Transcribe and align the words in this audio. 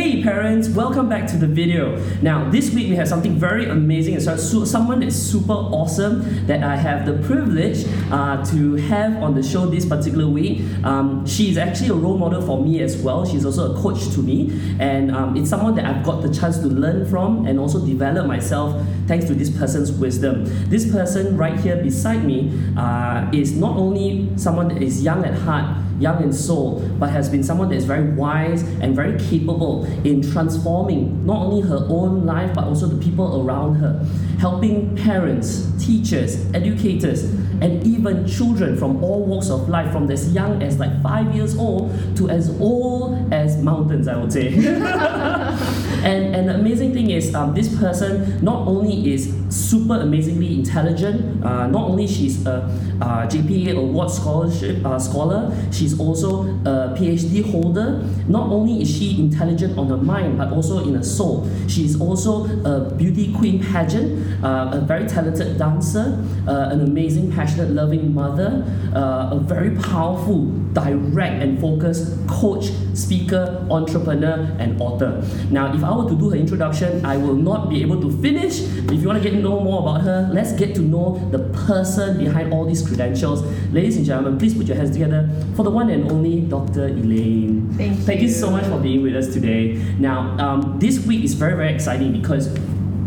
Hey 0.00 0.22
parents, 0.22 0.70
welcome 0.70 1.10
back 1.10 1.26
to 1.26 1.36
the 1.36 1.46
video. 1.46 1.94
Now, 2.22 2.48
this 2.48 2.72
week 2.72 2.88
we 2.88 2.96
have 2.96 3.06
something 3.06 3.34
very 3.34 3.66
amazing 3.66 4.14
and 4.14 4.22
so- 4.22 4.64
someone 4.64 5.00
that's 5.00 5.14
super 5.14 5.52
awesome 5.52 6.46
that 6.46 6.64
I 6.64 6.74
have 6.74 7.04
the 7.04 7.18
privilege 7.28 7.84
uh, 8.10 8.42
to 8.46 8.76
have 8.76 9.22
on 9.22 9.34
the 9.34 9.42
show 9.42 9.66
this 9.66 9.84
particular 9.84 10.26
week. 10.26 10.62
Um, 10.84 11.26
she 11.26 11.50
is 11.50 11.58
actually 11.58 11.90
a 11.90 11.94
role 11.94 12.16
model 12.16 12.40
for 12.40 12.64
me 12.64 12.80
as 12.80 12.96
well. 12.96 13.26
She's 13.26 13.44
also 13.44 13.74
a 13.74 13.82
coach 13.82 14.08
to 14.14 14.22
me, 14.22 14.58
and 14.78 15.14
um, 15.14 15.36
it's 15.36 15.50
someone 15.50 15.74
that 15.74 15.84
I've 15.84 16.02
got 16.02 16.22
the 16.22 16.32
chance 16.32 16.56
to 16.60 16.68
learn 16.68 17.04
from 17.04 17.46
and 17.46 17.60
also 17.60 17.84
develop 17.84 18.26
myself 18.26 18.82
thanks 19.06 19.26
to 19.26 19.34
this 19.34 19.50
person's 19.50 19.92
wisdom. 19.92 20.46
This 20.70 20.90
person 20.90 21.36
right 21.36 21.60
here 21.60 21.76
beside 21.76 22.24
me 22.24 22.58
uh, 22.74 23.28
is 23.34 23.52
not 23.52 23.76
only 23.76 24.30
someone 24.36 24.68
that 24.68 24.82
is 24.82 25.04
young 25.04 25.26
at 25.26 25.34
heart 25.34 25.76
young 26.00 26.22
in 26.22 26.32
soul, 26.32 26.80
but 26.98 27.10
has 27.10 27.28
been 27.28 27.42
someone 27.42 27.68
that 27.68 27.76
is 27.76 27.84
very 27.84 28.10
wise 28.14 28.62
and 28.80 28.96
very 28.96 29.18
capable 29.18 29.84
in 30.04 30.22
transforming 30.22 31.24
not 31.26 31.42
only 31.42 31.60
her 31.68 31.86
own 31.88 32.24
life 32.24 32.52
but 32.54 32.64
also 32.64 32.86
the 32.86 33.02
people 33.02 33.42
around 33.46 33.76
her, 33.76 34.04
helping 34.38 34.96
parents, 34.96 35.70
teachers, 35.78 36.50
educators, 36.54 37.24
and 37.60 37.86
even 37.86 38.26
children 38.26 38.76
from 38.76 39.02
all 39.02 39.24
walks 39.24 39.50
of 39.50 39.68
life, 39.68 39.92
from 39.92 40.10
as 40.10 40.32
young 40.32 40.62
as 40.62 40.78
like 40.78 41.02
five 41.02 41.34
years 41.34 41.56
old 41.56 41.90
to 42.16 42.28
as 42.28 42.50
old 42.60 43.32
as 43.32 43.62
mountains, 43.62 44.08
I 44.08 44.16
would 44.16 44.32
say. 44.32 44.48
and, 44.54 46.34
and 46.34 46.48
the 46.48 46.54
amazing 46.54 46.92
thing 46.92 47.10
is, 47.10 47.34
um, 47.34 47.54
this 47.54 47.74
person 47.78 48.42
not 48.42 48.66
only 48.66 49.12
is 49.12 49.34
super 49.50 50.00
amazingly 50.00 50.54
intelligent, 50.54 51.44
uh, 51.44 51.66
not 51.66 51.88
only 51.90 52.06
she's 52.06 52.46
a 52.46 52.62
uh, 53.00 53.26
JPA 53.26 53.76
award 53.76 54.10
scholarship 54.10 54.84
uh, 54.84 54.98
scholar, 54.98 55.54
she's 55.72 55.98
also 55.98 56.44
a 56.60 56.94
PhD 56.96 57.44
holder. 57.50 58.02
Not 58.28 58.50
only 58.50 58.82
is 58.82 58.90
she 58.90 59.20
intelligent 59.20 59.78
on 59.78 59.88
her 59.88 59.96
mind, 59.96 60.38
but 60.38 60.52
also 60.52 60.86
in 60.86 60.94
her 60.94 61.02
soul. 61.02 61.48
She's 61.68 62.00
also 62.00 62.44
a 62.64 62.94
beauty 62.94 63.32
queen 63.34 63.62
pageant, 63.62 64.44
uh, 64.44 64.70
a 64.72 64.80
very 64.80 65.06
talented 65.06 65.58
dancer, 65.58 66.24
uh, 66.46 66.70
an 66.70 66.80
amazing, 66.80 67.32
passionate, 67.50 67.70
loving 67.70 68.14
mother, 68.14 68.64
uh, 68.94 69.30
a 69.32 69.40
very 69.40 69.76
powerful, 69.76 70.46
direct, 70.72 71.42
and 71.42 71.60
focused 71.60 72.16
coach, 72.28 72.70
speaker, 72.94 73.66
entrepreneur, 73.70 74.54
and 74.58 74.80
author. 74.80 75.24
Now, 75.50 75.74
if 75.74 75.82
I 75.82 75.96
were 75.96 76.08
to 76.08 76.16
do 76.16 76.30
her 76.30 76.36
introduction, 76.36 77.04
I 77.04 77.16
will 77.16 77.34
not 77.34 77.68
be 77.68 77.82
able 77.82 78.00
to 78.02 78.10
finish. 78.22 78.60
If 78.60 79.00
you 79.00 79.06
want 79.08 79.22
to 79.22 79.28
get 79.28 79.36
to 79.36 79.42
know 79.42 79.60
more 79.60 79.82
about 79.82 80.02
her, 80.02 80.30
let's 80.32 80.52
get 80.52 80.74
to 80.76 80.82
know 80.82 81.18
the 81.30 81.38
person 81.66 82.18
behind 82.18 82.52
all 82.52 82.64
these 82.64 82.86
credentials. 82.86 83.42
Ladies 83.72 83.96
and 83.96 84.06
gentlemen, 84.06 84.38
please 84.38 84.54
put 84.54 84.66
your 84.66 84.76
hands 84.76 84.92
together 84.92 85.28
for 85.56 85.64
the 85.64 85.70
one 85.70 85.90
and 85.90 86.10
only 86.10 86.42
Dr. 86.42 86.86
Elaine. 86.86 87.72
Thank 87.74 87.98
you. 87.98 88.04
Thank 88.04 88.20
you. 88.22 88.28
so 88.30 88.50
much 88.50 88.64
for 88.66 88.78
being 88.78 89.02
with 89.02 89.16
us 89.16 89.32
today. 89.32 89.74
Now, 89.98 90.36
um, 90.38 90.78
this 90.78 91.04
week 91.04 91.24
is 91.24 91.34
very, 91.34 91.56
very 91.56 91.74
exciting 91.74 92.12
because 92.12 92.48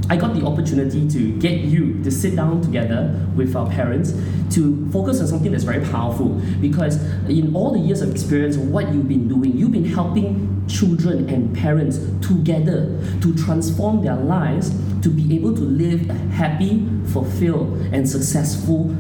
I 0.10 0.18
got 0.18 0.36
the 0.36 0.46
opportunity 0.46 1.08
to 1.10 1.40
get 1.40 1.62
you 1.62 2.04
to 2.04 2.12
sit 2.12 2.36
down 2.36 2.62
together 2.62 3.26
with 3.36 3.56
our 3.56 3.70
parents 3.70 4.12
to 4.52 4.90
focus 4.92 5.22
on 5.22 5.28
something 5.28 5.52
that's 5.52 5.64
very 5.64 5.84
powerful. 5.86 6.30
Because 6.60 7.02
in 7.30 7.56
all 7.56 7.72
the 7.72 7.80
years 7.80 8.02
of 8.02 8.12
experience, 8.12 8.58
what 8.58 8.94
you've 8.94 9.08
been 9.08 9.30
doing, 9.30 9.58
you've 9.58 9.72
been 9.72 9.86
helping 9.86 10.66
children 10.68 11.30
and 11.30 11.56
parents 11.56 12.00
together 12.26 13.00
to 13.22 13.34
transform 13.36 14.04
their 14.04 14.16
lives 14.16 14.72
to 15.02 15.10
be 15.10 15.36
able 15.36 15.56
to 15.56 15.62
live 15.62 16.10
a 16.10 16.14
happy, 16.14 16.86
fulfilled, 17.08 17.78
and 17.94 18.08
successful 18.08 18.96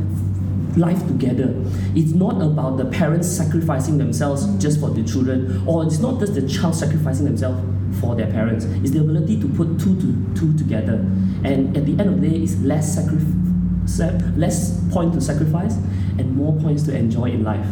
life 0.78 1.06
together. 1.08 1.54
It's 1.96 2.14
not 2.14 2.42
about 2.42 2.78
the 2.78 2.86
parents 2.86 3.28
sacrificing 3.28 3.98
themselves 3.98 4.46
just 4.62 4.80
for 4.80 4.90
the 4.90 5.04
children, 5.04 5.64
or 5.68 5.86
it's 5.86 6.00
not 6.00 6.20
just 6.20 6.34
the 6.34 6.48
child 6.48 6.76
sacrificing 6.76 7.26
themselves 7.26 7.62
for 8.00 8.16
their 8.16 8.32
parents. 8.32 8.66
It's 8.66 8.92
the 8.92 9.00
ability 9.00 9.40
to 9.42 9.48
put 9.48 9.80
two 9.80 9.96
to 10.02 10.36
two 10.36 10.58
together. 10.58 10.96
And 11.44 11.76
at 11.76 11.86
the 11.86 11.92
end 11.92 12.02
of 12.02 12.22
the 12.22 12.30
day, 12.30 12.38
it's 12.38 12.58
less 12.60 12.96
sacrifice, 12.96 14.00
less 14.38 14.80
point 14.92 15.14
to 15.14 15.22
sacrifice, 15.22 15.76
and 16.18 16.36
more 16.36 16.56
points 16.62 16.84
to 16.84 16.96
enjoy 16.96 17.26
in 17.26 17.44
life. 17.44 17.68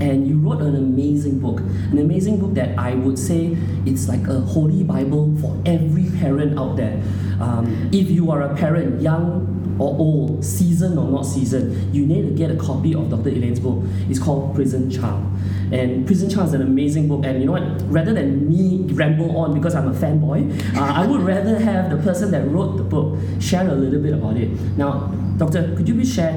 And 0.00 0.26
you 0.26 0.38
wrote 0.38 0.62
an 0.62 0.76
amazing 0.76 1.40
book, 1.40 1.60
an 1.60 1.98
amazing 1.98 2.40
book 2.40 2.54
that 2.54 2.78
I 2.78 2.94
would 2.94 3.18
say 3.18 3.56
it's 3.84 4.08
like 4.08 4.26
a 4.28 4.40
holy 4.40 4.82
Bible 4.82 5.36
for 5.40 5.60
every 5.66 6.08
parent 6.18 6.58
out 6.58 6.76
there. 6.76 7.02
Um, 7.38 7.90
if 7.92 8.10
you 8.10 8.30
are 8.30 8.42
a 8.42 8.54
parent, 8.54 9.02
young 9.02 9.49
or 9.80 9.96
old, 9.98 10.44
seasoned 10.44 10.98
or 10.98 11.08
not 11.08 11.22
seasoned, 11.22 11.94
you 11.94 12.04
need 12.04 12.22
to 12.22 12.30
get 12.30 12.50
a 12.50 12.56
copy 12.56 12.94
of 12.94 13.08
Dr. 13.08 13.30
Elaine's 13.30 13.58
book. 13.58 13.82
It's 14.08 14.18
called 14.18 14.54
Prison 14.54 14.90
Child. 14.90 15.24
And 15.72 16.06
Prison 16.06 16.28
Child 16.28 16.48
is 16.48 16.54
an 16.54 16.62
amazing 16.62 17.08
book. 17.08 17.24
And 17.24 17.40
you 17.40 17.46
know 17.46 17.52
what? 17.52 17.90
Rather 17.90 18.12
than 18.12 18.48
me 18.48 18.92
ramble 18.92 19.36
on 19.38 19.54
because 19.54 19.74
I'm 19.74 19.88
a 19.88 19.94
fanboy, 19.94 20.76
uh, 20.76 20.80
I 20.80 21.06
would 21.06 21.22
rather 21.22 21.58
have 21.58 21.90
the 21.90 21.96
person 21.96 22.30
that 22.32 22.46
wrote 22.48 22.76
the 22.76 22.82
book 22.82 23.18
share 23.40 23.66
a 23.66 23.74
little 23.74 24.02
bit 24.02 24.12
about 24.12 24.36
it. 24.36 24.50
Now, 24.76 25.08
Doctor, 25.38 25.74
could 25.74 25.88
you 25.88 25.94
please 25.94 26.12
share 26.12 26.34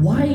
why 0.00 0.26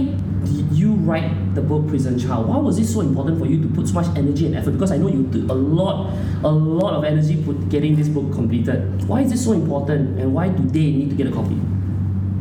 did 0.45 0.71
you 0.71 0.93
write 0.93 1.55
the 1.55 1.61
book 1.61 1.87
Prison 1.87 2.19
Child? 2.19 2.47
Why 2.47 2.57
was 2.57 2.77
it 2.77 2.85
so 2.85 3.01
important 3.01 3.39
for 3.39 3.47
you 3.47 3.61
to 3.61 3.67
put 3.67 3.87
so 3.87 3.95
much 3.95 4.15
energy 4.15 4.45
and 4.45 4.55
effort? 4.55 4.71
Because 4.71 4.91
I 4.91 4.97
know 4.97 5.07
you 5.07 5.27
took 5.31 5.49
a 5.49 5.53
lot, 5.53 6.13
a 6.43 6.49
lot 6.49 6.93
of 6.93 7.03
energy 7.03 7.41
put 7.43 7.67
getting 7.69 7.95
this 7.95 8.07
book 8.07 8.31
completed. 8.31 9.03
Why 9.07 9.21
is 9.21 9.31
it 9.31 9.39
so 9.39 9.53
important, 9.53 10.19
and 10.19 10.33
why 10.33 10.49
do 10.49 10.63
they 10.63 10.91
need 10.91 11.09
to 11.09 11.15
get 11.15 11.27
a 11.27 11.31
copy? 11.31 11.59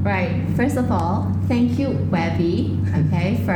Right. 0.05 0.45
First 0.55 0.77
of 0.77 0.91
all, 0.93 1.33
thank 1.49 1.79
you, 1.79 1.89
Webby, 2.11 2.79
okay, 2.95 3.41
for 3.47 3.53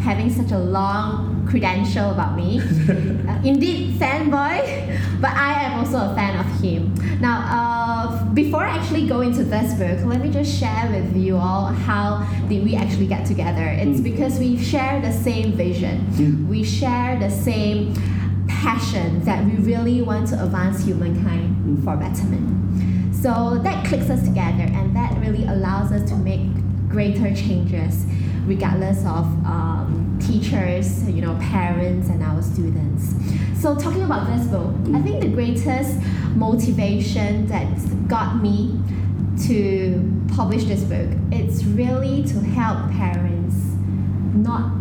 having 0.00 0.30
such 0.30 0.50
a 0.50 0.58
long 0.58 1.46
credential 1.48 2.10
about 2.10 2.36
me. 2.36 2.60
Uh, 3.30 3.38
indeed, 3.44 3.94
fanboy, 4.00 4.58
but 5.20 5.30
I 5.30 5.52
am 5.62 5.78
also 5.78 5.98
a 5.98 6.14
fan 6.16 6.36
of 6.40 6.46
him. 6.60 6.92
Now, 7.20 7.36
uh, 7.46 8.24
before 8.34 8.64
I 8.64 8.76
actually 8.78 9.06
go 9.06 9.20
into 9.20 9.44
this 9.44 9.74
book, 9.74 10.04
let 10.04 10.20
me 10.20 10.30
just 10.30 10.58
share 10.58 10.90
with 10.90 11.14
you 11.16 11.36
all 11.36 11.66
how 11.66 12.26
did 12.48 12.64
we 12.64 12.74
actually 12.74 13.06
get 13.06 13.24
together. 13.26 13.62
It's 13.64 14.00
Mm. 14.00 14.04
because 14.04 14.38
we 14.40 14.56
share 14.58 15.00
the 15.00 15.12
same 15.12 15.52
vision. 15.52 16.06
Mm. 16.16 16.48
We 16.48 16.64
share 16.64 17.18
the 17.20 17.30
same 17.30 17.94
passion 18.48 19.22
that 19.24 19.44
we 19.44 19.52
really 19.62 20.02
want 20.02 20.28
to 20.28 20.42
advance 20.42 20.84
humankind 20.84 21.54
Mm. 21.64 21.84
for 21.84 21.96
betterment. 21.96 22.48
So 23.20 23.58
that 23.62 23.86
clicks 23.86 24.08
us 24.08 24.22
together, 24.22 24.62
and 24.62 24.96
that 24.96 25.14
really 25.18 25.46
allows 25.46 25.92
us 25.92 26.08
to 26.08 26.16
make 26.16 26.40
greater 26.88 27.34
changes, 27.34 28.06
regardless 28.46 29.00
of 29.00 29.26
um, 29.44 30.18
teachers, 30.18 31.06
you 31.06 31.20
know, 31.20 31.34
parents, 31.34 32.08
and 32.08 32.22
our 32.22 32.40
students. 32.40 33.14
So 33.60 33.76
talking 33.76 34.04
about 34.04 34.26
this 34.26 34.46
book, 34.46 34.74
I 34.94 35.02
think 35.02 35.20
the 35.20 35.28
greatest 35.28 36.00
motivation 36.34 37.46
that 37.48 37.68
got 38.08 38.40
me 38.40 38.80
to 39.48 40.24
publish 40.34 40.64
this 40.64 40.82
book, 40.84 41.08
it's 41.30 41.64
really 41.64 42.22
to 42.24 42.40
help 42.40 42.90
parents 42.90 43.54
not 44.34 44.79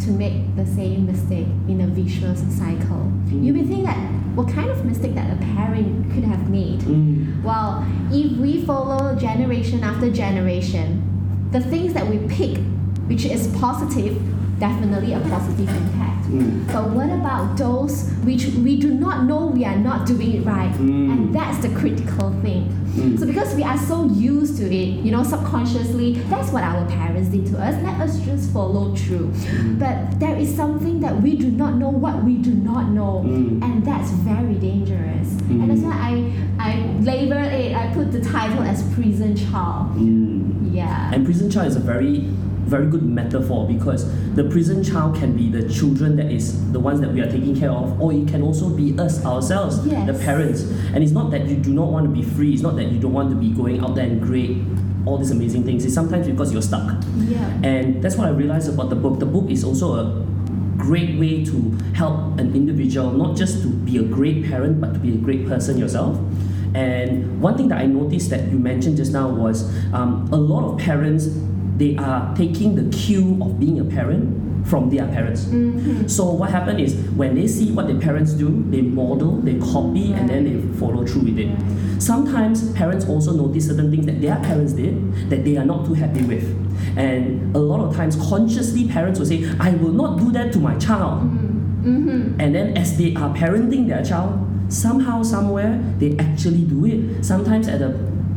to 0.00 0.10
make 0.10 0.56
the 0.56 0.66
same 0.66 1.06
mistake 1.06 1.46
in 1.68 1.80
a 1.80 1.86
vicious 1.86 2.40
cycle. 2.56 3.12
You 3.30 3.52
may 3.52 3.62
think 3.62 3.84
that 3.84 3.96
what 4.34 4.48
kind 4.48 4.70
of 4.70 4.84
mistake 4.84 5.14
that 5.14 5.32
a 5.32 5.36
parent 5.54 6.12
could 6.12 6.24
have 6.24 6.50
made? 6.50 6.80
Mm. 6.80 7.42
Well, 7.42 7.86
if 8.12 8.36
we 8.38 8.64
follow 8.64 9.14
generation 9.16 9.82
after 9.82 10.10
generation, 10.10 11.48
the 11.52 11.60
things 11.60 11.94
that 11.94 12.06
we 12.06 12.18
pick, 12.28 12.58
which 13.06 13.24
is 13.24 13.48
positive, 13.58 14.20
definitely 14.58 15.12
a 15.12 15.20
positive 15.20 15.68
impact. 15.68 16.26
Mm. 16.26 16.66
But 16.72 16.90
what 16.90 17.10
about 17.10 17.56
those 17.56 18.10
which 18.24 18.46
we 18.46 18.78
do 18.80 18.92
not 18.92 19.24
know 19.24 19.46
we 19.46 19.64
are 19.64 19.76
not 19.76 20.06
doing 20.06 20.32
it 20.36 20.44
right? 20.46 20.72
Mm. 20.74 21.12
And 21.12 21.34
that's 21.34 21.58
the 21.58 21.68
critical 21.70 22.30
thing. 22.42 22.68
Mm. 22.96 23.18
So 23.18 23.26
because 23.26 23.54
we 23.54 23.62
are 23.62 23.76
so 23.78 24.06
used 24.06 24.56
to 24.58 24.64
it, 24.64 25.04
you 25.04 25.12
know, 25.12 25.22
subconsciously, 25.22 26.14
that's 26.30 26.50
what 26.50 26.64
our 26.64 26.84
parents 26.88 27.28
did 27.28 27.46
to 27.48 27.58
us. 27.58 27.80
Let 27.82 28.00
us 28.00 28.18
just 28.20 28.52
follow 28.52 28.94
through. 28.96 29.28
Mm. 29.28 29.78
But 29.78 30.18
there 30.18 30.34
is 30.36 30.54
something 30.54 31.00
that 31.00 31.20
we 31.22 31.36
do 31.36 31.50
not 31.50 31.74
know 31.74 31.90
what 31.90 32.24
we 32.24 32.36
do 32.36 32.54
not 32.54 32.88
know. 32.90 33.22
Mm. 33.24 33.62
And 33.62 33.84
that's 33.86 34.10
very 34.10 34.54
dangerous. 34.54 35.28
And 35.50 35.70
that's 35.70 35.80
Mm. 35.80 35.84
why 35.84 36.32
I, 36.58 36.70
I 36.72 37.00
label 37.02 37.36
it, 37.36 37.76
I 37.76 37.92
put 37.94 38.10
the 38.10 38.20
title 38.20 38.62
as 38.62 38.82
prison 38.94 39.36
child. 39.36 39.94
Mm. 39.96 40.74
Yeah. 40.74 41.12
And 41.12 41.24
prison 41.24 41.50
child 41.50 41.68
is 41.68 41.76
a 41.76 41.80
very, 41.80 42.28
very 42.66 42.86
good 42.86 43.02
metaphor 43.02 43.66
because 43.66 44.04
the 44.34 44.44
prison 44.44 44.82
child 44.82 45.14
can 45.16 45.36
be 45.36 45.48
the 45.50 45.68
children 45.72 46.16
that 46.16 46.30
is 46.32 46.70
the 46.72 46.80
ones 46.80 47.00
that 47.00 47.12
we 47.12 47.20
are 47.20 47.30
taking 47.30 47.54
care 47.56 47.70
of, 47.70 48.00
or 48.00 48.12
it 48.12 48.26
can 48.28 48.42
also 48.42 48.68
be 48.68 48.98
us 48.98 49.24
ourselves, 49.24 49.86
Yes. 49.86 50.06
the 50.06 50.14
parents. 50.24 50.62
And 50.92 51.02
it's 51.04 51.12
not 51.12 51.30
that 51.30 51.46
you 51.46 51.56
do 51.56 51.72
not 51.72 51.90
want 51.92 52.06
to 52.06 52.10
be 52.12 52.22
free. 52.22 52.52
It's 52.52 52.62
not 52.62 52.76
that 52.76 52.90
you 52.92 52.98
don't 52.98 53.12
want 53.12 53.30
to 53.30 53.36
be 53.36 53.50
going 53.50 53.80
out 53.80 53.94
there 53.94 54.04
and 54.06 54.22
create 54.22 54.58
all 55.06 55.16
these 55.18 55.30
amazing 55.30 55.62
things. 55.64 55.84
It's 55.84 55.94
sometimes 55.94 56.26
because 56.26 56.52
you're 56.52 56.62
stuck. 56.62 57.02
yeah. 57.18 57.38
And 57.62 58.02
that's 58.02 58.16
what 58.16 58.26
I 58.26 58.30
realized 58.30 58.68
about 58.68 58.90
the 58.90 58.96
book. 58.96 59.20
The 59.20 59.26
book 59.26 59.48
is 59.50 59.62
also 59.62 59.94
a 59.94 60.26
great 60.76 61.18
way 61.18 61.44
to 61.44 61.70
help 61.94 62.38
an 62.38 62.54
individual 62.54 63.10
not 63.12 63.36
just 63.36 63.62
to 63.62 63.68
be 63.68 63.96
a 63.98 64.02
great 64.02 64.44
parent, 64.44 64.80
but 64.80 64.92
to 64.92 64.98
be 64.98 65.14
a 65.14 65.16
great 65.16 65.46
person 65.46 65.78
yourself. 65.78 66.18
And 66.74 67.40
one 67.40 67.56
thing 67.56 67.68
that 67.68 67.78
I 67.78 67.86
noticed 67.86 68.28
that 68.30 68.50
you 68.50 68.58
mentioned 68.58 68.96
just 68.98 69.12
now 69.12 69.28
was 69.30 69.64
um, 69.94 70.28
a 70.32 70.36
lot 70.36 70.64
of 70.70 70.78
parents 70.78 71.28
they 71.76 71.96
are 71.96 72.34
taking 72.34 72.74
the 72.74 72.84
cue 72.96 73.38
of 73.40 73.58
being 73.60 73.80
a 73.80 73.84
parent 73.84 74.66
from 74.66 74.90
their 74.90 75.06
parents. 75.06 75.44
Mhm. 75.44 76.08
So 76.10 76.32
what 76.32 76.50
happened 76.50 76.80
is 76.80 76.94
when 77.14 77.34
they 77.34 77.46
see 77.46 77.70
what 77.70 77.86
their 77.86 77.98
parents 77.98 78.32
do, 78.32 78.64
they 78.70 78.82
model, 78.82 79.40
they 79.42 79.54
copy, 79.54 80.12
and 80.12 80.28
then 80.28 80.44
they 80.44 80.56
follow 80.78 81.04
through 81.06 81.22
with 81.22 81.38
it. 81.38 81.50
Sometimes 81.98 82.72
parents 82.72 83.06
also 83.06 83.32
notice 83.32 83.66
certain 83.68 83.90
things 83.90 84.06
that 84.06 84.20
their 84.20 84.36
parents 84.36 84.72
did 84.72 84.94
that 85.30 85.44
they 85.44 85.56
are 85.56 85.64
not 85.64 85.86
too 85.86 85.94
happy 85.94 86.22
with. 86.24 86.44
And 86.96 87.54
a 87.54 87.58
lot 87.58 87.80
of 87.80 87.94
times 87.94 88.16
consciously 88.16 88.88
parents 88.88 89.18
will 89.20 89.26
say, 89.26 89.44
I 89.60 89.70
will 89.76 89.92
not 89.92 90.18
do 90.18 90.32
that 90.32 90.52
to 90.54 90.58
my 90.58 90.74
child. 90.76 91.22
Mhm. 91.84 92.34
And 92.40 92.54
then 92.54 92.76
as 92.76 92.96
they 92.98 93.14
are 93.14 93.32
parenting 93.34 93.86
their 93.86 94.02
child, 94.02 94.32
somehow, 94.68 95.22
somewhere, 95.22 95.78
they 96.00 96.16
actually 96.18 96.62
do 96.64 96.84
it. 96.86 97.24
Sometimes 97.24 97.68
at 97.68 97.80
a 97.80 97.94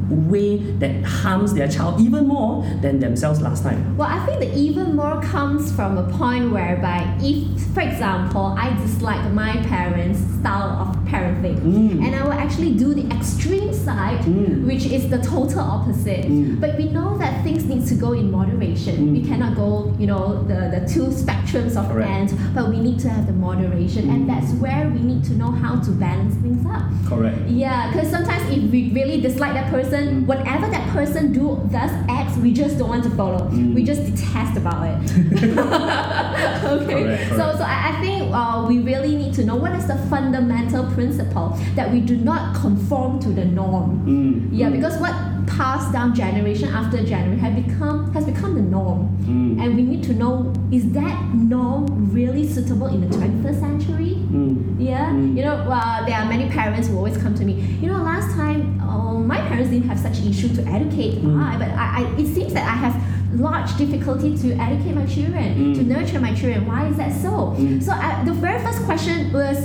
way 0.10 0.58
that 0.80 1.04
harms 1.04 1.54
their 1.54 1.68
child 1.68 2.00
even 2.02 2.28
more 2.28 2.64
than 2.82 3.00
themselves 3.00 3.42
last 3.42 3.64
time. 3.64 3.96
Well, 3.98 4.10
I 4.10 4.26
think 4.26 4.40
the 4.40 4.52
even 4.58 4.96
more 4.96 5.22
comes 5.22 5.72
from 5.72 5.98
a 5.98 6.04
point 6.18 6.52
whereby 6.52 7.06
if, 7.22 7.62
for 7.74 7.82
example, 7.82 8.56
I 8.58 8.74
dislike 8.82 9.32
my 9.34 9.54
parents' 9.68 10.20
style 10.40 10.72
of 10.90 10.96
parenting, 11.06 11.60
Mm. 11.60 12.06
and 12.06 12.16
I 12.16 12.24
will 12.24 12.34
actually 12.46 12.74
do 12.74 12.94
the 12.94 13.06
extreme 13.18 13.74
side, 13.74 14.20
Mm. 14.26 14.66
which 14.66 14.86
is 14.86 15.10
the 15.10 15.18
total 15.20 15.60
opposite. 15.60 16.26
Mm. 16.30 16.60
But 16.62 16.78
we 16.78 16.86
know 16.90 17.18
that 17.18 17.44
things 17.44 17.66
need 17.66 17.86
to 17.88 17.96
go 17.96 18.14
in 18.14 18.32
moderation. 18.32 18.96
Mm. 19.10 19.12
We 19.18 19.22
cannot 19.30 19.56
go, 19.56 19.94
you 20.00 20.08
know, 20.08 20.44
the, 20.52 20.60
the 20.76 20.82
two 20.94 21.08
spectrums 21.22 21.76
of 21.80 21.86
Correct. 21.92 22.10
ends, 22.10 22.34
but 22.56 22.70
we 22.70 22.80
need 22.80 23.00
to 23.00 23.10
have 23.10 23.26
the 23.28 23.34
moderation, 23.48 24.04
Mm. 24.06 24.14
and 24.14 24.30
that's 24.30 24.52
where 24.64 24.84
we 24.96 25.00
need 25.12 25.24
to 25.30 25.34
know 25.42 25.52
how 25.64 25.74
to 25.86 25.92
balance 25.92 26.36
things 26.44 26.64
up. 26.76 26.84
Correct. 27.12 27.38
Yeah, 27.50 27.92
because 27.92 28.10
sometimes 28.16 28.44
if 28.58 28.64
we 28.72 28.92
really 29.00 29.20
dislike 29.28 29.54
that 29.60 29.70
person, 29.78 29.99
Mm. 30.08 30.26
whatever 30.26 30.68
that 30.70 30.88
person 30.94 31.32
do 31.32 31.60
does 31.72 31.92
acts, 32.10 32.38
we 32.38 32.52
just 32.54 32.78
don't 32.78 32.90
want 32.90 33.04
to 33.04 33.10
follow. 33.12 33.50
Mm. 33.50 33.74
We 33.74 33.84
just 33.84 34.06
detest 34.06 34.58
about 34.58 34.88
it. 34.88 35.12
okay. 35.60 37.04
Correct, 37.04 37.30
So 37.32 37.38
correct. 37.38 37.58
so 37.58 37.64
I, 37.64 37.92
I 37.98 38.02
think 38.02 38.32
uh, 38.34 38.66
we 38.68 38.80
really 38.80 39.16
need 39.16 39.34
to 39.36 39.44
know 39.44 39.56
what 39.56 39.74
is 39.74 39.88
the 39.88 39.98
fundamental 40.10 40.86
principle 40.92 41.58
that 41.76 41.92
we 41.92 42.00
do 42.02 42.18
not 42.18 42.56
conform 42.56 43.20
to 43.22 43.30
the 43.30 43.46
norm. 43.46 44.06
Mm. 44.06 44.50
Yeah, 44.52 44.70
Mm. 44.70 44.74
because 44.74 44.98
what 45.00 45.14
passed 45.58 45.92
down 45.92 46.14
generation 46.16 46.70
after 46.70 46.98
generation 47.04 47.40
has 47.40 47.54
become 47.64 48.12
has 48.14 48.26
become 48.26 48.56
the 48.56 48.62
norm. 48.62 49.02
Mm. 49.24 49.62
And 49.64 49.76
we 49.76 49.82
need 49.84 50.04
to 50.04 50.14
know 50.14 50.54
is 50.72 50.86
that 50.92 51.18
norm 51.36 52.12
really 52.14 52.48
suitable 52.48 52.88
in 52.88 53.02
the 53.02 53.10
21st 53.18 53.60
century? 53.60 54.14
Mm. 54.32 54.76
Yeah, 54.80 55.10
Mm. 55.10 55.36
you 55.38 55.44
know, 55.44 55.56
uh, 55.78 56.06
there 56.06 56.18
are 56.22 56.28
many 56.30 56.48
parents 56.50 56.88
who 56.88 56.96
always 56.98 57.18
come 57.18 57.34
to 57.36 57.44
me. 57.46 57.54
You 57.82 57.88
know, 57.92 57.98
last 58.12 58.30
time 58.36 58.80
uh, 58.82 59.14
my 59.34 59.40
parents 59.50 59.70
didn't 59.72 59.90
have 59.90 60.00
such 60.00 60.18
issue 60.32 60.50
to 60.58 60.62
educate 60.78 61.16
Mm. 61.24 61.42
I, 61.48 61.58
but 61.62 61.70
I, 61.70 61.86
I, 62.00 62.02
it 62.22 62.28
seems 62.36 62.54
that 62.54 62.66
I 62.76 62.78
have 62.86 62.96
large 63.40 63.76
difficulty 63.78 64.38
to 64.44 64.48
educate 64.68 64.94
my 65.02 65.06
children, 65.06 65.48
Mm. 65.56 65.76
to 65.78 65.84
nurture 65.84 66.20
my 66.20 66.34
children. 66.34 66.66
Why 66.72 66.88
is 66.88 66.98
that 66.98 67.12
so? 67.26 67.34
Mm. 67.58 67.82
So 67.86 67.92
I, 67.92 68.24
the 68.24 68.34
very 68.34 68.60
first 68.66 68.82
question 68.90 69.32
was, 69.34 69.58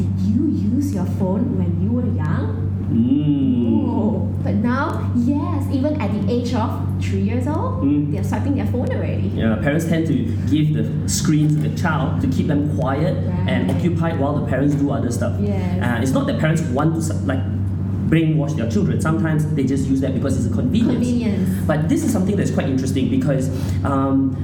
did 0.00 0.10
you 0.30 0.42
use 0.74 0.94
your 0.94 1.06
phone 1.18 1.44
when 1.58 1.70
you 1.82 1.90
were 1.96 2.06
young? 2.22 2.25
Even 5.86 6.00
at 6.00 6.12
the 6.12 6.30
age 6.32 6.54
of 6.54 6.82
three 7.00 7.20
years 7.20 7.46
old, 7.46 7.82
Mm. 7.84 8.12
they're 8.12 8.24
swiping 8.24 8.54
their 8.56 8.66
phone 8.66 8.88
already. 8.90 9.30
Yeah, 9.34 9.56
parents 9.56 9.84
tend 9.86 10.06
to 10.08 10.14
give 10.50 10.74
the 10.74 11.08
screen 11.08 11.48
to 11.48 11.54
the 11.68 11.70
child 11.76 12.20
to 12.22 12.26
keep 12.28 12.46
them 12.46 12.76
quiet 12.76 13.16
and 13.46 13.68
Right. 13.68 13.76
occupied 13.76 14.18
while 14.18 14.34
the 14.40 14.46
parents 14.46 14.74
do 14.74 14.90
other 14.90 15.10
stuff. 15.10 15.34
Yes. 15.40 15.82
Uh, 15.82 16.02
it's 16.02 16.12
not 16.12 16.26
that 16.26 16.38
parents 16.38 16.62
want 16.62 17.00
to 17.00 17.14
like 17.24 17.40
brainwash 18.08 18.56
their 18.56 18.70
children. 18.70 19.00
Sometimes 19.00 19.44
they 19.54 19.64
just 19.64 19.88
use 19.88 20.00
that 20.00 20.14
because 20.14 20.36
it's 20.36 20.46
a 20.52 20.56
convenience. 20.56 20.94
Convenience. 21.06 21.48
But 21.66 21.88
this 21.88 22.04
is 22.04 22.12
something 22.12 22.36
that's 22.36 22.52
quite 22.52 22.68
interesting 22.68 23.10
because 23.10 23.50
um, 23.84 24.36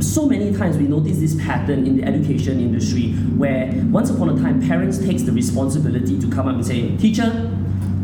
so 0.00 0.26
many 0.26 0.50
times 0.54 0.78
we 0.78 0.84
notice 0.88 1.18
this 1.18 1.34
pattern 1.34 1.86
in 1.86 1.98
the 1.98 2.04
education 2.04 2.58
industry 2.58 3.12
where 3.36 3.70
once 3.90 4.08
upon 4.10 4.30
a 4.30 4.40
time 4.40 4.66
parents 4.66 4.98
takes 4.98 5.22
the 5.22 5.32
responsibility 5.32 6.18
to 6.18 6.26
come 6.28 6.48
up 6.48 6.54
and 6.54 6.66
say, 6.66 6.96
teacher, 6.96 7.50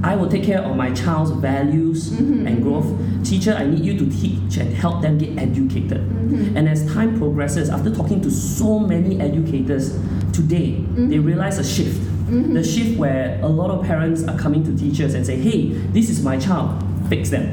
I 0.02 0.14
will 0.14 0.28
take 0.28 0.44
care 0.44 0.60
of 0.62 0.76
my 0.76 0.90
child's 0.92 1.30
values 1.32 2.10
Mhm, 2.10 2.46
and 2.46 2.62
growth. 2.62 2.86
Teacher, 3.24 3.52
I 3.58 3.66
need 3.66 3.84
you 3.84 3.98
to 3.98 4.06
teach 4.06 4.56
and 4.58 4.72
help 4.72 5.02
them 5.02 5.18
get 5.18 5.36
educated. 5.38 6.00
Mhm. 6.08 6.56
And 6.56 6.68
as 6.68 6.84
time 6.86 7.18
progresses, 7.18 7.68
after 7.68 7.90
talking 7.90 8.20
to 8.20 8.30
so 8.30 8.78
many 8.78 9.20
educators 9.20 9.98
today, 10.32 10.76
they 10.96 11.18
realize 11.18 11.58
a 11.58 11.64
shift. 11.64 12.00
Mhm. 12.30 12.54
The 12.54 12.62
shift 12.62 12.98
where 12.98 13.38
a 13.42 13.48
lot 13.48 13.70
of 13.70 13.82
parents 13.84 14.22
are 14.24 14.36
coming 14.36 14.62
to 14.64 14.72
teachers 14.72 15.14
and 15.14 15.24
say, 15.26 15.36
hey, 15.36 15.72
this 15.92 16.08
is 16.10 16.22
my 16.22 16.36
child, 16.36 16.70
fix 17.08 17.30
them 17.30 17.46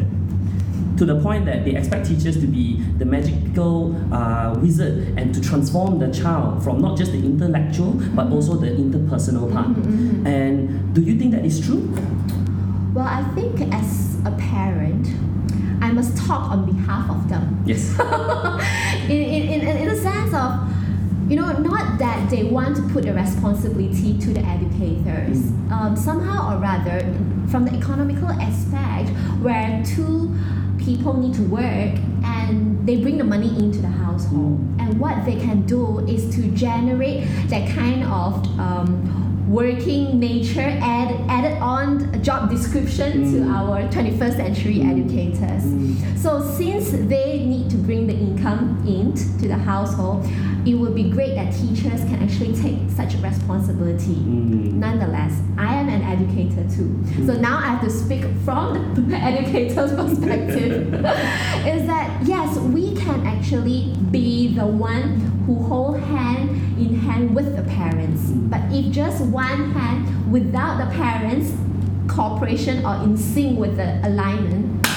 to 0.97 1.05
the 1.05 1.19
point 1.21 1.45
that 1.45 1.65
they 1.65 1.75
expect 1.75 2.07
teachers 2.07 2.39
to 2.39 2.47
be 2.47 2.81
the 2.97 3.05
magical 3.05 3.95
uh, 4.13 4.53
wizard 4.61 5.13
and 5.17 5.33
to 5.33 5.41
transform 5.41 5.99
the 5.99 6.11
child 6.11 6.63
from 6.63 6.81
not 6.81 6.97
just 6.97 7.11
the 7.11 7.17
intellectual 7.19 7.91
but 8.15 8.31
also 8.31 8.55
the 8.55 8.67
interpersonal 8.67 9.51
part. 9.51 9.67
Mhm, 9.67 10.23
mhm. 10.23 10.25
And 10.25 10.93
do 10.93 11.01
you 11.01 11.17
think 11.17 11.31
that 11.33 11.45
is 11.45 11.59
true? 11.59 11.83
Well, 12.93 13.05
I 13.05 13.23
think 13.35 13.59
as 13.73 14.15
a 14.25 14.31
parent, 14.31 15.07
I 15.81 15.91
must 15.91 16.15
talk 16.25 16.49
on 16.51 16.65
behalf 16.65 17.09
of 17.09 17.27
them. 17.29 17.61
Yes. 17.65 17.99
in, 19.09 19.11
in, 19.11 19.61
in, 19.61 19.77
in 19.77 19.87
the 19.89 19.95
sense 19.97 20.33
of, 20.33 20.71
you 21.29 21.35
know, 21.35 21.51
not 21.59 21.99
that 21.99 22.29
they 22.29 22.43
want 22.43 22.77
to 22.77 22.81
put 22.93 23.03
the 23.03 23.13
responsibility 23.13 24.17
to 24.19 24.33
the 24.33 24.39
educators. 24.39 25.51
Um, 25.71 25.95
somehow 25.95 26.55
or 26.55 26.61
rather, 26.61 27.01
from 27.49 27.65
the 27.65 27.73
economical 27.75 28.29
aspect, 28.29 29.09
where 29.41 29.83
two 29.85 30.33
people 30.85 31.13
need 31.17 31.33
to 31.33 31.41
work 31.43 31.93
and 32.23 32.87
they 32.87 32.97
bring 32.97 33.17
the 33.17 33.23
money 33.23 33.49
into 33.57 33.79
the 33.79 33.87
household. 33.87 34.59
And 34.79 34.99
what 34.99 35.25
they 35.25 35.35
can 35.35 35.65
do 35.65 35.99
is 36.07 36.33
to 36.35 36.43
generate 36.51 37.25
that 37.49 37.67
kind 37.75 38.03
of 38.03 38.45
um, 38.59 39.49
working 39.51 40.19
nature 40.19 40.61
add, 40.81 41.09
added 41.29 41.57
on 41.59 42.13
a 42.13 42.17
job 42.19 42.49
description 42.49 43.31
to 43.31 43.37
Mm. 43.39 43.53
our 43.53 43.87
21st 43.89 44.35
century 44.37 44.75
Mm. 44.79 44.91
educators. 44.91 45.63
Mm. 45.65 46.17
So 46.17 46.41
since 46.57 46.91
they 46.91 47.45
need 47.45 47.69
to 47.71 47.77
bring 47.77 48.07
the 48.07 48.13
income 48.15 48.83
into 48.87 49.47
the 49.47 49.57
household, 49.57 50.25
it 50.65 50.73
would 50.73 50.95
be 50.95 51.09
great 51.09 51.35
that 51.35 51.53
teachers 51.53 52.01
can 52.05 52.23
actually 52.23 52.53
take 52.55 52.89
such 52.89 53.13
a 53.13 53.17
responsibility. 53.19 54.15
Mm. 54.15 54.73
Nonetheless, 54.73 55.39
I 55.57 55.75
am 55.75 55.89
an 55.89 56.01
educator 56.01 56.67
too. 56.75 57.03
So 57.25 57.33
now 57.33 57.59
I 57.59 57.67
have 57.67 57.81
to 57.83 57.89
speak 57.89 58.25
from 58.43 58.95
the 58.95 59.15
educator's 59.15 59.91
perspective. 59.95 60.93
is 60.93 61.87
that 61.87 62.19
yes, 62.23 62.57
we 62.57 62.95
can 62.95 63.25
actually 63.27 63.93
be 64.09 64.55
the 64.55 64.65
one 64.65 65.19
who 65.45 65.63
hold 65.63 65.99
hand 65.99 66.49
in 66.79 66.95
hand 66.99 67.35
with 67.35 67.55
the 67.55 67.63
parents. 67.63 68.23
Mm. 68.23 68.49
But 68.49 68.61
if 68.73 68.91
just 68.91 69.23
one 69.25 69.71
hand 69.71 70.31
without 70.31 70.77
the 70.79 70.91
parents, 70.95 71.53
cooperation 72.07 72.83
or 72.83 72.95
in 73.03 73.15
sync 73.15 73.59
with 73.59 73.77
the 73.77 73.99
alignment, 74.07 74.87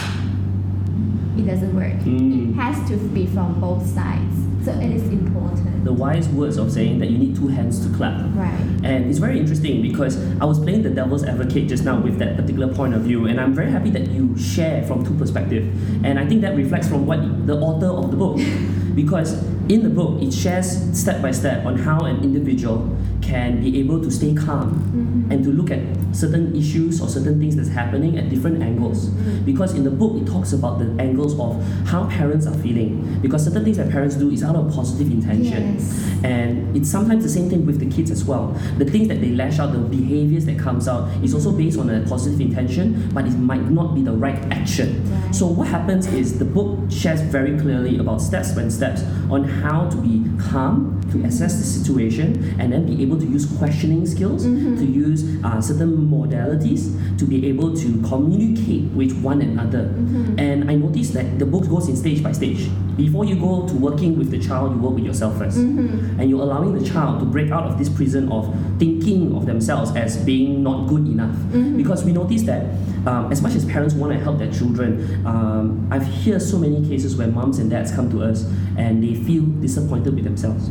it 1.38 1.46
doesn't 1.46 1.76
work. 1.76 1.92
Mm. 2.04 2.50
It 2.50 2.54
has 2.54 2.88
to 2.88 2.96
be 2.96 3.26
from 3.26 3.60
both 3.60 3.86
sides. 3.86 4.47
So 4.64 4.72
it 4.72 4.90
is 4.90 5.02
important. 5.08 5.84
The 5.84 5.92
wise 5.92 6.28
words 6.28 6.56
of 6.56 6.72
saying 6.72 6.98
that 6.98 7.10
you 7.10 7.18
need 7.18 7.36
two 7.36 7.48
hands 7.48 7.86
to 7.86 7.96
clap. 7.96 8.20
Right. 8.34 8.52
And 8.82 9.08
it's 9.08 9.18
very 9.18 9.38
interesting 9.38 9.82
because 9.82 10.16
I 10.40 10.44
was 10.44 10.58
playing 10.58 10.82
the 10.82 10.90
devil's 10.90 11.24
advocate 11.24 11.68
just 11.68 11.84
now 11.84 12.00
with 12.00 12.18
that 12.18 12.36
particular 12.36 12.72
point 12.72 12.94
of 12.94 13.02
view, 13.02 13.26
and 13.26 13.40
I'm 13.40 13.54
very 13.54 13.70
happy 13.70 13.90
that 13.90 14.08
you 14.08 14.36
share 14.36 14.84
from 14.86 15.04
two 15.04 15.14
perspectives. 15.14 15.66
And 16.04 16.18
I 16.18 16.26
think 16.26 16.42
that 16.42 16.56
reflects 16.56 16.88
from 16.88 17.06
what 17.06 17.46
the 17.46 17.58
author 17.58 17.86
of 17.86 18.10
the 18.10 18.16
book, 18.16 18.36
because 18.94 19.42
in 19.68 19.82
the 19.82 19.90
book 19.90 20.20
it 20.22 20.32
shares 20.32 20.98
step 20.98 21.20
by 21.20 21.30
step 21.30 21.64
on 21.66 21.78
how 21.78 22.00
an 22.00 22.22
individual 22.22 22.96
can 23.20 23.60
be 23.60 23.78
able 23.80 24.00
to 24.00 24.10
stay 24.10 24.32
calm 24.34 24.80
Mhm. 24.94 25.32
and 25.32 25.44
to 25.44 25.50
look 25.50 25.70
at 25.70 25.80
certain 26.12 26.54
issues 26.54 27.00
or 27.00 27.08
certain 27.08 27.38
things 27.38 27.56
that's 27.56 27.68
happening 27.68 28.16
at 28.16 28.30
different 28.30 28.62
angles. 28.62 29.10
Because 29.44 29.74
in 29.74 29.84
the 29.84 29.90
book 29.90 30.16
it 30.16 30.26
talks 30.26 30.52
about 30.52 30.78
the 30.78 30.88
angles 31.02 31.38
of 31.38 31.56
how 31.84 32.04
parents 32.04 32.46
are 32.46 32.54
feeling. 32.54 33.04
Because 33.20 33.44
certain 33.44 33.64
things 33.64 33.76
that 33.76 33.90
parents 33.90 34.14
do 34.16 34.30
is 34.30 34.42
out 34.42 34.56
of 34.56 34.72
positive 34.72 35.10
intention. 35.10 35.74
Yes. 35.74 36.04
And 36.22 36.76
it's 36.76 36.88
sometimes 36.88 37.22
the 37.24 37.28
same 37.30 37.50
thing 37.50 37.66
with 37.66 37.78
the 37.78 37.86
kids 37.86 38.10
as 38.10 38.24
well. 38.24 38.54
The 38.78 38.84
things 38.84 39.08
that 39.08 39.20
they 39.20 39.34
lash 39.34 39.58
out, 39.58 39.72
the 39.72 39.78
behaviors 39.78 40.46
that 40.46 40.58
comes 40.58 40.88
out 40.88 41.08
is 41.22 41.34
also 41.34 41.52
based 41.52 41.78
on 41.78 41.90
a 41.90 42.00
positive 42.00 42.40
intention, 42.40 43.10
but 43.12 43.26
it 43.26 43.38
might 43.38 43.70
not 43.70 43.94
be 43.94 44.02
the 44.02 44.12
right 44.12 44.38
action. 44.50 45.02
Right. 45.10 45.34
So 45.34 45.46
what 45.46 45.68
happens 45.68 46.06
is 46.12 46.38
the 46.38 46.44
book 46.44 46.78
shares 46.88 47.20
very 47.20 47.58
clearly 47.58 47.98
about 47.98 48.22
steps 48.22 48.52
by 48.52 48.68
steps 48.68 49.02
on 49.30 49.44
how 49.44 49.86
to 49.90 49.96
be 49.98 50.24
calm, 50.38 50.97
to 51.12 51.24
assess 51.24 51.56
the 51.58 51.64
situation, 51.64 52.56
and 52.60 52.72
then 52.72 52.86
be 52.86 53.02
able 53.02 53.18
to 53.18 53.26
use 53.26 53.46
questioning 53.58 54.06
skills, 54.06 54.44
to 54.44 54.84
use 54.84 55.24
uh, 55.44 55.60
certain 55.60 56.08
modalities 56.08 56.92
to 57.18 57.24
be 57.24 57.46
able 57.48 57.74
to 57.76 58.00
communicate 58.02 58.84
with 58.92 59.12
one 59.22 59.40
another. 59.42 59.92
And 60.38 60.70
I 60.70 60.74
noticed 60.74 61.14
that 61.14 61.38
the 61.38 61.46
book 61.46 61.68
goes 61.68 61.88
in 61.88 61.96
stage 61.96 62.22
by 62.22 62.32
stage. 62.32 62.68
Before 62.96 63.24
you 63.24 63.36
go 63.36 63.66
to 63.66 63.74
working 63.74 64.18
with 64.18 64.30
the 64.30 64.38
child, 64.38 64.74
you 64.74 64.78
work 64.80 64.94
with 64.94 65.04
yourself 65.04 65.34
1st 65.34 66.18
And 66.18 66.28
you're 66.30 66.40
allowing 66.42 66.76
the 66.76 66.84
child 66.84 67.20
to 67.20 67.26
break 67.26 67.50
out 67.52 67.64
of 67.64 67.78
this 67.78 67.88
prison 67.88 68.30
of 68.32 68.52
thinking 68.78 69.34
of 69.36 69.46
themselves 69.46 69.94
as 69.96 70.16
being 70.24 70.62
not 70.62 70.88
good 70.88 71.06
enough. 71.06 71.34
Because 71.76 72.04
we 72.04 72.12
notice 72.12 72.42
that 72.42 72.64
um, 73.06 73.30
as 73.32 73.40
much 73.40 73.54
as 73.54 73.64
parents 73.64 73.94
want 73.94 74.12
to 74.12 74.18
help 74.18 74.38
their 74.38 74.52
children, 74.52 75.24
um, 75.26 75.88
I've 75.90 76.06
heard 76.24 76.42
so 76.42 76.58
many 76.58 76.86
cases 76.88 77.16
where 77.16 77.28
moms 77.28 77.58
and 77.58 77.70
dads 77.70 77.92
come 77.92 78.10
to 78.10 78.22
us 78.22 78.44
and 78.76 79.02
they 79.02 79.14
feel 79.14 79.44
disappointed 79.44 80.14
with 80.14 80.24
themselves. 80.24 80.68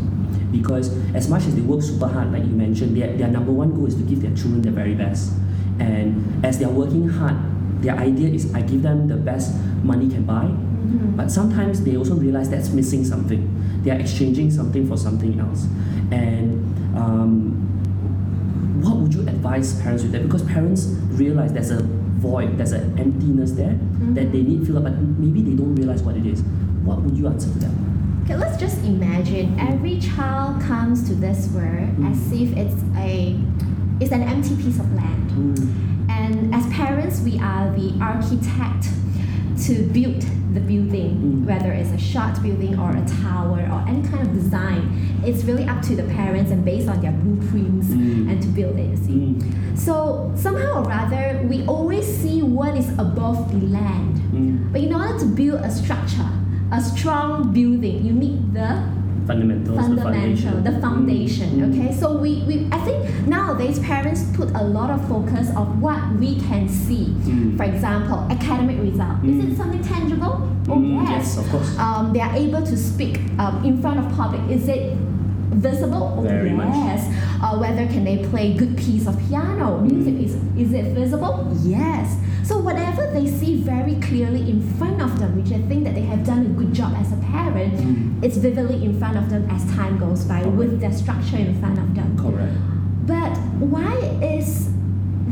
Because 0.57 0.89
as 1.13 1.29
much 1.29 1.45
as 1.45 1.55
they 1.55 1.61
work 1.61 1.81
super 1.81 2.07
hard, 2.07 2.31
like 2.31 2.43
you 2.43 2.51
mentioned, 2.51 2.97
their, 2.97 3.15
their 3.15 3.27
number 3.27 3.51
one 3.51 3.73
goal 3.73 3.85
is 3.85 3.95
to 3.95 4.03
give 4.03 4.21
their 4.21 4.35
children 4.35 4.61
the 4.61 4.71
very 4.71 4.95
best. 4.95 5.33
And 5.79 6.43
as 6.45 6.59
they're 6.59 6.69
working 6.69 7.07
hard, 7.07 7.35
their 7.81 7.95
idea 7.95 8.29
is 8.29 8.53
I 8.53 8.61
give 8.61 8.81
them 8.81 9.07
the 9.07 9.17
best 9.17 9.55
money 9.83 10.09
can 10.09 10.23
buy, 10.23 10.47
but 11.15 11.29
sometimes 11.31 11.83
they 11.83 11.95
also 11.95 12.15
realize 12.15 12.49
that's 12.49 12.69
missing 12.69 13.05
something. 13.05 13.43
They 13.83 13.91
are 13.91 13.99
exchanging 13.99 14.51
something 14.51 14.87
for 14.87 14.97
something 14.97 15.39
else. 15.39 15.65
And 16.11 16.97
um, 16.97 18.81
what 18.81 18.97
would 18.97 19.13
you 19.13 19.21
advise 19.21 19.79
parents 19.81 20.03
with 20.03 20.11
that? 20.13 20.23
Because 20.23 20.43
parents 20.43 20.85
realize 21.13 21.53
there's 21.53 21.71
a 21.71 21.83
void, 21.83 22.57
there's 22.57 22.71
an 22.71 22.97
emptiness 22.97 23.51
there 23.51 23.77
that 24.15 24.31
they 24.31 24.41
need 24.41 24.61
to 24.61 24.65
fill 24.65 24.77
up, 24.77 24.85
but 24.85 24.97
maybe 24.97 25.41
they 25.41 25.55
don't 25.55 25.75
realize 25.75 26.01
what 26.01 26.15
it 26.15 26.25
is. 26.25 26.41
What 26.83 27.01
would 27.01 27.15
you 27.15 27.27
answer 27.27 27.51
to 27.51 27.59
them? 27.59 27.86
Okay, 28.27 28.35
let's 28.35 28.57
just 28.57 28.83
imagine 28.83 29.57
every 29.57 29.99
child 30.01 30.61
comes 30.61 31.07
to 31.07 31.15
this 31.15 31.47
world 31.55 31.87
Mm. 31.97 32.11
as 32.11 32.31
if 32.33 32.51
it's 32.57 32.75
a 32.97 33.39
it's 34.01 34.11
an 34.11 34.21
empty 34.21 34.53
piece 34.57 34.79
of 34.79 34.87
land. 34.93 35.31
Mm, 35.31 35.69
And 36.09 36.53
as 36.53 36.65
parents, 36.67 37.21
we 37.21 37.39
are 37.39 37.71
the 37.79 37.93
architect 38.01 38.89
to 39.65 39.73
build 39.95 40.21
the 40.53 40.59
building, 40.59 41.13
Mm. 41.23 41.45
whether 41.45 41.71
it's 41.71 41.91
a 41.91 41.97
short 41.97 42.35
building 42.43 42.77
or 42.77 42.89
a 42.91 43.05
tower 43.23 43.61
or 43.73 43.79
any 43.87 44.01
kind 44.03 44.27
of 44.27 44.33
design. 44.33 44.81
It's 45.25 45.45
really 45.45 45.65
up 45.65 45.81
to 45.83 45.95
the 45.95 46.03
parents 46.03 46.51
and 46.51 46.65
based 46.65 46.89
on 46.89 46.99
their 47.01 47.13
blueprints 47.21 47.87
Mm. 47.87 48.29
and 48.29 48.41
to 48.41 48.49
build 48.49 48.75
it, 48.77 48.89
you 48.91 48.97
see. 48.97 49.13
mm, 49.13 49.77
So 49.77 50.31
somehow 50.35 50.83
or 50.83 50.83
rather, 50.83 51.45
we 51.47 51.63
always 51.65 52.05
see 52.05 52.41
what 52.41 52.75
is 52.75 52.89
above 52.97 53.39
the 53.53 53.61
land. 53.67 54.19
mm. 54.35 54.57
But 54.73 54.81
in 54.81 54.93
order 54.93 55.17
to 55.19 55.25
build 55.25 55.61
a 55.61 55.71
structure, 55.71 56.29
a 56.71 56.81
strong 56.81 57.53
building, 57.53 58.05
you 58.05 58.13
need 58.13 58.53
the 58.53 58.83
Fundamentals, 59.25 59.89
the 59.89 60.01
foundation. 60.01 60.63
the 60.63 60.79
foundation. 60.79 61.49
Mm, 61.49 61.59
mm. 61.59 61.73
Okay, 61.81 61.93
so 61.93 62.17
we, 62.17 62.43
we 62.47 62.65
I 62.71 62.77
think 62.85 63.27
nowadays 63.27 63.77
parents 63.79 64.23
put 64.33 64.49
a 64.51 64.63
lot 64.63 64.89
of 64.89 65.05
focus 65.09 65.49
on 65.53 65.81
what 65.81 65.99
we 66.15 66.39
can 66.39 66.69
see. 66.69 67.07
Mm. 67.27 67.57
For 67.57 67.63
example, 67.63 68.19
academic 68.31 68.79
result. 68.79 69.17
Is 69.25 69.35
Mm. 69.43 69.51
it 69.51 69.57
something 69.57 69.83
tangible? 69.83 70.47
Oh 70.69 70.75
Mm, 70.79 71.03
yes. 71.03 71.09
yes, 71.09 71.37
of 71.39 71.49
course. 71.51 71.77
Um, 71.77 72.13
they 72.13 72.21
are 72.21 72.33
able 72.35 72.61
to 72.61 72.77
speak 72.77 73.19
um, 73.37 73.63
in 73.65 73.81
front 73.81 73.99
of 73.99 74.09
public. 74.15 74.41
Is 74.49 74.69
it 74.69 74.95
visible? 75.51 76.15
Oh 76.19 76.21
Very 76.21 76.51
much. 76.51 76.73
yes. 76.73 77.07
Uh, 77.43 77.57
whether 77.57 77.85
can 77.87 78.03
they 78.05 78.17
play 78.29 78.53
good 78.53 78.77
piece 78.77 79.07
of 79.07 79.17
piano? 79.27 79.79
Music 79.81 80.13
Mm. 80.15 80.23
is 80.25 80.35
is 80.57 80.71
it 80.73 80.93
visible? 80.95 81.51
Yes. 81.63 82.15
So 82.47 82.57
whatever 82.59 83.03
they 83.11 83.27
see 83.27 83.61
very 83.61 83.95
clearly 83.95 84.49
in 84.49 84.61
front 84.77 85.01
of 85.01 85.19
them, 85.19 85.35
which 85.35 85.51
I 85.51 85.61
think 85.67 85.83
that 85.83 85.95
they 85.95 86.01
have 86.13 86.23
done 86.25 86.45
a 86.45 86.49
good 86.59 86.73
job 86.73 86.93
as 86.95 87.11
a 87.11 87.17
parent, 87.17 87.73
Mm. 87.73 88.23
it's 88.23 88.37
vividly 88.37 88.77
in 88.85 88.97
front 88.99 89.17
of 89.17 89.29
them 89.29 89.43
as 89.55 89.65
time 89.75 89.97
goes 89.97 90.23
by 90.23 90.41
with 90.45 90.79
their 90.79 90.93
structure 90.93 91.35
in 91.37 91.53
front 91.59 91.77
of 91.77 91.93
them. 91.93 92.09
Correct. 92.17 92.55
But 93.05 93.33
why 93.75 93.93
is 94.21 94.69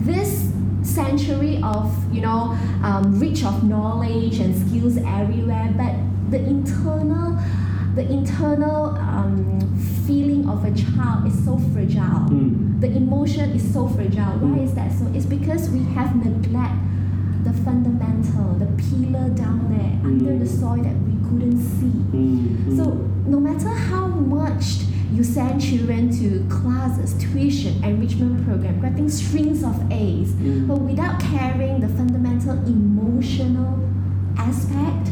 this 0.09 0.51
century 0.83 1.59
of 1.63 1.85
you 2.13 2.21
know 2.21 2.41
um, 2.83 3.17
rich 3.19 3.43
of 3.45 3.63
knowledge 3.63 4.39
and 4.39 4.51
skills 4.67 4.97
everywhere, 5.19 5.73
but 5.77 5.93
the 6.31 6.39
internal 6.55 7.37
the 7.95 8.05
internal 8.11 8.81
um, 9.09 9.37
feeling 10.05 10.43
of 10.49 10.65
a 10.65 10.71
child 10.83 11.25
is 11.27 11.37
so 11.45 11.57
fragile. 11.73 12.27
Mm. 12.29 12.81
The 12.81 12.91
emotion 13.03 13.51
is 13.51 13.63
so 13.73 13.87
fragile. 13.87 14.35
Why 14.43 14.57
Mm. 14.59 14.63
is 14.67 14.73
that 14.75 14.91
so? 14.99 15.05
It's 15.15 15.25
because 15.37 15.69
we 15.69 15.81
have 15.95 16.11
neglect 16.25 16.75
the 17.45 17.53
fundamental, 17.63 18.53
the 18.57 18.65
pillar 18.83 19.29
down 19.29 19.59
there 19.69 19.93
under 20.03 20.37
the 20.43 20.45
Mm. 20.45 20.59
soil 20.59 20.81
that 20.83 20.97
we 21.07 21.13
couldn't 21.27 21.59
see. 21.59 21.93
Mm, 22.11 22.47
mm. 22.67 22.77
So 22.77 22.83
no 23.27 23.39
matter 23.39 23.69
how 23.69 24.07
much 24.07 24.65
you 25.13 25.23
send 25.23 25.61
children 25.61 26.09
to 26.19 26.27
classes, 26.49 27.13
tuition, 27.23 27.73
enrichment 27.83 28.43
program, 28.45 28.81
getting 28.81 29.09
strings 29.09 29.63
of 29.63 29.75
A's, 29.91 30.33
Mm. 30.33 30.67
but 30.67 30.79
without 30.81 31.19
carrying 31.19 31.79
the 31.79 31.87
fundamental 31.89 32.57
emotional 32.65 33.79
aspect, 34.37 35.11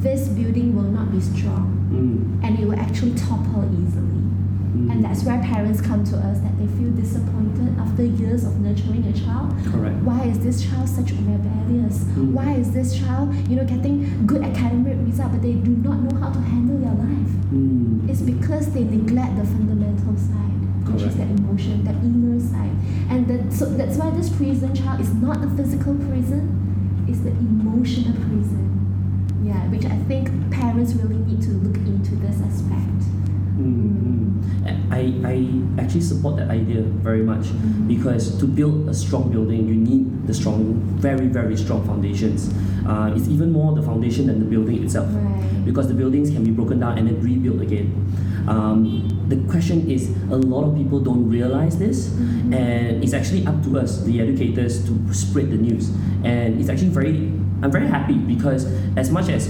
this 0.00 0.28
building 0.28 0.74
will 0.76 0.90
not 0.98 1.10
be 1.10 1.20
strong 1.20 1.72
Mm, 1.92 2.44
and 2.44 2.58
it 2.58 2.66
will 2.68 2.78
actually 2.78 3.12
topple 3.14 3.64
easily. 3.82 4.15
Mm. 4.76 4.90
And 4.90 5.04
that's 5.04 5.24
where 5.24 5.38
parents 5.40 5.80
come 5.80 6.04
to 6.04 6.16
us 6.16 6.40
that 6.40 6.56
they 6.58 6.66
feel 6.78 6.90
disappointed 6.92 7.78
after 7.78 8.04
years 8.04 8.44
of 8.44 8.60
nurturing 8.60 9.04
a 9.06 9.12
child. 9.12 9.50
correct. 9.72 9.96
Why 10.04 10.24
is 10.24 10.38
this 10.40 10.62
child 10.64 10.88
such 10.88 11.10
rebellious? 11.12 12.04
Mm. 12.14 12.32
Why 12.32 12.52
is 12.54 12.72
this 12.72 12.98
child, 12.98 13.34
you 13.48 13.56
know, 13.56 13.64
getting 13.64 14.26
good 14.26 14.42
academic 14.42 14.96
result, 15.06 15.32
but 15.32 15.42
they 15.42 15.54
do 15.54 15.70
not 15.70 16.00
know 16.00 16.18
how 16.20 16.32
to 16.32 16.40
handle 16.40 16.78
their 16.78 16.94
life? 16.94 17.32
Mm. 17.52 18.08
It's 18.08 18.22
because 18.22 18.72
they 18.72 18.84
neglect 18.84 19.36
the 19.36 19.44
fundamental 19.44 20.16
side, 20.16 20.60
which 20.92 21.02
is 21.02 21.14
Correct. 21.14 21.36
the 21.36 21.42
emotion, 21.42 21.84
the 21.84 21.90
inner 21.90 22.40
side. 22.40 22.74
And 23.10 23.26
that, 23.28 23.52
so 23.52 23.66
that's 23.66 23.96
why 23.96 24.10
this 24.10 24.28
prison 24.30 24.74
child 24.74 25.00
is 25.00 25.12
not 25.14 25.42
a 25.44 25.48
physical 25.56 25.94
prison, 25.94 27.04
it's 27.08 27.20
the 27.20 27.30
emotional 27.30 28.14
prison. 28.26 28.64
Yeah, 29.42 29.62
which 29.70 29.84
I 29.84 29.96
think 30.10 30.28
parents 30.50 30.94
really 30.94 31.18
need 31.22 31.40
to 31.42 31.50
look 31.50 31.76
into 31.76 32.16
this 32.16 32.40
aspect. 32.42 33.06
Mm, 33.56 34.36
mm. 34.36 34.92
I, 34.92 35.02
I 35.24 35.82
actually 35.82 36.02
support 36.02 36.36
that 36.36 36.50
idea 36.50 36.82
very 36.82 37.22
much 37.22 37.46
because 37.88 38.38
to 38.38 38.46
build 38.46 38.88
a 38.88 38.94
strong 38.94 39.30
building, 39.32 39.66
you 39.68 39.74
need 39.74 40.26
the 40.26 40.34
strong, 40.34 40.74
very, 41.00 41.26
very 41.26 41.56
strong 41.56 41.84
foundations. 41.86 42.52
Uh, 42.86 43.12
it's 43.16 43.28
even 43.28 43.52
more 43.52 43.74
the 43.74 43.82
foundation 43.82 44.26
than 44.26 44.38
the 44.38 44.44
building 44.44 44.82
itself 44.84 45.08
Right. 45.10 45.64
because 45.64 45.88
the 45.88 45.94
buildings 45.94 46.30
can 46.30 46.44
be 46.44 46.50
broken 46.50 46.80
down 46.80 46.98
and 46.98 47.08
then 47.08 47.20
rebuilt 47.20 47.60
again. 47.62 47.90
Um, 48.46 49.08
the 49.28 49.36
question 49.50 49.90
is, 49.90 50.10
a 50.30 50.36
lot 50.36 50.64
of 50.64 50.76
people 50.76 51.00
don't 51.00 51.28
realize 51.28 51.78
this, 51.78 52.12
and 52.54 53.02
it's 53.02 53.12
actually 53.12 53.44
up 53.46 53.60
to 53.64 53.80
us, 53.80 54.04
the 54.04 54.20
educators, 54.20 54.84
to 54.86 54.92
spread 55.12 55.50
the 55.50 55.56
news. 55.56 55.90
And 56.22 56.60
it's 56.60 56.68
actually 56.68 56.90
very, 56.90 57.26
I'm 57.62 57.72
very 57.72 57.88
happy 57.88 58.14
because 58.14 58.66
as 58.96 59.10
much 59.10 59.28
as 59.30 59.48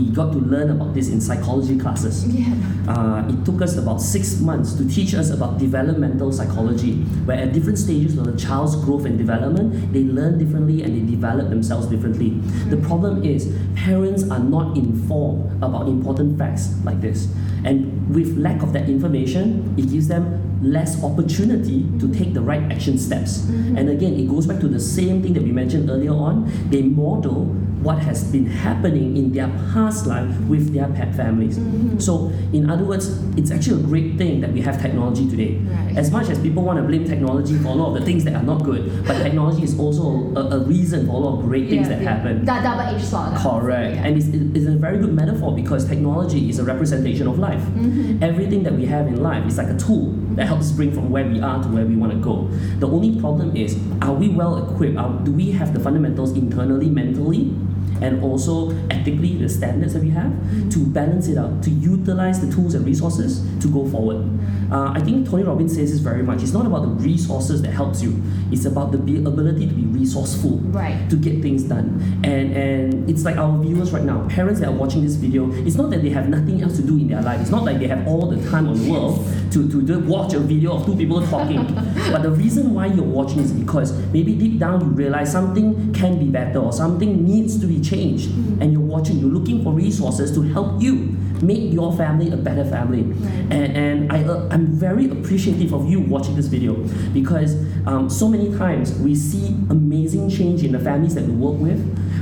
we 0.00 0.10
got 0.10 0.32
to 0.32 0.38
learn 0.38 0.70
about 0.70 0.94
this 0.94 1.08
in 1.08 1.20
psychology 1.20 1.78
classes, 1.78 2.26
Yeah. 2.26 2.54
uh, 2.88 3.28
it 3.28 3.44
took 3.44 3.60
us 3.60 3.76
about 3.76 4.00
six 4.00 4.40
months 4.40 4.72
to 4.74 4.88
teach 4.88 5.14
us 5.14 5.30
about 5.30 5.58
developmental 5.58 6.32
psychology, 6.32 7.02
where 7.26 7.38
at 7.38 7.52
different 7.52 7.78
stages 7.78 8.16
of 8.16 8.24
the 8.24 8.36
child's 8.36 8.76
growth 8.76 9.04
and 9.04 9.18
development, 9.18 9.92
they 9.92 10.04
learn 10.04 10.38
differently 10.38 10.82
and 10.82 10.96
they 10.96 11.10
develop 11.10 11.50
themselves 11.50 11.86
differently. 11.86 12.30
The 12.30 12.76
mm-hmm. 12.76 12.86
problem 12.86 13.24
is 13.24 13.54
parents 13.74 14.28
are 14.30 14.38
not 14.38 14.76
informed 14.76 15.62
about 15.62 15.88
important 15.88 16.38
facts 16.38 16.74
like 16.84 17.00
this. 17.00 17.28
And 17.64 18.14
with 18.14 18.38
lack 18.38 18.62
of 18.62 18.72
that 18.72 18.88
information, 18.88 19.74
it 19.76 19.90
gives 19.90 20.08
them 20.08 20.40
less 20.62 21.02
opportunity 21.02 21.82
to 22.00 22.06
mm-hmm. 22.06 22.12
take 22.12 22.34
the 22.34 22.40
right 22.40 22.62
action 22.72 22.98
steps. 22.98 23.42
Mm-hmm. 23.42 23.76
And 23.76 23.90
again, 23.90 24.14
it 24.14 24.28
goes 24.28 24.46
back 24.46 24.60
to 24.60 24.68
the 24.68 24.80
same 24.80 25.22
thing 25.22 25.34
that 25.34 25.42
we 25.42 25.52
mentioned 25.52 25.90
earlier 25.90 26.12
on. 26.12 26.50
They 26.70 26.82
model 26.82 27.56
what 27.82 27.98
has 27.98 28.24
been 28.30 28.46
happening 28.46 29.16
in 29.16 29.32
their 29.32 29.48
past 29.72 30.06
life 30.06 30.30
with 30.42 30.74
their 30.74 30.88
pet 30.88 31.14
families. 31.14 31.58
So, 32.04 32.28
in 32.52 32.68
other 32.68 32.84
words, 32.84 33.08
it's 33.36 33.50
actually 33.50 33.82
a 33.82 33.86
great 33.86 34.18
thing 34.18 34.40
that 34.40 34.52
we 34.52 34.60
have 34.60 34.80
technology 34.80 35.28
today. 35.28 35.56
Right. 35.56 35.96
As 35.96 36.10
much 36.10 36.28
as 36.28 36.38
people 36.38 36.62
want 36.62 36.78
to 36.78 36.84
blame 36.84 37.04
technology 37.04 37.56
for 37.56 37.68
a 37.68 37.74
lot 37.74 37.94
of 37.94 38.00
the 38.00 38.06
things 38.06 38.24
that 38.24 38.34
are 38.34 38.42
not 38.42 38.64
good, 38.64 39.06
but 39.06 39.22
technology 39.22 39.62
is 39.62 39.78
also 39.78 40.32
a, 40.36 40.56
a 40.56 40.64
reason 40.64 41.06
for 41.06 41.12
a 41.12 41.18
lot 41.18 41.38
of 41.38 41.44
great 41.44 41.68
things 41.70 41.88
that 41.88 42.00
happen. 42.02 42.44
That 42.44 42.62
double-edged 42.62 43.04
sword. 43.04 43.34
Correct. 43.36 43.96
Yeah. 43.96 44.04
And 44.04 44.16
it's, 44.16 44.28
it's 44.56 44.66
a 44.66 44.76
very 44.76 44.98
good 44.98 45.14
metaphor 45.14 45.54
because 45.54 45.86
technology 45.86 46.50
is 46.50 46.58
a 46.58 46.64
representation 46.64 47.26
of 47.26 47.38
life. 47.38 47.60
Mm-hmm. 47.60 48.22
Everything 48.22 48.62
that 48.64 48.74
we 48.74 48.86
have 48.86 49.06
in 49.06 49.22
life 49.22 49.46
is 49.46 49.56
like 49.56 49.68
a 49.68 49.76
tool 49.78 50.12
that 50.36 50.46
helps 50.46 50.70
bring 50.72 50.92
from 50.92 51.10
where 51.10 51.26
we 51.26 51.40
are 51.40 51.62
to 51.62 51.68
where 51.68 51.86
we 51.86 51.96
want 51.96 52.12
to 52.12 52.18
go. 52.18 52.48
The 52.78 52.88
only 52.88 53.18
problem 53.20 53.56
is 53.56 53.78
are 54.02 54.12
we 54.12 54.28
well 54.28 54.70
equipped? 54.70 54.98
Are, 54.98 55.12
do 55.24 55.32
we 55.32 55.50
have 55.52 55.72
the 55.74 55.80
fundamentals 55.80 56.32
internally, 56.32 56.88
mentally? 56.88 57.54
And 58.02 58.22
also 58.22 58.70
ethically, 58.88 59.36
the 59.36 59.48
standards 59.48 59.94
that 59.94 60.02
we 60.02 60.10
have 60.10 60.32
to 60.70 60.78
balance 60.86 61.28
it 61.28 61.36
out, 61.38 61.62
to 61.64 61.70
utilize 61.70 62.40
the 62.40 62.52
tools 62.54 62.74
and 62.74 62.84
resources 62.84 63.40
to 63.60 63.68
go 63.68 63.86
forward. 63.88 64.26
Uh, 64.70 64.92
I 64.94 65.00
think 65.00 65.28
Tony 65.28 65.42
Robbins 65.42 65.74
says 65.74 65.90
this 65.90 66.00
very 66.00 66.22
much. 66.22 66.42
It's 66.42 66.52
not 66.52 66.66
about 66.66 66.82
the 66.82 66.88
resources 66.88 67.62
that 67.62 67.72
helps 67.72 68.02
you. 68.02 68.22
It's 68.52 68.64
about 68.64 68.92
the 68.92 68.98
ability 68.98 69.66
to 69.66 69.74
be 69.74 69.82
resourceful 69.98 70.58
Right. 70.70 71.08
to 71.10 71.16
get 71.16 71.42
things 71.42 71.64
done. 71.64 72.00
And 72.24 72.52
and 72.56 73.10
it's 73.10 73.24
like 73.24 73.36
our 73.36 73.58
viewers 73.62 73.90
right 73.92 74.04
now, 74.04 74.26
parents 74.28 74.60
that 74.60 74.68
are 74.68 74.72
watching 74.72 75.02
this 75.02 75.16
video. 75.16 75.50
It's 75.66 75.76
not 75.76 75.90
that 75.90 76.02
they 76.02 76.10
have 76.10 76.28
nothing 76.28 76.62
else 76.62 76.76
to 76.76 76.82
do 76.82 76.96
in 76.96 77.08
their 77.08 77.22
life. 77.22 77.40
It's 77.40 77.50
not 77.50 77.64
like 77.64 77.78
they 77.78 77.88
have 77.88 78.06
all 78.06 78.26
the 78.30 78.38
time 78.50 78.66
in 78.68 78.74
the 78.74 78.90
world 78.90 79.26
to 79.52 79.68
to 79.68 79.98
watch 80.00 80.34
a 80.34 80.40
video 80.40 80.72
of 80.76 80.86
two 80.86 80.96
people 80.96 81.20
talking. 81.26 81.62
but 82.12 82.22
the 82.22 82.30
reason 82.30 82.74
why 82.74 82.86
you're 82.86 83.04
watching 83.04 83.40
is 83.40 83.52
because 83.52 83.92
maybe 84.12 84.34
deep 84.34 84.58
down 84.58 84.80
you 84.80 84.86
realize 84.86 85.30
something 85.32 85.92
can 85.92 86.18
be 86.18 86.26
better 86.26 86.58
or 86.60 86.72
something 86.72 87.24
needs 87.24 87.58
to 87.60 87.66
be 87.66 87.80
changed, 87.80 88.30
and 88.60 88.72
you're 88.72 88.80
watching. 88.80 89.18
You're 89.18 89.30
looking 89.30 89.62
for 89.64 89.72
resources 89.72 90.32
to 90.34 90.42
help 90.42 90.80
you 90.80 91.16
make 91.42 91.72
your 91.72 91.96
family 91.96 92.30
a 92.30 92.36
better 92.36 92.64
family. 92.64 93.02
Right. 93.02 93.32
And, 93.52 93.76
and 93.76 94.12
I, 94.12 94.24
uh, 94.24 94.48
I'm 94.50 94.66
very 94.66 95.08
appreciative 95.10 95.72
of 95.72 95.88
you 95.88 96.00
watching 96.00 96.36
this 96.36 96.46
video 96.46 96.74
because 97.12 97.54
um, 97.86 98.10
so 98.10 98.28
many 98.28 98.56
times 98.56 98.94
we 98.98 99.14
see 99.14 99.48
amazing 99.70 100.30
change 100.30 100.62
in 100.62 100.72
the 100.72 100.78
families 100.78 101.14
that 101.14 101.24
we 101.24 101.32
work 101.32 101.58
with 101.58 101.80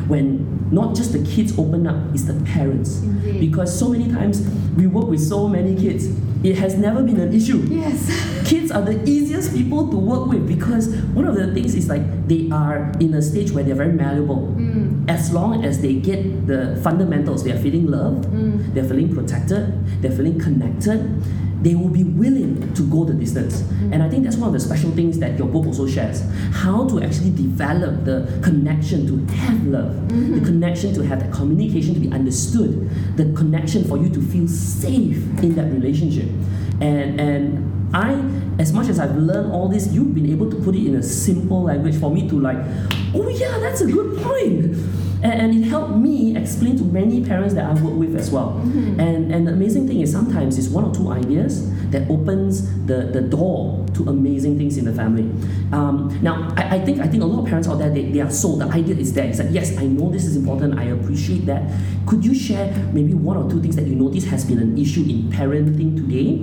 when 0.08 0.58
not 0.70 0.94
just 0.94 1.12
the 1.12 1.24
kids 1.24 1.58
open 1.58 1.86
up, 1.86 2.14
it's 2.14 2.24
the 2.24 2.34
parents. 2.44 2.98
Indeed. 3.02 3.40
Because 3.40 3.76
so 3.76 3.88
many 3.88 4.10
times 4.10 4.46
we 4.76 4.86
work 4.86 5.06
with 5.06 5.20
so 5.20 5.48
many 5.48 5.74
kids, 5.76 6.06
it 6.44 6.56
has 6.56 6.76
never 6.76 7.02
been 7.02 7.18
an 7.20 7.32
issue. 7.34 7.58
Yes. 7.68 8.06
Kids 8.48 8.70
are 8.70 8.80
the 8.80 9.02
easiest 9.04 9.52
people 9.52 9.88
to 9.90 9.96
work 9.96 10.28
with 10.28 10.46
because 10.46 10.88
one 11.12 11.26
of 11.26 11.34
the 11.34 11.52
things 11.52 11.74
is 11.74 11.88
like 11.88 12.28
they 12.28 12.48
are 12.50 12.92
in 13.00 13.12
a 13.14 13.20
stage 13.20 13.50
where 13.50 13.64
they're 13.64 13.74
very 13.74 13.92
malleable. 13.92 14.54
Mm. 14.68 15.08
As 15.10 15.32
long 15.32 15.64
as 15.64 15.80
they 15.80 15.94
get 15.94 16.46
the 16.46 16.78
fundamentals, 16.82 17.42
they 17.44 17.52
are 17.52 17.58
feeling 17.58 17.86
loved, 17.86 18.26
Mm. 18.26 18.74
they're 18.74 18.84
feeling 18.84 19.14
protected, 19.14 19.72
they're 20.00 20.12
feeling 20.12 20.38
connected, 20.38 21.00
they 21.62 21.74
will 21.74 21.88
be 21.88 22.04
willing 22.04 22.72
to 22.74 22.82
go 22.82 23.04
the 23.04 23.14
distance. 23.14 23.64
And 23.90 24.02
I 24.02 24.08
think 24.08 24.22
that's 24.24 24.36
one 24.36 24.48
of 24.48 24.52
the 24.52 24.60
special 24.60 24.90
things 24.92 25.18
that 25.18 25.38
your 25.38 25.48
book 25.48 25.66
also 25.66 25.86
shares. 25.88 26.22
How 26.52 26.86
to 26.88 27.02
actually 27.02 27.30
develop 27.30 28.04
the 28.04 28.28
connection 28.42 29.06
to 29.08 29.34
have 29.34 29.66
love, 29.66 30.08
the 30.08 30.40
connection 30.40 30.94
to 30.94 31.02
have 31.04 31.18
that 31.20 31.32
communication 31.32 31.94
to 31.94 32.00
be 32.00 32.10
understood, 32.12 32.88
the 33.16 33.32
connection 33.32 33.84
for 33.84 33.98
you 33.98 34.08
to 34.10 34.20
feel 34.20 34.46
safe 34.46 35.18
in 35.42 35.54
that 35.56 35.72
relationship. 35.72 36.28
And 36.80 37.18
and 37.20 37.77
I, 37.92 38.12
as 38.58 38.72
much 38.72 38.88
as 38.88 38.98
I've 38.98 39.16
learned 39.16 39.52
all 39.52 39.68
this, 39.68 39.92
you've 39.92 40.14
been 40.14 40.30
able 40.30 40.50
to 40.50 40.56
put 40.56 40.74
it 40.74 40.86
in 40.86 40.94
a 40.96 41.02
simple 41.02 41.62
language 41.62 41.98
for 41.98 42.10
me 42.10 42.28
to 42.28 42.38
like, 42.38 42.58
oh 43.14 43.28
yeah, 43.28 43.58
that's 43.58 43.80
a 43.80 43.86
good 43.86 44.18
point. 44.22 44.76
And, 45.20 45.32
and 45.32 45.54
it 45.54 45.68
helped 45.68 45.96
me 45.96 46.36
explain 46.36 46.76
to 46.78 46.84
many 46.84 47.24
parents 47.24 47.54
that 47.54 47.64
I 47.64 47.74
work 47.82 47.94
with 47.94 48.14
as 48.14 48.30
well. 48.30 48.58
And, 49.00 49.32
and 49.32 49.46
the 49.46 49.52
amazing 49.52 49.88
thing 49.88 50.00
is 50.00 50.12
sometimes 50.12 50.58
it's 50.58 50.68
one 50.68 50.84
or 50.84 50.94
two 50.94 51.10
ideas 51.10 51.74
that 51.90 52.08
opens 52.10 52.68
the, 52.86 53.06
the 53.12 53.22
door 53.22 53.86
to 53.94 54.08
amazing 54.10 54.58
things 54.58 54.76
in 54.76 54.84
the 54.84 54.92
family. 54.92 55.24
Um, 55.72 56.18
now, 56.22 56.52
I, 56.56 56.76
I 56.76 56.84
think 56.84 57.00
I 57.00 57.08
think 57.08 57.22
a 57.22 57.26
lot 57.26 57.40
of 57.40 57.46
parents 57.46 57.66
out 57.66 57.78
there, 57.78 57.90
they, 57.90 58.12
they 58.12 58.20
are 58.20 58.30
sold. 58.30 58.60
The 58.60 58.66
idea 58.66 58.94
is 58.94 59.14
there. 59.14 59.24
It's 59.24 59.38
like, 59.38 59.48
yes, 59.50 59.76
I 59.78 59.86
know 59.86 60.10
this 60.10 60.24
is 60.26 60.36
important. 60.36 60.78
I 60.78 60.84
appreciate 60.84 61.46
that. 61.46 61.62
Could 62.06 62.24
you 62.24 62.34
share 62.34 62.70
maybe 62.92 63.14
one 63.14 63.38
or 63.38 63.50
two 63.50 63.60
things 63.60 63.76
that 63.76 63.86
you 63.86 63.94
notice 63.94 64.24
has 64.26 64.44
been 64.44 64.58
an 64.58 64.76
issue 64.76 65.00
in 65.00 65.30
parenting 65.30 65.96
today 65.96 66.36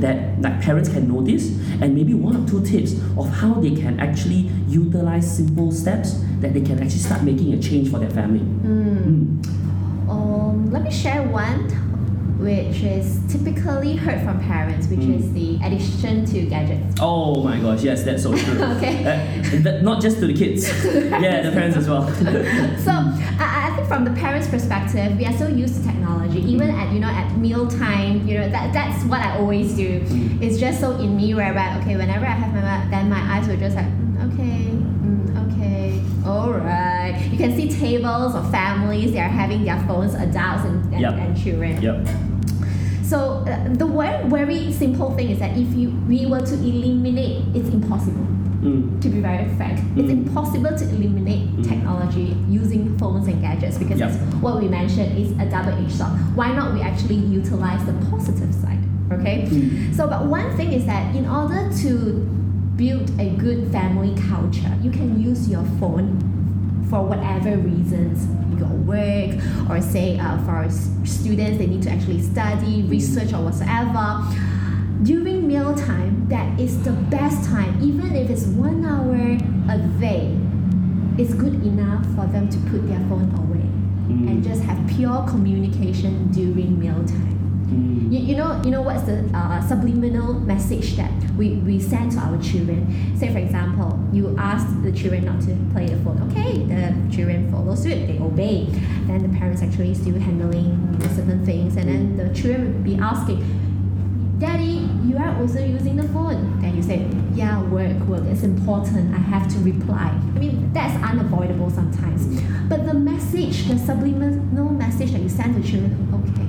that 0.00 0.19
like 0.40 0.60
parents 0.62 0.88
can 0.88 1.08
notice? 1.08 1.48
And 1.80 1.94
maybe 1.94 2.14
one 2.14 2.36
or 2.36 2.48
two 2.48 2.62
tips 2.64 2.92
of 3.16 3.28
how 3.28 3.54
they 3.54 3.70
can 3.74 3.98
actually 4.00 4.50
utilize 4.68 5.36
simple 5.36 5.72
steps 5.72 6.14
that 6.40 6.52
they 6.54 6.60
can 6.60 6.78
actually 6.82 6.98
start 7.00 7.22
making 7.22 7.52
a 7.54 7.60
change 7.62 7.90
for 7.90 7.98
their 7.98 8.10
family. 8.10 8.40
Mm. 8.40 9.46
Um, 10.08 10.70
let 10.72 10.82
me 10.82 10.90
share 10.90 11.22
one, 11.28 11.68
which 12.38 12.82
is 12.82 13.20
typically 13.28 13.94
heard 13.96 14.22
from 14.24 14.40
parents, 14.40 14.88
which 14.88 15.00
Mm. 15.00 15.18
is 15.18 15.32
the 15.32 15.58
addiction 15.64 16.24
to 16.26 16.42
gadgets. 16.46 16.96
Oh 17.00 17.42
my 17.44 17.58
gosh, 17.58 17.82
yes, 17.82 18.02
that's 18.02 18.22
so 18.22 18.34
true. 18.36 18.58
Okay. 18.76 19.04
Uh, 19.04 19.62
that- 19.62 19.82
not 19.82 20.00
just 20.02 20.18
to 20.20 20.26
the 20.26 20.34
kids, 20.34 20.66
yeah, 20.84 21.42
the 21.42 21.52
parents 21.52 21.76
as 21.76 21.88
well. 21.88 22.02
So 22.86 22.90
I, 23.38 23.68
I 23.68 23.69
from 23.90 24.04
the 24.04 24.12
parents' 24.12 24.46
perspective, 24.46 25.18
we 25.18 25.26
are 25.26 25.32
so 25.32 25.48
used 25.48 25.74
to 25.74 25.82
technology. 25.82 26.38
Even 26.42 26.70
at 26.70 26.92
you 26.92 27.00
know 27.00 27.08
at 27.08 27.36
mealtime, 27.36 28.24
you 28.24 28.38
know 28.38 28.48
that 28.48 28.72
that's 28.72 29.02
what 29.06 29.18
I 29.20 29.36
always 29.36 29.74
do. 29.74 29.98
Mm. 30.02 30.40
It's 30.40 30.60
just 30.60 30.78
so 30.78 30.92
in 30.92 31.16
me 31.16 31.34
whereby 31.34 31.76
okay, 31.80 31.96
whenever 31.96 32.24
I 32.24 32.36
have 32.42 32.54
my 32.54 32.86
then 32.88 33.10
my 33.10 33.18
eyes 33.18 33.48
will 33.48 33.56
just 33.56 33.74
like 33.74 33.86
mm, 33.86 34.32
okay, 34.32 34.70
mm, 35.02 35.52
okay, 35.52 36.00
all 36.24 36.52
right. 36.52 37.20
You 37.32 37.36
can 37.36 37.56
see 37.56 37.68
tables 37.68 38.36
of 38.36 38.48
families 38.52 39.10
they 39.10 39.18
are 39.18 39.28
having 39.28 39.64
their 39.64 39.80
phones, 39.88 40.14
adults 40.14 40.64
and, 40.66 40.94
and, 40.94 41.00
Yep. 41.00 41.14
and 41.14 41.36
children. 41.42 41.82
yep. 41.82 42.06
So 43.02 43.42
uh, 43.42 43.74
the 43.74 43.86
very 43.86 44.28
very 44.28 44.72
simple 44.72 45.16
thing 45.16 45.30
is 45.30 45.40
that 45.40 45.58
if 45.58 45.66
you 45.74 45.90
we 46.06 46.26
were 46.26 46.46
to 46.46 46.54
eliminate, 46.54 47.42
it's 47.56 47.70
impossible 47.70 48.39
Mm. 48.62 49.00
to 49.00 49.08
be 49.08 49.20
very 49.20 49.48
frank. 49.56 49.78
It's 49.96 50.08
Mm. 50.12 50.26
impossible 50.26 50.76
to 50.76 50.84
eliminate 50.96 51.48
Mm. 51.56 51.64
technology 51.66 52.36
using 52.48 52.94
phones 52.98 53.26
and 53.26 53.40
gadgets 53.40 53.78
because 53.78 53.98
Yep. 54.00 54.12
what 54.42 54.60
we 54.62 54.68
mentioned 54.68 55.16
is 55.16 55.30
a 55.38 55.46
double-edged 55.48 55.92
sword. 55.92 56.10
Why 56.34 56.52
not 56.54 56.74
we 56.74 56.80
actually 56.82 57.16
utilize 57.40 57.82
the 57.86 57.94
positive 58.10 58.52
side? 58.54 58.82
Okay? 59.12 59.48
Mm. 59.50 59.94
So 59.96 60.06
but 60.08 60.26
one 60.26 60.50
thing 60.58 60.72
is 60.72 60.84
that 60.84 61.14
in 61.16 61.26
order 61.26 61.70
to 61.82 61.90
build 62.76 63.10
a 63.18 63.30
good 63.44 63.68
family 63.72 64.14
culture, 64.28 64.72
you 64.82 64.90
can 64.90 65.18
use 65.20 65.48
your 65.48 65.64
phone 65.80 66.18
for 66.90 67.02
whatever 67.04 67.56
reasons 67.56 68.26
your 68.58 68.68
work 68.84 69.30
or 69.70 69.80
say 69.80 70.18
uh, 70.18 70.36
for 70.44 70.66
students 71.04 71.56
they 71.58 71.66
need 71.66 71.80
to 71.82 71.90
actually 71.90 72.20
study 72.20 72.82
research 72.88 73.32
or 73.32 73.40
whatsoever 73.44 74.06
during 75.02 75.46
mealtime 75.48 76.26
that 76.28 76.58
is 76.60 76.82
the 76.82 76.92
best 77.14 77.48
time 77.48 77.78
even 77.82 78.14
if 78.14 78.28
it's 78.30 78.44
one 78.46 78.84
hour 78.84 79.16
a 79.74 79.78
day 80.00 80.36
it's 81.18 81.34
good 81.34 81.54
enough 81.66 82.04
for 82.14 82.26
them 82.26 82.48
to 82.48 82.58
put 82.70 82.86
their 82.88 83.00
phone 83.08 83.30
away 83.36 83.66
Mm. 84.10 84.26
and 84.28 84.42
just 84.42 84.62
have 84.64 84.76
pure 84.88 85.22
communication 85.28 86.32
during 86.32 86.78
mealtime 86.80 87.28
Mm. 87.70 88.12
you, 88.12 88.18
you 88.18 88.36
know 88.36 88.60
you 88.64 88.72
know 88.72 88.82
what's 88.82 89.02
the 89.04 89.18
uh, 89.32 89.60
subliminal 89.68 90.34
message 90.34 90.96
that 90.96 91.12
we, 91.38 91.50
we 91.68 91.78
send 91.78 92.10
to 92.12 92.18
our 92.18 92.36
children 92.42 92.80
say 93.16 93.30
for 93.32 93.38
example 93.38 93.96
you 94.12 94.34
ask 94.36 94.66
the 94.82 94.90
children 94.90 95.24
not 95.26 95.40
to 95.42 95.54
play 95.72 95.86
the 95.86 95.96
phone 96.02 96.18
okay 96.28 96.58
the 96.72 97.14
children 97.14 97.48
follow 97.52 97.76
suit 97.76 98.08
they 98.08 98.18
obey 98.18 98.66
then 99.06 99.22
the 99.22 99.38
parents 99.38 99.62
actually 99.62 99.94
still 99.94 100.18
handling 100.18 100.74
certain 101.14 101.46
things 101.46 101.76
and 101.76 101.88
then 101.88 102.16
the 102.16 102.34
children 102.34 102.74
will 102.74 102.82
be 102.82 102.96
asking 102.96 103.38
Daddy, 104.40 104.69
you 105.10 105.18
are 105.18 105.36
also 105.40 105.58
using 105.58 105.96
the 105.96 106.06
phone. 106.08 106.60
Then 106.60 106.76
you 106.76 106.82
say, 106.82 107.04
Yeah, 107.34 107.60
work, 107.64 107.98
work, 108.06 108.22
it's 108.26 108.44
important. 108.44 109.12
I 109.12 109.18
have 109.18 109.48
to 109.48 109.58
reply. 109.58 110.08
I 110.08 110.38
mean, 110.38 110.72
that's 110.72 110.94
unavoidable 111.02 111.68
sometimes. 111.68 112.40
But 112.68 112.86
the 112.86 112.94
message, 112.94 113.66
the 113.66 113.76
subliminal 113.76 114.70
message 114.70 115.10
that 115.10 115.20
you 115.20 115.28
send 115.28 115.60
to 115.60 115.68
children, 115.68 116.08
okay, 116.14 116.48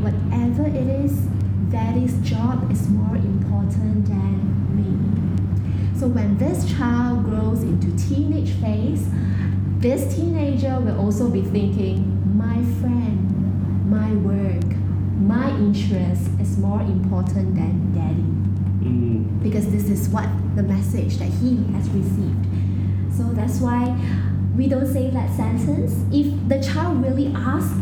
whatever 0.00 0.66
it 0.66 1.04
is, 1.04 1.12
daddy's 1.70 2.14
job 2.26 2.72
is 2.72 2.88
more 2.88 3.16
important 3.16 4.06
than 4.06 4.38
me. 4.76 6.00
So 6.00 6.06
when 6.06 6.38
this 6.38 6.70
child 6.72 7.24
grows 7.24 7.62
into 7.62 7.94
teenage 8.08 8.52
phase, 8.62 9.06
this 9.78 10.14
teenager 10.14 10.80
will 10.80 10.98
also 10.98 11.28
be 11.28 11.42
thinking, 11.42 11.98
my 12.34 12.56
friend, 12.80 13.90
my 13.90 14.12
work, 14.14 14.81
my 15.18 15.50
interest 15.58 16.28
is 16.40 16.58
more 16.58 16.80
important 16.80 17.54
than 17.54 17.92
daddy. 17.94 18.88
Mm. 18.88 19.42
Because 19.42 19.70
this 19.70 19.84
is 19.88 20.08
what 20.08 20.28
the 20.56 20.62
message 20.62 21.16
that 21.18 21.28
he 21.28 21.56
has 21.74 21.88
received. 21.90 22.46
So 23.16 23.24
that's 23.32 23.60
why 23.60 23.94
we 24.56 24.68
don't 24.68 24.86
say 24.86 25.10
that 25.10 25.30
sentence. 25.36 25.94
If 26.12 26.26
the 26.48 26.60
child 26.62 27.02
really 27.02 27.32
asks, 27.34 27.78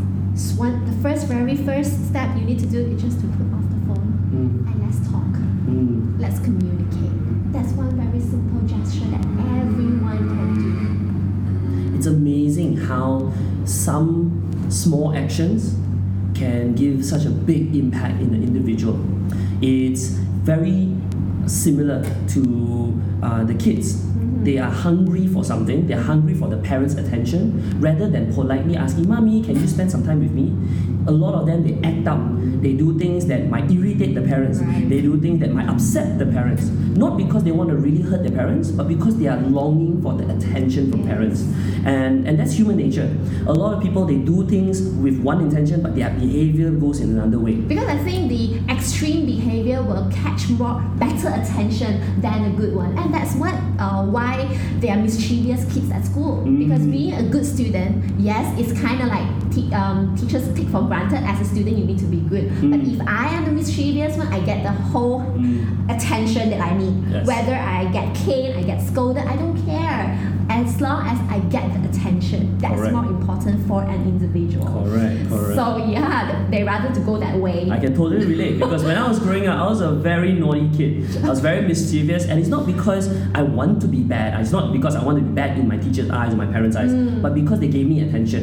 one, 0.56 0.84
the 0.86 1.02
first, 1.02 1.26
very 1.26 1.56
first 1.56 2.08
step 2.08 2.36
you 2.36 2.44
need 2.44 2.58
to 2.60 2.66
do 2.66 2.78
is 2.78 3.02
just 3.02 3.20
to 3.20 3.26
put 3.26 3.52
off 3.52 3.64
the 3.68 3.80
phone 3.86 4.06
Mm. 4.30 4.66
and 4.66 4.82
let's 4.82 5.00
talk. 5.10 5.32
Mm. 5.66 6.20
Let's 6.20 6.38
communicate. 6.38 7.52
That's 7.52 7.72
one 7.72 7.90
very 7.96 8.20
simple 8.20 8.60
gesture 8.66 9.06
that 9.10 9.24
everyone 9.60 10.28
can 10.28 11.90
do. 11.90 11.96
It's 11.96 12.06
amazing 12.06 12.76
how 12.76 13.32
some 13.64 14.46
small 14.70 15.14
actions 15.16 15.74
can 16.40 16.74
give 16.74 17.04
such 17.04 17.26
a 17.26 17.30
big 17.30 17.76
impact 17.76 18.18
in 18.20 18.32
the 18.32 18.40
individual. 18.40 18.98
It's 19.60 20.08
very 20.48 20.88
similar 21.46 22.02
to 22.28 23.00
uh, 23.22 23.44
the 23.44 23.54
kids. 23.54 24.08
They 24.42 24.56
are 24.56 24.70
hungry 24.70 25.26
for 25.26 25.44
something, 25.44 25.86
they're 25.86 26.00
hungry 26.00 26.32
for 26.32 26.48
the 26.48 26.56
parents' 26.56 26.94
attention. 26.94 27.78
Rather 27.78 28.08
than 28.08 28.32
politely 28.32 28.74
asking, 28.74 29.06
Mommy, 29.06 29.44
can 29.44 29.60
you 29.60 29.66
spend 29.66 29.90
some 29.90 30.02
time 30.02 30.20
with 30.20 30.32
me? 30.32 30.48
A 31.10 31.12
lot 31.12 31.34
of 31.34 31.44
them 31.46 31.58
they 31.66 31.74
act 31.88 32.06
out. 32.06 32.22
They 32.62 32.74
do 32.74 32.96
things 32.98 33.26
that 33.26 33.48
might 33.48 33.66
irritate 33.70 34.14
the 34.14 34.22
parents. 34.22 34.58
Right. 34.60 34.88
They 34.88 35.00
do 35.00 35.18
things 35.20 35.40
that 35.42 35.50
might 35.52 35.68
upset 35.68 36.18
the 36.22 36.26
parents. 36.26 36.64
Not 37.02 37.16
because 37.16 37.42
they 37.44 37.50
want 37.60 37.70
to 37.70 37.76
really 37.76 38.02
hurt 38.02 38.22
their 38.26 38.36
parents, 38.42 38.70
but 38.70 38.86
because 38.94 39.14
they 39.18 39.26
are 39.26 39.40
longing 39.58 40.00
for 40.02 40.12
the 40.20 40.24
attention 40.34 40.90
from 40.92 41.00
parents. 41.12 41.40
And 41.84 42.26
and 42.28 42.38
that's 42.38 42.52
human 42.60 42.76
nature. 42.84 43.08
A 43.46 43.54
lot 43.62 43.70
of 43.74 43.82
people 43.82 44.02
they 44.12 44.18
do 44.32 44.46
things 44.54 44.76
with 45.04 45.16
one 45.30 45.38
intention, 45.46 45.82
but 45.82 45.92
their 45.98 46.10
behavior 46.24 46.70
goes 46.84 47.00
in 47.00 47.08
another 47.18 47.40
way. 47.46 47.54
Because 47.72 47.88
I 47.88 47.98
think 48.08 48.28
the 48.28 48.44
extreme 48.74 49.26
behavior 49.26 49.82
will 49.82 50.06
catch 50.22 50.42
more 50.60 50.76
better 51.04 51.28
attention 51.40 52.20
than 52.20 52.38
a 52.50 52.52
good 52.60 52.72
one, 52.82 52.92
and 53.00 53.08
that's 53.16 53.34
what 53.42 53.54
uh, 53.82 54.04
why 54.16 54.34
there 54.80 54.92
are 54.96 55.00
mischievous 55.08 55.64
kids 55.72 55.90
at 55.90 56.04
school. 56.10 56.32
Because 56.62 56.82
Mm. 56.86 56.92
being 56.98 57.12
a 57.14 57.24
good 57.34 57.46
student, 57.54 57.90
yes, 58.28 58.44
it's 58.60 58.72
kind 58.86 59.00
of 59.04 59.08
like 59.16 59.28
um, 59.80 60.14
teachers 60.16 60.44
take 60.54 60.68
for 60.68 60.82
granted 60.86 60.99
as 61.08 61.40
a 61.40 61.44
student 61.44 61.76
you 61.78 61.84
need 61.84 61.98
to 61.98 62.04
be 62.06 62.20
good. 62.20 62.48
But 62.60 62.80
Mm. 62.80 62.94
if 62.94 63.00
I 63.08 63.28
am 63.34 63.44
the 63.44 63.52
mischievous 63.52 64.16
one, 64.16 64.28
I 64.28 64.40
get 64.40 64.62
the 64.62 64.70
whole 64.70 65.20
Mm. 65.20 65.88
attention 65.94 66.50
that 66.50 66.60
I 66.60 66.76
need. 66.76 66.94
Yes. 67.10 67.26
Whether 67.26 67.54
I 67.54 67.86
get 67.92 68.14
caned, 68.14 68.58
I 68.58 68.62
get 68.62 68.80
scolded, 68.82 69.24
I 69.26 69.36
don't 69.36 69.56
care. 69.66 70.18
As 70.50 70.80
long 70.80 71.06
as 71.06 71.18
I 71.30 71.38
get 71.48 71.72
the 71.72 71.88
attention, 71.88 72.58
that's 72.58 72.74
Correct. 72.74 72.92
more 72.92 73.04
important 73.06 73.66
for 73.68 73.82
an 73.84 74.02
individual. 74.02 74.66
Correct, 74.66 75.28
correct. 75.30 75.54
So 75.54 75.76
yeah, 75.86 76.48
they 76.50 76.64
rather 76.64 76.92
to 76.92 77.00
go 77.00 77.18
that 77.18 77.36
way. 77.38 77.70
I 77.70 77.78
can 77.78 77.94
totally 77.94 78.26
relate 78.26 78.58
because 78.58 78.82
when 78.82 78.96
I 78.96 79.06
was 79.08 79.20
growing 79.20 79.46
up, 79.46 79.60
I 79.64 79.68
was 79.68 79.80
a 79.80 79.92
very 79.92 80.32
naughty 80.32 80.68
kid. 80.76 81.16
I 81.24 81.28
was 81.28 81.38
very 81.38 81.62
mischievous, 81.66 82.24
and 82.26 82.40
it's 82.40 82.48
not 82.48 82.66
because 82.66 83.08
I 83.32 83.42
want 83.42 83.80
to 83.82 83.88
be 83.88 84.00
bad. 84.02 84.40
It's 84.40 84.50
not 84.50 84.72
because 84.72 84.96
I 84.96 85.04
want 85.04 85.18
to 85.18 85.24
be 85.24 85.30
bad 85.32 85.56
in 85.56 85.68
my 85.68 85.76
teacher's 85.78 86.10
eyes, 86.10 86.32
or 86.34 86.36
my 86.36 86.46
parents' 86.46 86.76
eyes, 86.76 86.90
Mm. 86.90 87.22
but 87.22 87.32
because 87.34 87.60
they 87.60 87.68
gave 87.68 87.86
me 87.86 88.00
attention. 88.00 88.42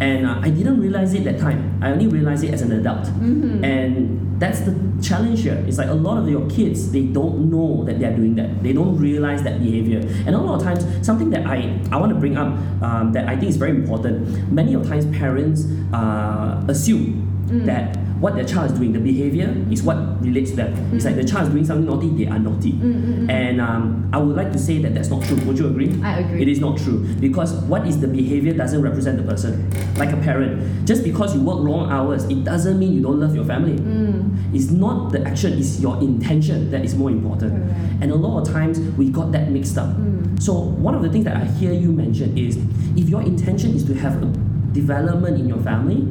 And 0.00 0.26
uh, 0.26 0.40
I 0.40 0.48
didn't 0.48 0.80
realize 0.80 1.12
it 1.14 1.22
that 1.24 1.38
time. 1.38 1.78
I 1.82 1.92
only 1.92 2.08
realized 2.08 2.42
it 2.44 2.52
as 2.54 2.62
an 2.62 2.72
adult. 2.72 3.04
Mhm. 3.20 3.62
And 3.62 4.40
that's 4.40 4.60
the 4.60 4.72
challenge 5.02 5.42
here 5.42 5.62
is 5.66 5.78
like 5.78 5.88
a 5.88 5.94
lot 5.94 6.18
of 6.18 6.28
your 6.28 6.48
kids, 6.48 6.92
they 6.92 7.02
don't 7.02 7.50
know 7.50 7.84
that 7.84 7.98
they're 8.00 8.14
doing 8.16 8.34
that. 8.36 8.62
They 8.62 8.72
don't 8.72 8.96
realize 8.96 9.42
that 9.42 9.58
behavior. 9.60 10.00
And 10.26 10.34
a 10.34 10.38
lot 10.38 10.56
of 10.56 10.62
times, 10.62 10.82
something 11.06 11.30
that 11.30 11.46
I, 11.46 11.78
I 11.90 11.96
want 11.96 12.12
to 12.12 12.18
bring 12.18 12.36
up 12.36 12.48
um, 12.82 13.12
that 13.12 13.28
I 13.28 13.36
think 13.36 13.48
is 13.50 13.56
very 13.56 13.72
important. 13.72 14.50
Many 14.52 14.74
of 14.74 14.86
times, 14.88 15.04
parents 15.16 15.66
uh, 15.92 16.62
assume 16.68 17.28
Mm. 17.42 17.66
that 17.66 17.98
what 18.22 18.36
their 18.36 18.44
child 18.44 18.70
is 18.70 18.78
doing, 18.78 18.92
the 18.92 19.00
behavior, 19.00 19.52
is 19.68 19.82
what 19.82 19.96
relates 20.22 20.50
to 20.50 20.56
them. 20.56 20.94
It's 20.94 21.04
like 21.04 21.16
the 21.16 21.24
child 21.24 21.48
is 21.48 21.52
doing 21.52 21.64
something 21.64 21.86
naughty, 21.86 22.08
they 22.10 22.30
are 22.30 22.38
naughty. 22.38 22.70
Mm, 22.70 22.94
mm, 22.94 23.26
mm. 23.26 23.30
And 23.30 23.60
um, 23.60 24.08
I 24.12 24.18
would 24.18 24.36
like 24.36 24.52
to 24.52 24.60
say 24.60 24.78
that 24.78 24.94
that's 24.94 25.08
not 25.08 25.24
true. 25.24 25.36
Would 25.38 25.58
you 25.58 25.66
agree? 25.66 26.00
I 26.04 26.20
agree. 26.20 26.40
It 26.40 26.46
is 26.46 26.60
not 26.60 26.78
true 26.78 27.04
because 27.18 27.52
what 27.64 27.84
is 27.84 28.00
the 28.00 28.06
behavior 28.06 28.54
doesn't 28.54 28.80
represent 28.80 29.16
the 29.16 29.24
person. 29.24 29.68
Like 29.96 30.12
a 30.12 30.16
parent, 30.18 30.86
just 30.86 31.02
because 31.02 31.34
you 31.34 31.42
work 31.42 31.58
long 31.58 31.90
hours, 31.90 32.22
it 32.26 32.44
doesn't 32.44 32.78
mean 32.78 32.92
you 32.92 33.02
don't 33.02 33.18
love 33.18 33.34
your 33.34 33.44
family. 33.44 33.76
Mm. 33.76 34.54
It's 34.54 34.70
not 34.70 35.10
the 35.10 35.26
action, 35.26 35.58
it's 35.58 35.80
your 35.80 36.00
intention 36.00 36.70
that 36.70 36.84
is 36.84 36.94
more 36.94 37.10
important. 37.10 37.54
And 38.00 38.12
a 38.12 38.14
lot 38.14 38.42
of 38.42 38.52
times 38.54 38.78
we 38.96 39.10
got 39.10 39.32
that 39.32 39.50
mixed 39.50 39.76
up. 39.76 39.96
Mm. 39.96 40.40
So 40.40 40.52
one 40.54 40.94
of 40.94 41.02
the 41.02 41.10
things 41.10 41.24
that 41.24 41.36
I 41.36 41.44
hear 41.44 41.72
you 41.72 41.90
mention 41.90 42.38
is 42.38 42.56
if 42.96 43.08
your 43.08 43.22
intention 43.22 43.74
is 43.74 43.84
to 43.86 43.94
have 43.94 44.22
a 44.22 44.51
development 44.72 45.38
in 45.38 45.48
your 45.48 45.58
family 45.58 46.02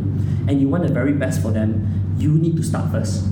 and 0.47 0.62
you 0.62 0.67
want 0.69 0.86
the 0.88 0.93
very 0.93 1.13
best 1.13 1.41
for 1.41 1.52
them, 1.52 2.15
you 2.17 2.32
need 2.34 2.56
to 2.58 2.63
start 2.63 2.91
first. 2.91 3.26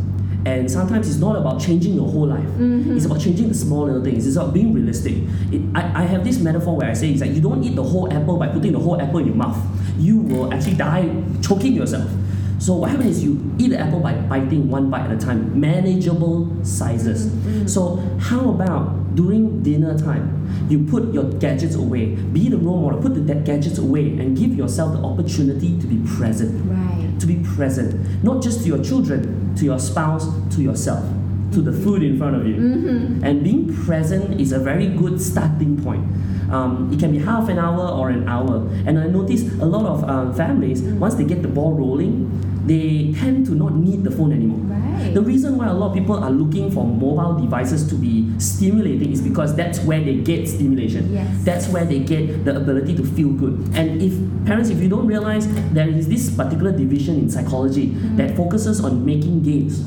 And 0.45 0.71
sometimes 0.71 1.09
it's 1.09 1.19
not 1.19 1.35
about 1.35 1.59
changing 1.59 1.93
your 1.95 2.07
whole 2.07 2.27
life. 2.27 2.47
Mhm. 2.57 2.95
It's 2.95 3.05
about 3.05 3.19
changing 3.19 3.49
the 3.49 3.53
small 3.53 3.85
little 3.85 4.01
things. 4.03 4.25
It's 4.25 4.37
about 4.37 4.53
being 4.53 4.73
realistic. 4.73 5.15
It, 5.51 5.61
I, 5.75 6.03
I 6.03 6.05
have 6.05 6.23
this 6.23 6.39
metaphor 6.39 6.77
where 6.77 6.89
I 6.89 6.93
say 6.93 7.11
it's 7.11 7.21
like 7.21 7.33
you 7.33 7.41
don't 7.41 7.61
eat 7.63 7.75
the 7.75 7.83
whole 7.83 8.11
apple 8.11 8.37
by 8.37 8.47
putting 8.47 8.71
the 8.71 8.79
whole 8.79 8.99
apple 9.01 9.19
in 9.19 9.27
your 9.27 9.35
mouth. 9.35 9.57
You 9.99 10.17
will 10.19 10.53
actually 10.53 10.75
die 10.75 11.11
choking 11.41 11.73
yourself. 11.73 12.09
So 12.57 12.73
what 12.75 12.89
happens 12.91 13.17
is 13.17 13.23
you 13.23 13.39
eat 13.57 13.69
the 13.71 13.79
apple 13.79 13.99
by 13.99 14.13
biting 14.13 14.69
one 14.69 14.89
bite 14.89 15.05
at 15.07 15.11
a 15.11 15.17
time, 15.17 15.59
manageable 15.59 16.47
sizes. 16.63 17.27
Mhm. 17.27 17.69
So 17.69 18.01
how 18.19 18.49
about 18.49 18.95
during 19.19 19.61
dinner 19.61 19.97
time, 19.99 20.25
you 20.69 20.85
put 20.85 21.13
your 21.13 21.25
gadgets 21.43 21.75
away, 21.75 22.15
be 22.37 22.47
the 22.47 22.57
role 22.57 22.81
model, 22.83 23.01
put 23.01 23.13
the 23.15 23.35
gadgets 23.35 23.77
away, 23.77 24.05
and 24.17 24.37
give 24.37 24.55
yourself 24.55 24.93
the 24.93 25.03
opportunity 25.03 25.77
to 25.77 25.87
be 25.87 25.99
present. 26.15 26.51
Right. 26.65 27.19
To 27.19 27.27
be 27.27 27.43
present, 27.55 28.23
not 28.23 28.41
just 28.41 28.61
to 28.61 28.67
your 28.67 28.81
children, 28.81 29.53
to 29.57 29.65
your 29.65 29.77
spouse, 29.77 30.25
to 30.55 30.61
yourself, 30.61 31.03
to 31.51 31.61
the 31.61 31.73
food 31.73 32.01
in 32.01 32.17
front 32.17 32.37
of 32.37 32.47
you. 32.47 32.55
Mm-hmm. 32.55 33.25
And 33.25 33.43
being 33.43 33.75
present 33.83 34.39
is 34.39 34.53
a 34.53 34.59
very 34.59 34.87
good 34.87 35.19
starting 35.19 35.83
point. 35.83 36.05
Um, 36.49 36.89
it 36.93 36.99
can 36.99 37.11
be 37.11 37.19
half 37.19 37.49
an 37.49 37.59
hour 37.59 37.89
or 37.89 38.09
an 38.09 38.25
hour. 38.25 38.69
And 38.87 38.97
I 38.97 39.07
notice 39.07 39.41
a 39.59 39.65
lot 39.65 39.85
of 39.85 40.09
um, 40.09 40.33
families, 40.33 40.81
once 40.81 41.15
they 41.15 41.25
get 41.25 41.41
the 41.41 41.49
ball 41.49 41.73
rolling, 41.73 42.31
they 42.65 43.13
tend 43.19 43.47
to 43.47 43.51
not 43.51 43.75
need 43.75 44.05
the 44.05 44.11
phone 44.11 44.31
anymore. 44.31 44.59
Right. 44.59 44.88
The 45.13 45.21
reason 45.21 45.57
why 45.57 45.67
a 45.67 45.73
lot 45.73 45.87
of 45.89 45.93
people 45.93 46.15
are 46.23 46.31
looking 46.31 46.71
for 46.71 46.85
mobile 46.85 47.39
devices 47.39 47.87
to 47.89 47.95
be 47.95 48.27
stimulating 48.39 49.11
is 49.11 49.21
because 49.21 49.55
that's 49.55 49.79
where 49.79 49.99
they 50.03 50.15
get 50.15 50.47
stimulation. 50.47 51.13
Yes. 51.13 51.43
That's 51.43 51.67
where 51.69 51.85
they 51.85 51.99
get 51.99 52.45
the 52.45 52.55
ability 52.55 52.95
to 52.97 53.03
feel 53.05 53.29
good. 53.29 53.69
And 53.75 54.01
if 54.01 54.13
parents, 54.45 54.69
if 54.69 54.79
you 54.81 54.89
don't 54.89 55.07
realize 55.07 55.47
there 55.73 55.87
is 55.89 56.07
this 56.07 56.29
particular 56.35 56.71
division 56.71 57.15
in 57.15 57.29
psychology 57.29 57.87
that 58.17 58.35
focuses 58.35 58.83
on 58.83 59.05
making 59.05 59.43
games. 59.43 59.81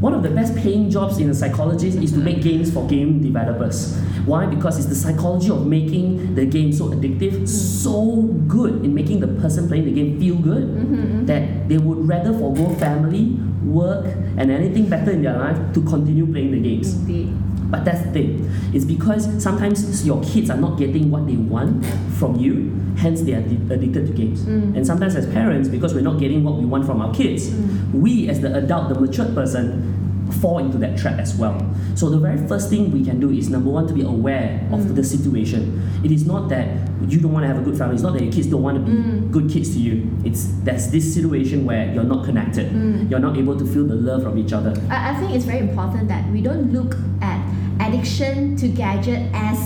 One 0.00 0.14
of 0.14 0.22
the 0.22 0.30
best 0.30 0.54
paying 0.54 0.90
jobs 0.90 1.18
in 1.18 1.28
a 1.28 1.34
psychologist 1.34 1.98
is 1.98 2.12
to 2.12 2.18
make 2.18 2.40
games 2.40 2.72
for 2.72 2.86
game 2.86 3.20
developers. 3.20 3.98
Why? 4.26 4.46
Because 4.46 4.78
it's 4.78 4.86
the 4.86 4.94
psychology 4.94 5.50
of 5.50 5.66
making 5.66 6.36
the 6.36 6.46
game 6.46 6.72
so 6.72 6.90
addictive, 6.90 7.48
so 7.48 8.22
good 8.46 8.84
in 8.84 8.94
making 8.94 9.18
the 9.18 9.26
person 9.26 9.66
playing 9.66 9.86
the 9.86 9.92
game 9.92 10.20
feel 10.20 10.36
good 10.36 10.68
Mm-hmm. 10.68 11.26
that 11.26 11.68
they 11.68 11.78
would 11.78 12.06
rather 12.06 12.32
forego 12.32 12.72
family, 12.76 13.36
work, 13.64 14.06
and 14.36 14.50
anything 14.50 14.88
better 14.88 15.10
in 15.10 15.22
their 15.22 15.38
life 15.38 15.58
to 15.74 15.80
continue 15.82 16.26
playing 16.26 16.52
the 16.52 16.60
games. 16.60 16.94
Indeed. 16.94 17.32
But 17.70 17.84
that's 17.84 18.02
the 18.02 18.10
thing. 18.12 18.50
It's 18.72 18.84
because 18.86 19.42
sometimes 19.42 20.06
your 20.06 20.22
kids 20.22 20.48
are 20.48 20.56
not 20.56 20.78
getting 20.78 21.10
what 21.10 21.26
they 21.26 21.36
want 21.36 21.84
from 22.18 22.36
you, 22.36 22.72
hence 22.96 23.20
they 23.22 23.34
are 23.34 23.42
addi- 23.42 23.70
addicted 23.70 24.06
to 24.06 24.12
games. 24.14 24.40
Mm. 24.42 24.74
And 24.76 24.86
sometimes 24.86 25.14
as 25.16 25.26
parents, 25.26 25.68
because 25.68 25.92
we're 25.94 26.00
not 26.00 26.18
getting 26.18 26.44
what 26.44 26.54
we 26.56 26.64
want 26.64 26.86
from 26.86 27.02
our 27.02 27.12
kids, 27.12 27.50
Mm. 27.50 27.92
we 28.00 28.28
as 28.30 28.40
the 28.40 28.54
adult, 28.56 28.88
the 28.88 28.98
matured 28.98 29.34
person, 29.34 29.94
fall 30.40 30.58
into 30.58 30.78
that 30.78 30.96
trap 30.96 31.18
as 31.18 31.34
well. 31.36 31.60
So 31.94 32.08
the 32.10 32.18
very 32.18 32.38
first 32.48 32.70
thing 32.70 32.90
we 32.90 33.02
can 33.04 33.18
do 33.20 33.30
is 33.30 33.48
number 33.50 33.70
one 33.70 33.86
to 33.86 33.94
be 33.94 34.02
aware 34.02 34.66
of 34.72 34.80
Mm. 34.80 34.94
the 34.94 35.04
situation. 35.04 35.80
It 36.04 36.10
is 36.10 36.26
not 36.26 36.48
that 36.48 36.68
you 37.06 37.20
don't 37.20 37.32
want 37.32 37.44
to 37.44 37.48
have 37.48 37.58
a 37.58 37.62
good 37.62 37.76
family. 37.78 37.94
It's 37.94 38.02
not 38.02 38.12
that 38.14 38.22
your 38.22 38.32
kids 38.32 38.46
don't 38.48 38.62
want 38.62 38.76
to 38.78 38.82
be 38.82 38.92
Mm. 38.98 39.30
good 39.30 39.48
kids 39.50 39.74
to 39.74 39.78
you. 39.78 40.10
It's 40.24 40.46
there's 40.64 40.90
this 40.90 41.12
situation 41.14 41.64
where 41.64 41.92
you're 41.94 42.04
not 42.04 42.24
connected. 42.24 42.72
Mm. 42.72 43.10
You're 43.10 43.20
not 43.20 43.36
able 43.36 43.56
to 43.56 43.64
feel 43.64 43.84
the 43.86 43.94
love 43.94 44.22
from 44.22 44.36
each 44.38 44.52
other. 44.52 44.72
I, 44.90 45.10
I 45.10 45.14
think 45.16 45.34
it's 45.34 45.44
very 45.44 45.60
important 45.60 46.08
that 46.08 46.30
we 46.32 46.40
don't 46.40 46.72
look 46.72 46.96
at 47.20 47.38
addiction 47.80 48.56
to 48.56 48.68
gadget 48.68 49.30
as 49.32 49.58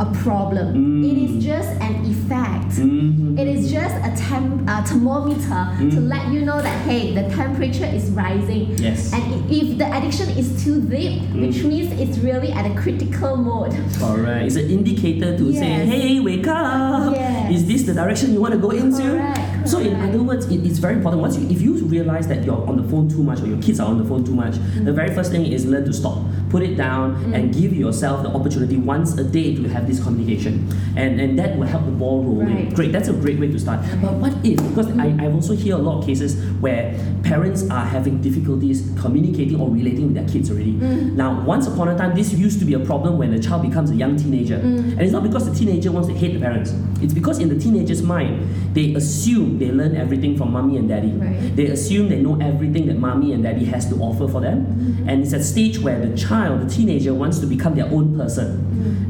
a 0.00 0.06
problem. 0.24 0.74
Mm. 0.74 1.10
It 1.10 1.16
is 1.30 1.44
just 1.44 1.68
an 1.86 1.94
effect. 2.12 2.72
Mhm. 2.80 3.38
It 3.38 3.46
is 3.54 3.70
just 3.70 3.94
a 4.08 4.10
temp, 4.16 4.64
uh, 4.66 4.82
thermometer 4.82 5.62
to 5.92 5.98
Mm. 6.00 6.08
let 6.08 6.32
you 6.32 6.40
know 6.48 6.58
that 6.66 6.76
hey, 6.88 7.14
the 7.14 7.24
temperature 7.36 7.84
is 7.84 8.10
rising. 8.10 8.62
Yes. 8.78 9.12
And 9.12 9.22
if 9.50 9.76
the 9.76 9.86
addiction 9.96 10.28
is 10.40 10.64
too 10.64 10.80
deep, 10.80 11.20
which 11.36 11.56
Mm. 11.62 11.68
means 11.68 12.00
it's 12.00 12.18
really 12.18 12.50
at 12.52 12.64
a 12.64 12.74
critical 12.82 13.36
mode. 13.36 13.74
Correct. 14.00 14.46
It's 14.46 14.56
an 14.56 14.70
indicator 14.70 15.36
to 15.36 15.52
say, 15.52 15.70
hey, 15.92 16.18
wake 16.20 16.46
up. 16.48 17.12
Yes. 17.14 17.52
Is 17.56 17.66
this 17.66 17.82
the 17.82 17.92
direction 17.94 18.32
you 18.32 18.40
want 18.40 18.54
to 18.54 18.60
go 18.60 18.70
into? 18.70 19.02
Correct, 19.02 19.68
So 19.68 19.78
in 19.78 19.94
other 20.00 20.22
words, 20.22 20.46
it, 20.46 20.64
it's 20.64 20.78
very 20.78 20.94
important. 20.94 21.20
Once 21.20 21.36
you, 21.38 21.46
if 21.50 21.60
you 21.60 21.74
realize 21.84 22.26
that 22.28 22.44
you're 22.46 22.64
on 22.66 22.76
the 22.80 22.82
phone 22.90 23.06
too 23.08 23.22
much 23.22 23.42
or 23.42 23.46
your 23.46 23.58
kids 23.58 23.78
are 23.78 23.88
on 23.88 23.98
the 23.98 24.04
phone 24.04 24.24
too 24.24 24.34
much, 24.34 24.54
Mm. 24.56 24.86
the 24.86 24.92
very 24.92 25.12
first 25.14 25.30
thing 25.30 25.44
is 25.44 25.66
learn 25.66 25.84
to 25.84 25.92
stop, 25.92 26.16
put 26.50 26.62
it 26.62 26.76
down, 26.76 27.32
and 27.34 27.54
give 27.54 27.72
yourself 27.72 28.22
the 28.22 28.28
opportunity 28.28 28.76
once 28.76 29.16
a 29.16 29.24
day 29.24 29.54
to 29.54 29.68
have 29.68 29.86
this 29.86 30.02
communication, 30.02 30.68
and 30.96 31.20
and 31.20 31.38
that 31.38 31.56
will 31.56 31.66
help 31.66 31.84
the 31.84 31.92
ball 31.92 32.22
rolling. 32.24 32.54
Right. 32.54 32.74
Great. 32.74 32.92
That's 32.92 33.08
a 33.08 33.12
great 33.12 33.38
way 33.38 33.48
to 33.48 33.58
start. 33.58 33.80
But 34.02 34.14
what 34.14 34.34
if? 34.44 34.58
Because 34.68 34.88
I 34.98 35.14
I 35.18 35.26
also 35.32 35.54
hear 35.54 35.74
a 35.76 35.78
lot 35.78 35.98
of 36.00 36.06
cases 36.06 36.36
where 36.60 36.94
parents 37.22 37.68
are 37.70 37.84
having 37.84 38.20
difficulties 38.20 38.90
communicating 39.00 39.60
or 39.60 39.70
relating 39.70 40.06
with 40.06 40.14
their 40.14 40.28
kids 40.28 40.50
already. 40.50 40.74
Mm. 40.74 41.14
Now, 41.14 41.44
once 41.44 41.66
upon 41.66 41.88
a 41.88 41.96
time, 41.96 42.14
this 42.14 42.32
used 42.32 42.58
to 42.60 42.64
be 42.64 42.74
a 42.74 42.80
problem 42.80 43.18
when 43.18 43.30
the 43.30 43.38
child 43.38 43.62
becomes 43.62 43.90
a 43.90 43.94
young 43.94 44.16
teenager. 44.16 44.58
Mm. 44.58 44.92
And 44.92 45.00
it's 45.00 45.12
not 45.12 45.22
because 45.22 45.50
the 45.50 45.54
teenager 45.54 45.92
wants 45.92 46.08
to 46.08 46.14
hate 46.14 46.34
the 46.34 46.40
parents. 46.40 46.74
It's 47.00 47.14
because 47.14 47.38
in 47.38 47.48
the 47.48 47.58
teenager's 47.58 48.02
mind, 48.02 48.74
they 48.74 48.94
assume 48.94 49.58
they 49.58 49.70
learn 49.70 49.96
everything 49.96 50.36
from 50.36 50.52
mommy 50.52 50.76
and 50.76 50.88
daddy. 50.88 51.12
Right. 51.12 51.56
They 51.56 51.66
assume 51.66 52.08
they 52.08 52.20
know 52.20 52.38
everything 52.40 52.86
that 52.86 52.98
mommy 52.98 53.32
and 53.32 53.42
daddy 53.42 53.64
has 53.66 53.88
to 53.90 53.96
offer 53.96 54.28
for 54.28 54.40
them. 54.40 54.66
Mm-hmm. 54.66 55.08
And 55.08 55.22
it's 55.22 55.32
a 55.32 55.42
stage 55.42 55.78
where 55.78 55.98
the 56.04 56.16
child, 56.40 56.60
the 56.60 56.74
teenager, 56.74 57.12
wants 57.14 57.38
to 57.38 57.46
become 57.46 57.74
their 57.74 57.86
own 57.86 58.16
person. 58.16 58.48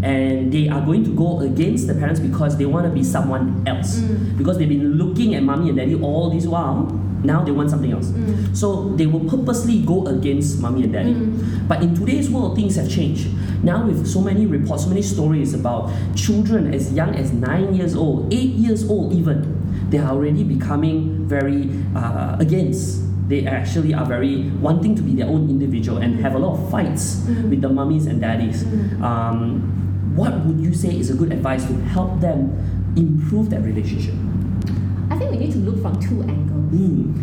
Mm. 0.00 0.04
And 0.04 0.52
they 0.52 0.68
are 0.68 0.80
going 0.80 1.04
to 1.04 1.14
go 1.14 1.40
against 1.40 1.86
the 1.86 1.94
parents 1.94 2.20
because 2.20 2.56
they 2.56 2.66
want 2.66 2.86
to 2.86 2.92
be 2.92 3.04
someone 3.04 3.62
else. 3.66 3.98
Mm. 3.98 4.38
Because 4.38 4.58
they've 4.58 4.68
been 4.68 4.94
looking 4.94 5.34
at 5.34 5.42
mommy 5.42 5.68
and 5.68 5.78
daddy 5.78 5.94
all 5.94 6.30
this 6.30 6.46
while. 6.46 6.86
Now 7.22 7.44
they 7.44 7.52
want 7.52 7.68
something 7.70 7.92
else. 7.92 8.06
Mm. 8.06 8.56
So 8.56 8.96
they 8.96 9.06
will 9.06 9.28
purposely 9.28 9.82
go 9.82 10.06
against 10.06 10.60
mommy 10.60 10.84
and 10.84 10.92
daddy. 10.92 11.14
Mm. 11.14 11.68
But 11.68 11.82
in 11.82 11.94
today's 11.94 12.30
world, 12.30 12.56
things 12.56 12.76
have 12.76 12.90
changed. 12.90 13.28
Now, 13.62 13.86
with 13.86 14.06
so 14.06 14.22
many 14.22 14.46
reports, 14.46 14.84
so 14.84 14.88
many 14.88 15.02
stories 15.02 15.52
about 15.52 15.92
children 16.16 16.72
as 16.72 16.92
young 16.92 17.14
as 17.14 17.30
nine 17.32 17.74
years 17.74 17.94
old, 17.94 18.32
eight 18.32 18.56
years 18.56 18.88
old, 18.88 19.12
even, 19.12 19.44
they 19.90 19.98
are 19.98 20.10
already 20.10 20.44
becoming 20.44 21.28
very 21.28 21.68
uh, 21.94 22.36
against. 22.40 23.09
They 23.30 23.46
actually 23.46 23.94
are 23.94 24.04
very 24.04 24.50
wanting 24.58 24.96
to 24.96 25.02
be 25.02 25.14
their 25.14 25.28
own 25.30 25.48
individual 25.48 25.98
and 26.02 26.18
have 26.18 26.34
a 26.34 26.38
lot 26.38 26.58
of 26.58 26.68
fights 26.68 27.22
Mm. 27.30 27.48
with 27.50 27.60
the 27.62 27.68
mummies 27.70 28.06
and 28.10 28.20
daddies. 28.20 28.64
Mm. 28.66 29.00
Um, 29.00 29.40
what 30.18 30.34
would 30.44 30.58
you 30.58 30.74
say 30.74 30.90
is 30.98 31.10
a 31.10 31.14
good 31.14 31.30
advice 31.32 31.64
to 31.70 31.74
help 31.94 32.18
them 32.20 32.50
improve 32.96 33.48
that 33.54 33.62
relationship? 33.62 34.14
I 35.10 35.16
think 35.16 35.30
we 35.30 35.38
need 35.38 35.52
to 35.52 35.58
look 35.62 35.78
from 35.80 35.94
two 36.02 36.22
angles. 36.26 36.74
Mm. 36.74 37.14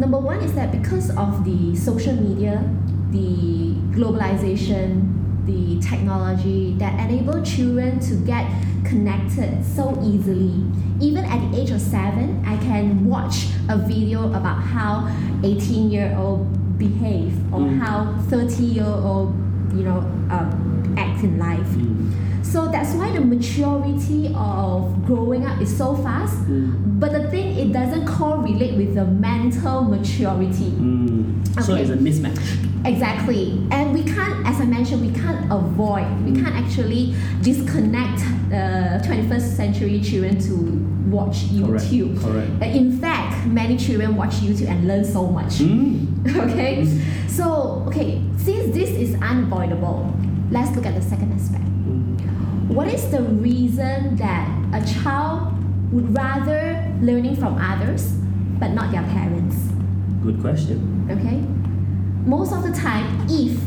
Number 0.00 0.18
one 0.18 0.40
is 0.40 0.54
that 0.54 0.72
because 0.72 1.10
of 1.14 1.44
the 1.44 1.76
social 1.76 2.16
media, 2.16 2.64
the 3.12 3.76
globalization, 3.92 5.12
the 5.44 5.78
technology 5.80 6.74
that 6.78 6.96
enable 6.98 7.42
children 7.44 8.00
to 8.00 8.14
get 8.24 8.48
connected 8.82 9.60
so 9.62 9.92
easily. 10.02 10.64
Even 11.04 11.24
at 11.26 11.38
the 11.50 11.60
age 11.60 11.70
of 11.70 11.80
seven, 11.82 12.42
I 12.46 12.56
can 12.56 13.04
watch 13.04 13.48
a 13.68 13.76
video 13.76 14.28
about 14.32 14.62
how 14.62 15.06
18 15.42 15.90
year 15.90 16.16
old 16.18 16.46
behave 16.78 17.36
or 17.52 17.60
Mm. 17.60 17.78
how 17.78 17.96
30 18.30 18.64
year 18.64 18.86
old, 19.10 19.34
you 19.76 19.84
know, 19.84 19.98
um, 20.30 20.94
act 20.96 21.22
in 21.22 21.38
life. 21.38 21.68
Mm. 21.76 22.08
So 22.42 22.68
that's 22.72 22.94
why 22.94 23.12
the 23.12 23.20
maturity 23.20 24.32
of 24.34 25.04
growing 25.04 25.44
up 25.44 25.60
is 25.60 25.76
so 25.76 25.94
fast. 25.94 26.38
Mm. 26.48 26.98
But 27.00 27.12
the 27.12 27.24
thing, 27.28 27.48
it 27.58 27.72
doesn't 27.72 28.06
correlate 28.06 28.74
with 28.76 28.94
the 28.94 29.04
mental 29.04 29.82
maturity. 29.84 30.70
Mm. 30.80 31.62
So 31.62 31.74
it's 31.74 31.90
a 31.90 31.96
mismatch. 31.96 32.70
Exactly. 32.84 33.66
And 33.70 33.94
we 33.94 34.02
can't, 34.02 34.46
as 34.46 34.60
I 34.60 34.64
mentioned, 34.66 35.00
we 35.00 35.12
can't 35.12 35.50
avoid, 35.50 36.06
we 36.24 36.32
Mm. 36.32 36.42
can't 36.44 36.54
actually 36.54 37.14
disconnect 37.42 38.20
the 38.50 39.00
21st 39.06 39.56
century 39.56 40.00
children 40.00 40.38
to 40.40 40.54
watch 41.10 41.46
YouTube. 41.48 42.20
Correct. 42.20 42.50
Uh, 42.62 42.66
In 42.66 42.92
fact, 43.00 43.46
many 43.46 43.76
children 43.76 44.16
watch 44.16 44.34
YouTube 44.42 44.68
and 44.68 44.86
learn 44.86 45.04
so 45.04 45.26
much. 45.30 45.58
Mm. 45.60 46.26
okay? 46.50 46.84
So, 47.28 47.84
okay, 47.88 48.20
since 48.36 48.74
this 48.74 48.90
is 48.90 49.14
unavoidable, 49.20 50.12
let's 50.50 50.74
look 50.76 50.86
at 50.86 50.94
the 50.94 51.02
second 51.02 51.32
aspect. 51.32 51.64
Mm. 51.64 52.68
What 52.68 52.88
is 52.88 53.08
the 53.10 53.22
reason 53.22 54.16
that 54.16 54.48
a 54.72 54.84
child 54.84 55.52
would 55.92 56.14
rather 56.16 56.60
learning 57.00 57.36
from 57.36 57.56
others 57.60 58.16
but 58.58 58.72
not 58.72 58.90
their 58.92 59.02
parents? 59.04 59.56
Good 60.22 60.40
question. 60.40 61.06
Okay? 61.10 61.42
Most 62.26 62.52
of 62.52 62.62
the 62.62 62.72
time, 62.72 63.26
if 63.28 63.58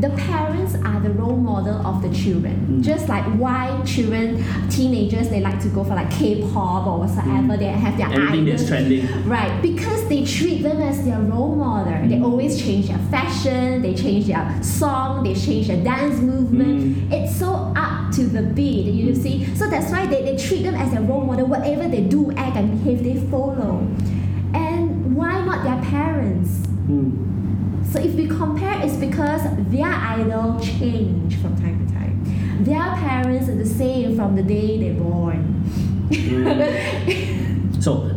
the 0.00 0.10
parents 0.10 0.74
are 0.84 1.00
the 1.00 1.10
role 1.10 1.36
model 1.36 1.84
of 1.84 2.02
the 2.02 2.08
children, 2.10 2.54
Mm. 2.70 2.82
just 2.82 3.08
like 3.08 3.24
why 3.36 3.80
children, 3.84 4.44
teenagers, 4.70 5.28
they 5.28 5.40
like 5.40 5.58
to 5.60 5.68
go 5.70 5.82
for 5.82 5.94
like 5.96 6.08
K-pop 6.10 6.86
or 6.86 7.00
whatsoever, 7.00 7.54
Mm. 7.54 7.58
they 7.58 7.64
have 7.66 7.96
their 7.96 8.06
Everything 8.12 8.44
that's 8.44 8.68
trending. 8.68 9.08
Right, 9.26 9.50
because 9.60 10.06
they 10.08 10.22
treat 10.24 10.62
them 10.62 10.80
as 10.80 11.02
their 11.04 11.18
role 11.18 11.56
model. 11.56 12.06
They 12.08 12.16
Mm. 12.16 12.24
always 12.26 12.62
change 12.62 12.88
their 12.88 12.98
fashion, 13.10 13.82
they 13.82 13.94
change 13.94 14.26
their 14.26 14.46
song, 14.60 15.24
they 15.24 15.34
change 15.34 15.66
their 15.66 15.82
dance 15.82 16.20
movement. 16.20 16.78
Mm. 17.10 17.12
It's 17.12 17.34
so 17.34 17.72
up 17.74 18.12
to 18.12 18.22
the 18.24 18.42
beat, 18.42 18.86
you 18.94 19.14
see. 19.14 19.46
So 19.56 19.68
that's 19.68 19.90
why 19.90 20.06
they, 20.06 20.22
they 20.22 20.36
treat 20.36 20.62
them 20.62 20.74
as 20.76 20.92
their 20.92 21.02
role 21.02 21.24
model. 21.24 21.46
Whatever 21.48 21.88
they 21.88 22.02
do, 22.02 22.30
act, 22.36 22.56
and 22.56 22.70
behave, 22.84 23.02
they 23.02 23.16
follow. 23.30 23.80
And 24.54 25.16
why 25.16 25.44
not 25.44 25.64
their 25.64 25.80
parents? 25.90 26.67
Mm. 26.88 27.86
So 27.92 28.00
if 28.00 28.14
we 28.14 28.26
compare, 28.26 28.80
it's 28.82 28.96
because 28.96 29.42
their 29.70 29.86
idol 29.86 30.58
change 30.60 31.36
from 31.40 31.56
time 31.56 31.86
to 31.86 31.94
time. 31.94 32.64
Their 32.64 32.82
parents 32.96 33.48
are 33.48 33.54
the 33.54 33.66
same 33.66 34.16
from 34.16 34.34
the 34.36 34.42
day 34.42 34.78
they're 34.80 35.00
born. 35.00 35.62
Mm. 36.10 37.34
So, 37.80 38.10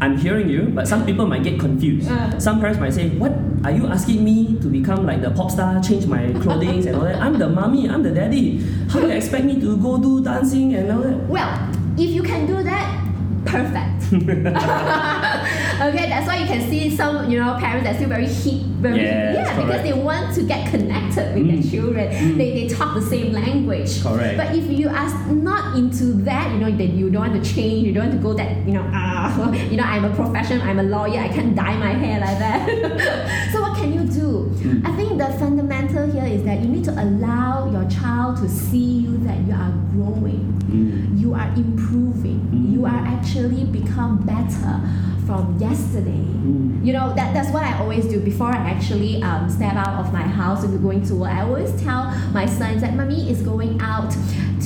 I'm 0.00 0.16
hearing 0.18 0.48
you, 0.48 0.70
but 0.70 0.86
some 0.86 1.04
people 1.04 1.26
might 1.26 1.42
get 1.42 1.58
confused. 1.58 2.08
Uh. 2.08 2.38
Some 2.38 2.60
parents 2.60 2.78
might 2.78 2.92
say, 2.94 3.08
"What 3.10 3.32
are 3.64 3.72
you 3.72 3.86
asking 3.88 4.22
me 4.22 4.56
to 4.60 4.68
become 4.68 5.04
like 5.04 5.20
the 5.20 5.30
pop 5.30 5.50
star, 5.50 5.82
change 5.82 6.06
my 6.06 6.30
clothing 6.40 6.86
and 6.86 6.94
all 6.96 7.02
that? 7.02 7.16
I'm 7.20 7.38
the 7.38 7.48
mommy, 7.48 7.88
I'm 7.88 8.02
the 8.02 8.12
daddy. 8.12 8.62
How 8.88 9.00
do 9.00 9.08
you 9.08 9.14
expect 9.14 9.46
me 9.46 9.58
to 9.60 9.76
go 9.78 9.98
do 9.98 10.22
dancing 10.22 10.74
and 10.74 10.92
all 10.92 11.02
that?" 11.02 11.16
Well, 11.28 11.50
if 11.98 12.10
you 12.10 12.22
can 12.22 12.46
do 12.46 12.62
that, 12.62 12.86
perfect. 13.44 14.12
okay, 15.88 16.08
that's 16.08 16.26
why 16.26 16.38
you 16.38 16.46
can 16.46 16.68
see 16.70 16.94
some, 16.94 17.30
you 17.30 17.38
know, 17.38 17.56
parents 17.58 17.88
are 17.88 17.94
still 17.94 18.08
very 18.08 18.26
hip, 18.26 18.62
very 18.80 18.96
Yes, 19.00 19.36
yeah, 19.36 19.60
because 19.64 19.82
they 19.82 19.92
want 19.92 20.34
to 20.34 20.42
get 20.42 20.70
connected 20.70 21.34
with 21.34 21.44
Mm. 21.44 21.62
their 21.62 21.70
children. 21.70 22.08
Mm. 22.12 22.36
They, 22.36 22.50
they 22.66 22.74
talk 22.74 22.94
the 22.94 23.02
same 23.02 23.32
language. 23.32 24.02
Correct. 24.02 24.36
But 24.36 24.54
if 24.54 24.70
you 24.70 24.88
are 24.88 25.10
not 25.32 25.76
into 25.76 26.04
that, 26.24 26.52
you 26.52 26.58
know, 26.58 26.70
that 26.70 26.90
you 26.90 27.10
don't 27.10 27.30
want 27.32 27.42
to 27.44 27.54
change, 27.54 27.86
you 27.86 27.92
don't 27.92 28.08
want 28.08 28.16
to 28.16 28.22
go 28.22 28.34
that, 28.34 28.66
you 28.66 28.74
know, 28.74 28.88
ah, 28.92 29.52
you 29.70 29.76
know, 29.76 29.84
I'm 29.84 30.04
a 30.04 30.14
professional, 30.14 30.62
I'm 30.62 30.78
a 30.78 30.82
lawyer, 30.84 31.20
I 31.20 31.28
can't 31.28 31.54
dye 31.56 31.76
my 31.76 31.92
hair 31.92 32.20
like 32.20 32.38
that. 32.38 33.50
so 33.52 33.60
what 33.62 33.76
can 33.76 33.92
you 33.92 34.00
do? 34.00 34.50
Mm. 34.62 34.86
I 34.86 34.94
think 34.96 35.18
the 35.18 35.26
fundamental 35.38 36.10
here 36.10 36.24
is 36.24 36.42
that 36.44 36.60
you 36.60 36.68
need 36.68 36.84
to 36.84 36.92
allow 36.92 37.70
your 37.70 37.88
child 37.90 38.36
to 38.38 38.48
see 38.48 38.98
you 39.04 39.16
that 39.18 39.38
you 39.46 39.52
are 39.54 39.72
growing 39.92 40.50
Mm. 40.64 41.20
you 41.20 41.34
are 41.34 41.48
improving 41.54 42.40
Mm. 42.50 42.72
you 42.72 42.84
are 42.86 43.02
actually 43.06 43.64
become 43.64 44.16
better 44.26 44.80
from 45.26 45.58
yesterday. 45.58 46.24
Mm. 46.44 46.84
you 46.84 46.92
know 46.92 47.14
that, 47.14 47.32
that's 47.32 47.50
what 47.50 47.62
i 47.62 47.78
always 47.78 48.06
do. 48.06 48.20
Before 48.20 48.48
i 48.48 48.56
actually 48.56 49.22
um, 49.22 49.48
step 49.48 49.74
out 49.74 50.04
of 50.04 50.12
my 50.12 50.22
house 50.22 50.62
and 50.62 50.72
be 50.72 50.78
going 50.78 51.04
to 51.06 51.14
work 51.14 51.30
i 51.32 51.40
always 51.40 51.70
tell 51.82 52.10
my 52.32 52.44
sons 52.46 52.82
that 52.82 52.94
mommy 52.94 53.30
is 53.30 53.40
going 53.40 53.80
out 53.80 54.10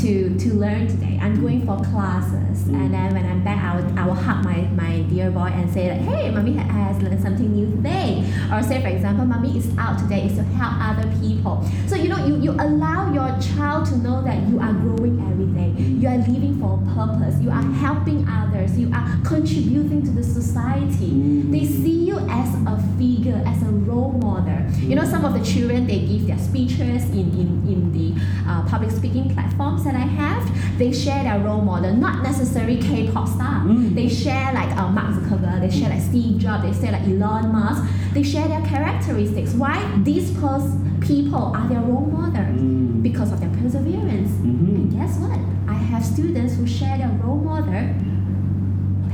to 0.01 0.37
to 0.38 0.55
learn 0.55 0.87
today. 0.87 1.18
I'm 1.21 1.40
going 1.40 1.64
for 1.66 1.77
classes. 1.77 2.64
Mm. 2.68 2.75
and 2.75 2.94
then 2.94 3.14
when 3.14 3.25
i'm 3.25 3.42
back 3.44 3.62
i 3.64 3.77
will, 3.77 3.99
I 3.99 4.07
will 4.07 4.14
hug 4.14 4.44
my, 4.44 4.62
my 4.83 5.03
dear 5.03 5.31
boy 5.31 5.51
and 5.59 5.73
say 5.73 5.87
that 5.87 6.01
hey 6.01 6.31
mommy 6.31 6.55
has 6.55 7.01
learned 7.03 7.23
something 7.23 7.53
new 7.53 7.71
today. 7.77 8.25
Or 8.53 8.62
say 8.62 8.81
for 8.81 8.88
example 8.88 9.25
mommy 9.25 9.57
is 9.57 9.66
out 9.79 9.99
today 9.99 10.27
is 10.27 10.35
to 10.37 10.42
help 10.42 10.75
other 10.90 11.09
people. 11.21 11.64
So 11.87 11.94
you 11.94 12.09
know 12.09 12.21
you, 12.27 12.40
you 12.40 12.51
allow 12.53 13.12
your 13.12 13.31
child 13.40 13.87
to 13.87 13.97
know 13.97 14.23
that 14.23 14.49
you 14.49 14.59
are 14.61 14.73
growing 14.73 15.16
every 15.31 15.47
day. 15.47 15.71
You 15.81 16.09
are 16.09 16.18
living 16.18 16.59
for 16.61 16.75
a 16.75 16.94
purpose. 16.94 17.40
You 17.40 17.51
are 17.51 17.62
helping 17.85 18.27
others. 18.29 18.79
You 18.79 18.90
are 18.92 19.07
contributing 19.25 20.03
to 20.05 20.11
the 20.11 20.23
society 20.23 20.48
Mm. 20.55 21.51
they 21.53 21.65
see 21.65 22.05
you 22.07 22.19
as 22.19 22.55
a 22.67 22.77
figure 22.99 23.41
as 23.47 23.63
a 23.63 23.67
role 23.67 24.13
model. 24.13 24.59
You 24.81 24.97
know 24.97 25.05
some 25.05 25.25
of 25.25 25.35
the 25.35 25.45
children 25.45 25.87
they 25.87 26.01
give 26.01 26.27
their 26.27 26.39
speeches 26.39 27.05
in, 27.11 27.29
in, 27.43 27.49
in 27.69 27.93
the 27.93 28.21
uh, 28.49 28.63
public 28.69 28.91
speaking 28.91 29.33
platforms 29.35 29.85
that 29.85 29.95
i 29.95 29.99
have. 30.21 30.43
They 30.79 30.93
share 30.93 31.23
their 31.25 31.39
role 31.41 31.61
model 31.61 31.93
not 31.95 32.23
necessarily 32.23 32.81
k-pop 32.81 33.29
star. 33.29 33.61
Mm. 33.65 33.95
they 33.95 34.09
share 34.09 34.53
like 34.55 34.71
uh, 34.77 34.89
mark 34.91 35.15
zuckerberg 35.15 35.61
they 35.61 35.71
share 35.71 35.91
like 35.91 36.01
steve 36.03 36.39
jobs 36.39 36.63
they 36.65 36.73
share 36.81 36.93
like 36.93 37.07
elon 37.09 37.53
musk. 37.53 37.83
They 38.15 38.23
share 38.23 38.49
their 38.49 38.63
characteristics. 38.63 39.53
Why 39.53 39.77
these 40.03 40.31
pers- 40.39 40.75
people 41.01 41.53
are 41.57 41.69
their 41.69 41.81
role 41.81 42.07
model? 42.07 42.45
Mm. 42.45 43.03
because 43.03 43.33
of 43.33 43.41
their 43.41 43.51
perseverance. 43.51 44.31
Mhm. 44.41 44.75
and 44.77 44.93
guess 44.93 45.19
what? 45.19 45.39
I 45.69 45.75
have 45.75 46.05
students 46.05 46.57
who 46.57 46.67
share 46.67 46.97
their 46.99 47.11
role 47.23 47.37
model. 47.51 47.85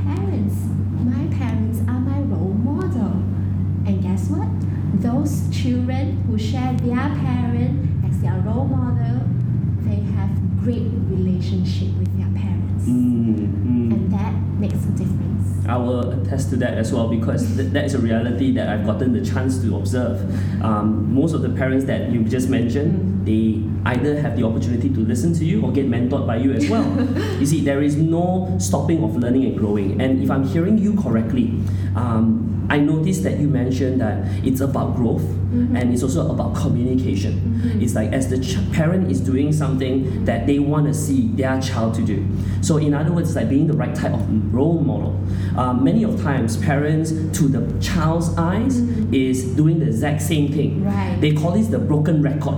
Parents 0.05 0.55
my 0.99 1.27
parents 1.37 1.79
are 1.87 1.99
my 1.99 2.19
role 2.21 2.53
model 2.53 3.13
and 3.87 4.01
guess 4.01 4.29
what 4.29 4.47
those 5.01 5.49
children 5.51 6.21
who 6.27 6.37
share 6.37 6.73
their 6.73 6.95
parent 6.95 8.05
as 8.07 8.21
their 8.21 8.37
role 8.41 8.65
model 8.65 9.21
they 9.81 9.99
have 10.15 10.29
great 10.63 10.87
relationship 11.09 11.89
with 11.99 12.11
their 12.17 12.31
parents 12.41 12.85
Mm. 12.85 13.35
Mm. 13.35 13.93
and 13.93 14.11
that 14.13 14.33
makes 14.59 14.83
a 14.85 14.91
difference 14.91 15.65
I 15.67 15.77
will 15.77 16.11
attest 16.11 16.51
to 16.51 16.57
that 16.57 16.75
as 16.77 16.93
well 16.93 17.07
because 17.09 17.55
th- 17.57 17.71
that 17.73 17.85
is 17.85 17.95
a 17.95 17.99
reality 17.99 18.51
that 18.53 18.69
I've 18.69 18.85
gotten 18.85 19.13
the 19.13 19.25
chance 19.25 19.57
to 19.63 19.75
observe. 19.77 20.21
Um, 20.63 21.11
most 21.11 21.33
of 21.33 21.41
the 21.41 21.49
parents 21.49 21.85
that 21.85 22.11
you 22.11 22.23
just 22.23 22.49
mentioned, 22.49 23.04
they 23.25 23.61
either 23.85 24.21
have 24.21 24.35
the 24.37 24.43
opportunity 24.43 24.89
to 24.89 24.99
listen 25.01 25.33
to 25.33 25.43
you 25.45 25.63
or 25.63 25.71
get 25.71 25.89
mentored 25.89 26.25
by 26.27 26.37
you 26.37 26.53
as 26.53 26.69
well. 26.69 26.85
you 27.39 27.45
see, 27.45 27.61
there 27.61 27.81
is 27.81 27.95
no 27.95 28.55
stopping 28.59 29.03
of 29.03 29.15
learning 29.17 29.45
and 29.45 29.57
growing. 29.57 29.99
And 30.01 30.21
if 30.23 30.29
I'm 30.29 30.43
hearing 30.45 30.77
you 30.77 30.95
correctly, 30.95 31.53
um, 31.95 32.67
I 32.69 32.79
noticed 32.79 33.23
that 33.23 33.39
you 33.39 33.47
mentioned 33.47 34.01
that 34.01 34.25
it's 34.43 34.59
about 34.61 34.95
growth 34.95 35.21
Mhm. 35.53 35.79
and 35.79 35.93
it's 35.93 36.01
also 36.01 36.31
about 36.31 36.55
communication. 36.55 37.61
Mhm. 37.63 37.81
It's 37.81 37.93
like 37.95 38.11
as 38.11 38.27
the 38.27 38.39
ch- 38.39 38.57
parent 38.73 39.11
is 39.11 39.21
doing 39.21 39.53
something 39.53 40.25
that 40.25 40.47
they 40.47 40.57
want 40.59 40.87
to 40.87 40.93
see 40.93 41.29
their 41.35 41.61
child 41.61 41.93
to 41.95 42.01
do. 42.01 42.25
So 42.61 42.77
in 42.77 42.93
other 42.95 43.13
words, 43.13 43.29
it's 43.29 43.35
like 43.37 43.49
being 43.49 43.67
the 43.67 43.77
right 43.77 43.93
type 43.93 44.13
of 44.13 44.23
role 44.53 44.81
model. 44.81 45.15
Um, 45.55 45.83
many 45.83 46.03
of 46.03 46.19
times, 46.21 46.57
parents 46.57 47.13
to 47.37 47.47
the 47.47 47.61
child's 47.79 48.35
eyes 48.37 48.81
Mhm. 48.81 49.13
is 49.13 49.43
doing 49.55 49.79
the 49.79 49.85
exact 49.85 50.21
same 50.23 50.51
thing. 50.51 50.83
Right. 50.83 51.17
They 51.21 51.31
call 51.33 51.51
this 51.51 51.67
the 51.67 51.79
broken 51.79 52.21
record. 52.23 52.57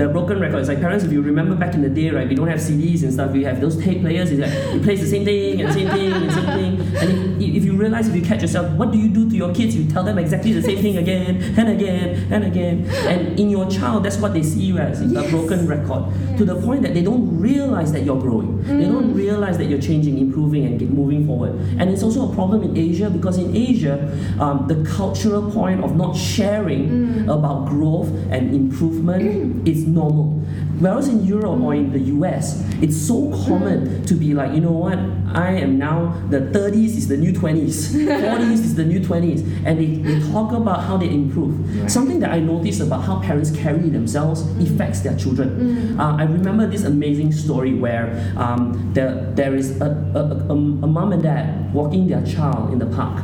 The 0.00 0.08
broken 0.08 0.40
record. 0.40 0.60
It's 0.60 0.68
like 0.68 0.80
parents, 0.80 1.04
if 1.04 1.12
you 1.12 1.20
remember 1.20 1.54
back 1.54 1.74
in 1.74 1.82
the 1.82 1.88
day, 1.90 2.08
right, 2.10 2.26
we 2.26 2.34
don't 2.34 2.48
have 2.48 2.58
CDs 2.58 3.02
and 3.02 3.12
stuff. 3.12 3.32
We 3.32 3.44
have 3.44 3.60
those 3.60 3.76
tape 3.76 4.00
players. 4.00 4.30
It's 4.30 4.40
like 4.40 4.50
it 4.76 4.82
plays 4.82 5.00
the 5.00 5.06
same 5.06 5.24
thing 5.26 5.60
and 5.60 5.72
same 5.74 5.90
thing 5.90 6.10
and 6.12 6.32
same 6.32 6.46
thing. 6.46 6.96
And 6.96 7.42
if, 7.42 7.56
if 7.56 7.64
you 7.64 7.76
realize, 7.76 8.08
if 8.08 8.16
you 8.16 8.22
catch 8.22 8.40
yourself, 8.40 8.72
what 8.78 8.92
do 8.92 8.98
you 8.98 9.08
do 9.08 9.28
to 9.28 9.36
your 9.36 9.52
kids? 9.54 9.76
You 9.76 9.84
tell 9.90 10.02
them 10.02 10.16
exactly 10.18 10.52
the 10.54 10.62
same 10.62 10.78
thing 10.80 10.96
again 10.96 11.36
and 11.58 11.68
again 11.68 12.32
and 12.32 12.44
again. 12.44 12.86
And 13.12 13.38
in 13.38 13.50
your 13.50 13.68
child, 13.70 14.04
that's 14.04 14.16
what 14.16 14.32
they 14.32 14.42
see 14.42 14.62
you 14.62 14.78
as 14.78 15.02
Yes. 15.02 15.26
a 15.26 15.30
broken 15.30 15.66
record. 15.66 16.04
To 16.38 16.44
the 16.46 16.56
point 16.62 16.80
that 16.82 16.94
they 16.94 17.02
don't 17.02 17.38
realize 17.38 17.92
that 17.92 18.02
you're 18.04 18.20
growing. 18.20 18.62
They 18.62 18.86
don't 18.86 19.12
realize 19.14 19.58
that 19.58 19.66
you're 19.66 19.80
changing, 19.80 20.18
improving, 20.18 20.64
and 20.64 20.78
get 20.78 20.90
moving 20.90 21.26
forward. 21.26 21.52
And 21.78 21.90
it's 21.90 22.02
also 22.02 22.30
a 22.30 22.34
problem 22.34 22.62
in 22.62 22.76
Asia 22.76 23.10
because 23.10 23.36
in 23.36 23.54
Asia, 23.54 23.96
um, 24.40 24.66
the 24.66 24.76
cultural 24.88 25.50
point 25.50 25.84
of 25.84 25.94
not 25.96 26.16
sharing 26.16 27.28
about 27.28 27.66
growth 27.68 28.08
and 28.30 28.54
improvement 28.54 29.68
is 29.68 29.86
normal. 29.94 30.40
Whereas 30.78 31.08
in 31.08 31.24
Europe 31.24 31.60
or 31.60 31.74
in 31.74 31.92
the 31.92 32.00
US, 32.16 32.64
it's 32.80 32.96
so 32.96 33.30
common 33.46 34.04
to 34.06 34.14
be 34.14 34.34
like, 34.34 34.54
you 34.54 34.60
know 34.60 34.72
what, 34.72 34.98
I 35.34 35.52
am 35.52 35.78
now, 35.78 36.20
the 36.28 36.40
30s 36.40 36.96
is 36.96 37.08
the 37.08 37.16
new 37.16 37.32
20s, 37.32 37.94
40s 38.06 38.52
is 38.52 38.74
the 38.74 38.84
new 38.84 39.00
20s, 39.00 39.40
and 39.64 39.78
they, 39.78 39.96
they 39.96 40.32
talk 40.32 40.52
about 40.52 40.84
how 40.84 40.96
they 40.96 41.08
improve. 41.08 41.58
Right. 41.80 41.90
Something 41.90 42.20
that 42.20 42.30
I 42.30 42.40
noticed 42.40 42.80
about 42.80 43.04
how 43.04 43.20
parents 43.20 43.50
carry 43.50 43.88
themselves 43.90 44.42
affects 44.60 45.00
their 45.00 45.16
children. 45.16 45.98
Uh, 45.98 46.16
I 46.16 46.24
remember 46.24 46.66
this 46.66 46.84
amazing 46.84 47.32
story 47.32 47.74
where 47.74 48.32
um, 48.36 48.90
there, 48.94 49.30
there 49.34 49.54
is 49.54 49.80
a, 49.80 49.86
a, 50.14 50.52
a, 50.52 50.54
a 50.54 50.86
mom 50.86 51.12
and 51.12 51.22
dad 51.22 51.72
walking 51.72 52.08
their 52.08 52.24
child 52.24 52.72
in 52.72 52.78
the 52.78 52.86
park. 52.86 53.22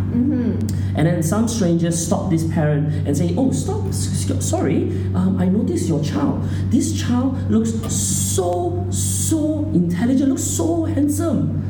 And 0.97 1.07
then 1.07 1.23
some 1.23 1.47
strangers 1.47 2.07
stop 2.07 2.31
this 2.31 2.45
parent 2.51 3.07
and 3.07 3.15
say, 3.17 3.35
"Oh, 3.37 3.53
stop! 3.53 3.93
Sorry, 3.93 4.89
um, 5.15 5.37
I 5.39 5.47
noticed 5.47 5.89
your 5.89 6.03
child. 6.03 6.43
This 6.71 6.99
child 6.99 7.51
looks 7.51 7.73
so 7.93 8.87
so 8.91 9.71
intelligent, 9.75 10.31
looks 10.31 10.45
so 10.45 10.85
handsome." 10.85 11.66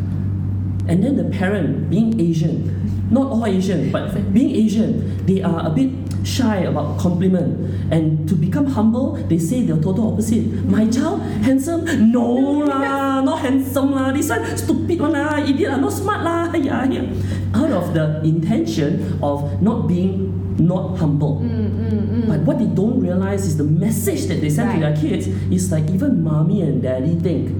And 0.89 1.03
then 1.03 1.17
the 1.17 1.25
parent, 1.25 1.91
being 1.91 2.21
Asian, 2.21 2.71
not 3.11 3.31
all 3.31 3.47
Asian, 3.47 3.91
but 3.91 4.15
being 4.33 4.55
Asian, 4.55 5.27
they 5.27 5.43
are 5.43 5.67
a 5.67 5.71
bit 5.71 5.91
shy 6.27 6.67
about 6.67 6.99
compliment. 6.99 7.71
And 7.91 8.29
to 8.29 8.35
become 8.35 8.67
humble, 8.67 9.15
they 9.29 9.39
say 9.39 9.63
the 9.63 9.79
total 9.81 10.13
opposite. 10.13 10.47
My 10.67 10.87
child 10.91 11.23
handsome? 11.43 11.87
No 12.11 12.63
lah, 12.67 13.23
not 13.23 13.41
handsome 13.41 13.95
lah. 13.95 14.11
This 14.11 14.31
one 14.31 14.43
stupid 14.59 15.01
one 15.01 15.15
lah, 15.15 15.39
idiot 15.39 15.71
lah, 15.75 15.79
not 15.79 15.93
smart 15.93 16.23
lah. 16.23 16.51
Yeah, 16.57 16.89
yeah. 16.89 17.07
Out 17.55 17.71
of 17.71 17.95
the 17.95 18.25
intention 18.27 19.21
of 19.23 19.63
not 19.63 19.87
being 19.87 20.35
not 20.59 20.97
humble. 20.99 21.41
Mm, 21.45 21.69
mm, 21.69 21.91
mm. 21.93 22.27
But 22.27 22.41
what 22.43 22.59
they 22.59 22.67
don't 22.67 22.99
realize 22.99 23.47
is 23.47 23.57
the 23.57 23.69
message 23.69 24.27
that 24.27 24.41
they 24.41 24.51
send 24.51 24.73
to 24.75 24.81
their 24.81 24.97
kids 24.97 25.29
is 25.53 25.71
like 25.71 25.89
even 25.91 26.25
mommy 26.25 26.63
and 26.63 26.83
daddy 26.83 27.15
think 27.21 27.53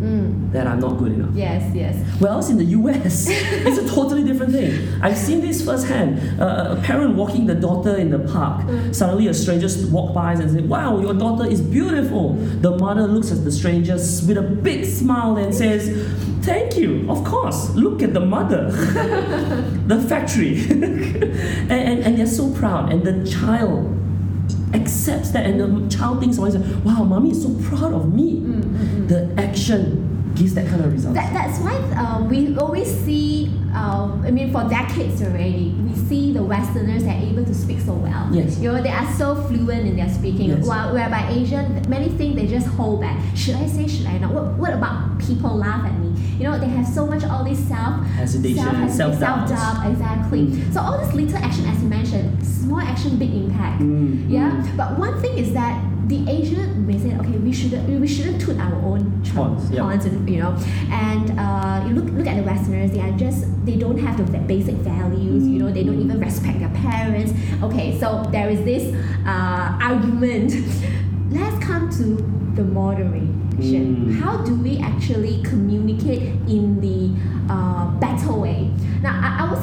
that 0.57 0.67
I'm 0.67 0.81
not 0.81 0.97
good 0.97 1.13
enough. 1.13 1.35
Yes, 1.35 1.75
yes. 1.75 1.95
Whereas 2.19 2.49
in 2.49 2.57
the 2.57 2.65
US, 2.81 3.27
it's 3.31 3.79
a 3.79 3.89
totally 3.95 4.25
different 4.25 4.53
thing. 4.53 4.73
I've 5.03 5.19
seen 5.19 5.41
this 5.43 5.65
firsthand. 5.65 6.41
Uh, 6.41 6.77
a 6.77 6.83
parent 6.83 7.15
walking 7.15 7.47
the 7.47 7.55
daughter 7.55 7.97
in 7.97 8.11
the 8.11 8.21
park. 8.21 8.65
Mm. 8.65 8.95
Suddenly, 8.95 9.29
a 9.29 9.35
stranger 9.35 9.69
walks 9.91 10.15
by 10.15 10.33
and 10.33 10.51
says, 10.51 10.63
"Wow, 10.63 10.99
your 10.99 11.15
daughter 11.15 11.47
is 11.47 11.61
beautiful." 11.61 12.35
The 12.67 12.77
mother 12.79 13.07
looks 13.07 13.31
at 13.31 13.45
the 13.45 13.53
stranger 13.53 13.97
with 14.29 14.39
a 14.39 14.43
big 14.43 14.85
smile 14.87 15.37
and 15.37 15.55
says, 15.55 15.83
"Thank 16.43 16.77
you. 16.79 16.91
Of 17.11 17.25
course. 17.25 17.71
Look 17.75 18.03
at 18.03 18.15
the 18.15 18.25
mother, 18.37 18.71
the 19.93 20.01
factory." 20.09 20.65
and, 20.71 21.73
and, 21.73 21.99
and 22.07 22.19
they're 22.19 22.35
so 22.41 22.51
proud. 22.55 22.91
And 22.93 23.05
the 23.05 23.17
child 23.31 23.93
accepts 24.73 25.31
that, 25.33 25.45
and 25.45 25.61
the 25.61 25.97
child 25.97 26.21
thinks, 26.21 26.39
"Wow, 26.39 27.05
mommy 27.05 27.33
is 27.33 27.43
so 27.43 27.53
proud 27.69 27.93
of 27.93 28.15
me." 28.15 28.41
Mm, 28.41 28.63
mm, 28.63 29.09
the 29.09 29.21
action 29.37 30.06
gives 30.37 30.55
that 30.55 30.69
kind 30.69 30.85
of 30.85 30.93
result. 30.93 31.15
That, 31.15 31.33
that's 31.33 31.59
why 31.61 31.75
um, 31.97 32.29
we 32.29 32.57
always 32.59 32.89
see, 33.05 33.51
um, 33.75 34.23
I 34.27 34.31
mean, 34.31 34.53
for 34.53 34.69
decades 34.69 35.23
already, 35.23 35.75
we 35.87 35.95
see 35.97 36.33
the 36.33 36.43
Westerners 36.43 37.05
that 37.05 37.17
are 37.23 37.27
able 37.27 37.45
to 37.45 37.55
speak 37.55 37.81
so 37.81 37.95
well. 37.95 38.29
Yes. 38.33 38.59
You 38.59 38.73
know, 38.73 38.83
they 38.83 38.91
are 38.91 39.11
so 39.15 39.35
fluent 39.47 39.87
in 39.87 39.97
their 39.97 40.09
speaking. 40.09 40.51
Yes. 40.51 40.67
While, 40.67 40.93
whereby 40.95 41.29
Asian, 41.31 41.83
many 41.89 42.09
things 42.11 42.37
they 42.37 42.47
just 42.47 42.67
hold 42.69 43.01
back. 43.01 43.19
Should 43.37 43.57
I 43.57 43.67
say, 43.67 43.87
should 43.89 44.07
I 44.07 44.19
not? 44.19 44.33
What, 44.33 44.45
what 44.55 44.73
about 44.73 45.19
people 45.21 45.57
laugh 45.57 45.85
at 45.87 45.99
me? 45.99 46.13
You 46.39 46.45
know, 46.45 46.59
they 46.59 46.69
have 46.69 46.87
so 46.87 47.07
much 47.07 47.25
all 47.25 47.43
this 47.45 47.59
self 47.67 48.05
Hesitation, 48.09 48.63
self 48.91 48.93
self-doubt. 48.93 49.49
self-doubt, 49.49 49.91
exactly. 49.91 50.47
Mm. 50.47 50.73
So 50.75 50.81
all 50.81 50.99
this 50.99 51.15
little 51.15 51.39
action, 51.39 51.65
as 51.67 51.83
you 51.83 51.89
mentioned, 51.89 52.45
small 52.47 52.81
action, 52.81 53.17
big 53.17 53.33
impact. 53.33 53.81
Mm, 53.81 54.29
Yeah. 54.29 54.51
mm. 54.51 54.77
But 54.77 54.99
one 54.99 55.19
thing 55.23 55.39
is 55.39 55.53
that 55.55 55.83
the 56.07 56.29
Asian 56.31 56.87
may 56.87 56.99
say, 56.99 57.17
okay, 57.19 57.37
we 57.39 57.53
shouldn't 57.53 57.89
we 58.01 58.07
shouldn't 58.07 58.41
toot 58.41 58.59
our 58.59 58.75
own 58.91 59.23
Horns, 59.35 59.71
yeah. 59.71 59.83
horns, 59.83 60.07
you 60.07 60.39
know. 60.41 60.57
And 60.91 61.39
uh, 61.39 61.85
you 61.87 61.95
look 61.95 62.07
look 62.13 62.27
at 62.27 62.37
the 62.37 62.43
Westerners, 62.43 62.91
they 62.93 63.01
are 63.01 63.13
just 63.13 63.45
they 63.67 63.77
don't 63.77 63.99
have 63.99 64.17
the 64.33 64.39
basic 64.39 64.77
values. 64.77 65.47
You 65.47 65.59
know, 65.61 65.73
they 65.73 65.83
don't 65.83 65.97
Mm. 65.97 66.05
even 66.05 66.21
respect 66.21 66.59
their 66.61 66.69
parents. 66.71 67.33
Okay, 67.63 67.99
so 67.99 68.23
there 68.31 68.49
is 68.49 68.63
this 68.65 68.95
uh, 69.27 69.79
argument. 69.83 70.53
Let's 71.31 71.59
come 71.65 71.91
to 71.99 72.05
the 72.55 72.63
moderation. 72.65 74.07
Mm. 74.07 74.21
How 74.21 74.39
do 74.45 74.55
we 74.55 74.79
actually 74.79 75.43
communicate 75.43 76.23
in 76.49 76.81
the 76.81 77.53
uh, 77.53 77.87
better 77.99 78.33
way? 78.33 78.71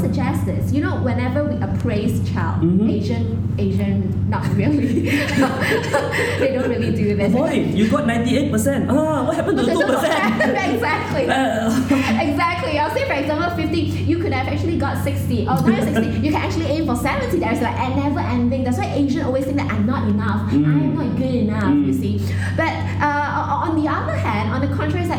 Suggest 0.03 0.45
this. 0.45 0.71
You 0.73 0.81
know, 0.81 0.95
whenever 1.01 1.39
we 1.49 1.55
appraise 1.67 2.15
child, 2.31 2.61
Mhm. 2.61 2.89
Asian, 2.91 3.25
Asian, 3.57 3.97
not 4.29 4.43
really. 4.59 5.09
they 6.41 6.49
don't 6.55 6.69
really 6.69 6.91
do 6.95 7.15
this. 7.15 7.31
Boy, 7.31 7.53
you 7.79 7.87
got 7.89 8.03
98%. 8.05 8.89
Ah, 8.89 9.23
what 9.25 9.35
happened 9.35 9.57
to 9.59 9.63
the 9.65 9.71
2%? 9.71 10.73
exactly. 10.73 11.25
Uh, 11.29 11.71
Exactly. 12.27 12.73
I'll 12.79 12.93
say 12.93 13.05
for 13.05 13.13
example, 13.13 13.49
50, 13.55 13.79
you 14.11 14.17
could 14.19 14.33
have 14.33 14.47
actually 14.47 14.77
got 14.77 15.03
60 15.03 15.41
or 15.47 15.55
not 15.61 15.83
60. 15.83 16.19
You 16.25 16.31
can 16.31 16.41
actually 16.41 16.65
aim 16.75 16.85
for 16.85 16.95
70. 16.95 17.39
There's 17.39 17.61
like 17.61 17.77
a 17.77 17.89
never 17.95 18.19
ending. 18.19 18.63
That's 18.63 18.77
why 18.77 18.89
Asian 18.93 19.23
always 19.25 19.45
think 19.45 19.57
that 19.57 19.71
I'm 19.71 19.85
not 19.85 20.07
enough. 20.09 20.51
Mm. 20.51 20.65
I'm 20.65 20.95
not 20.95 21.09
good 21.17 21.35
enough, 21.45 21.73
you 21.87 21.93
Mm. 21.93 21.99
see. 22.01 22.15
But 22.57 22.73
uh, 23.01 23.65
on 23.65 23.71
the 23.81 23.87
other 23.89 24.15
hand, 24.15 24.51
on 24.55 24.59
the 24.65 24.71
contrary, 24.75 25.05
it's 25.05 25.13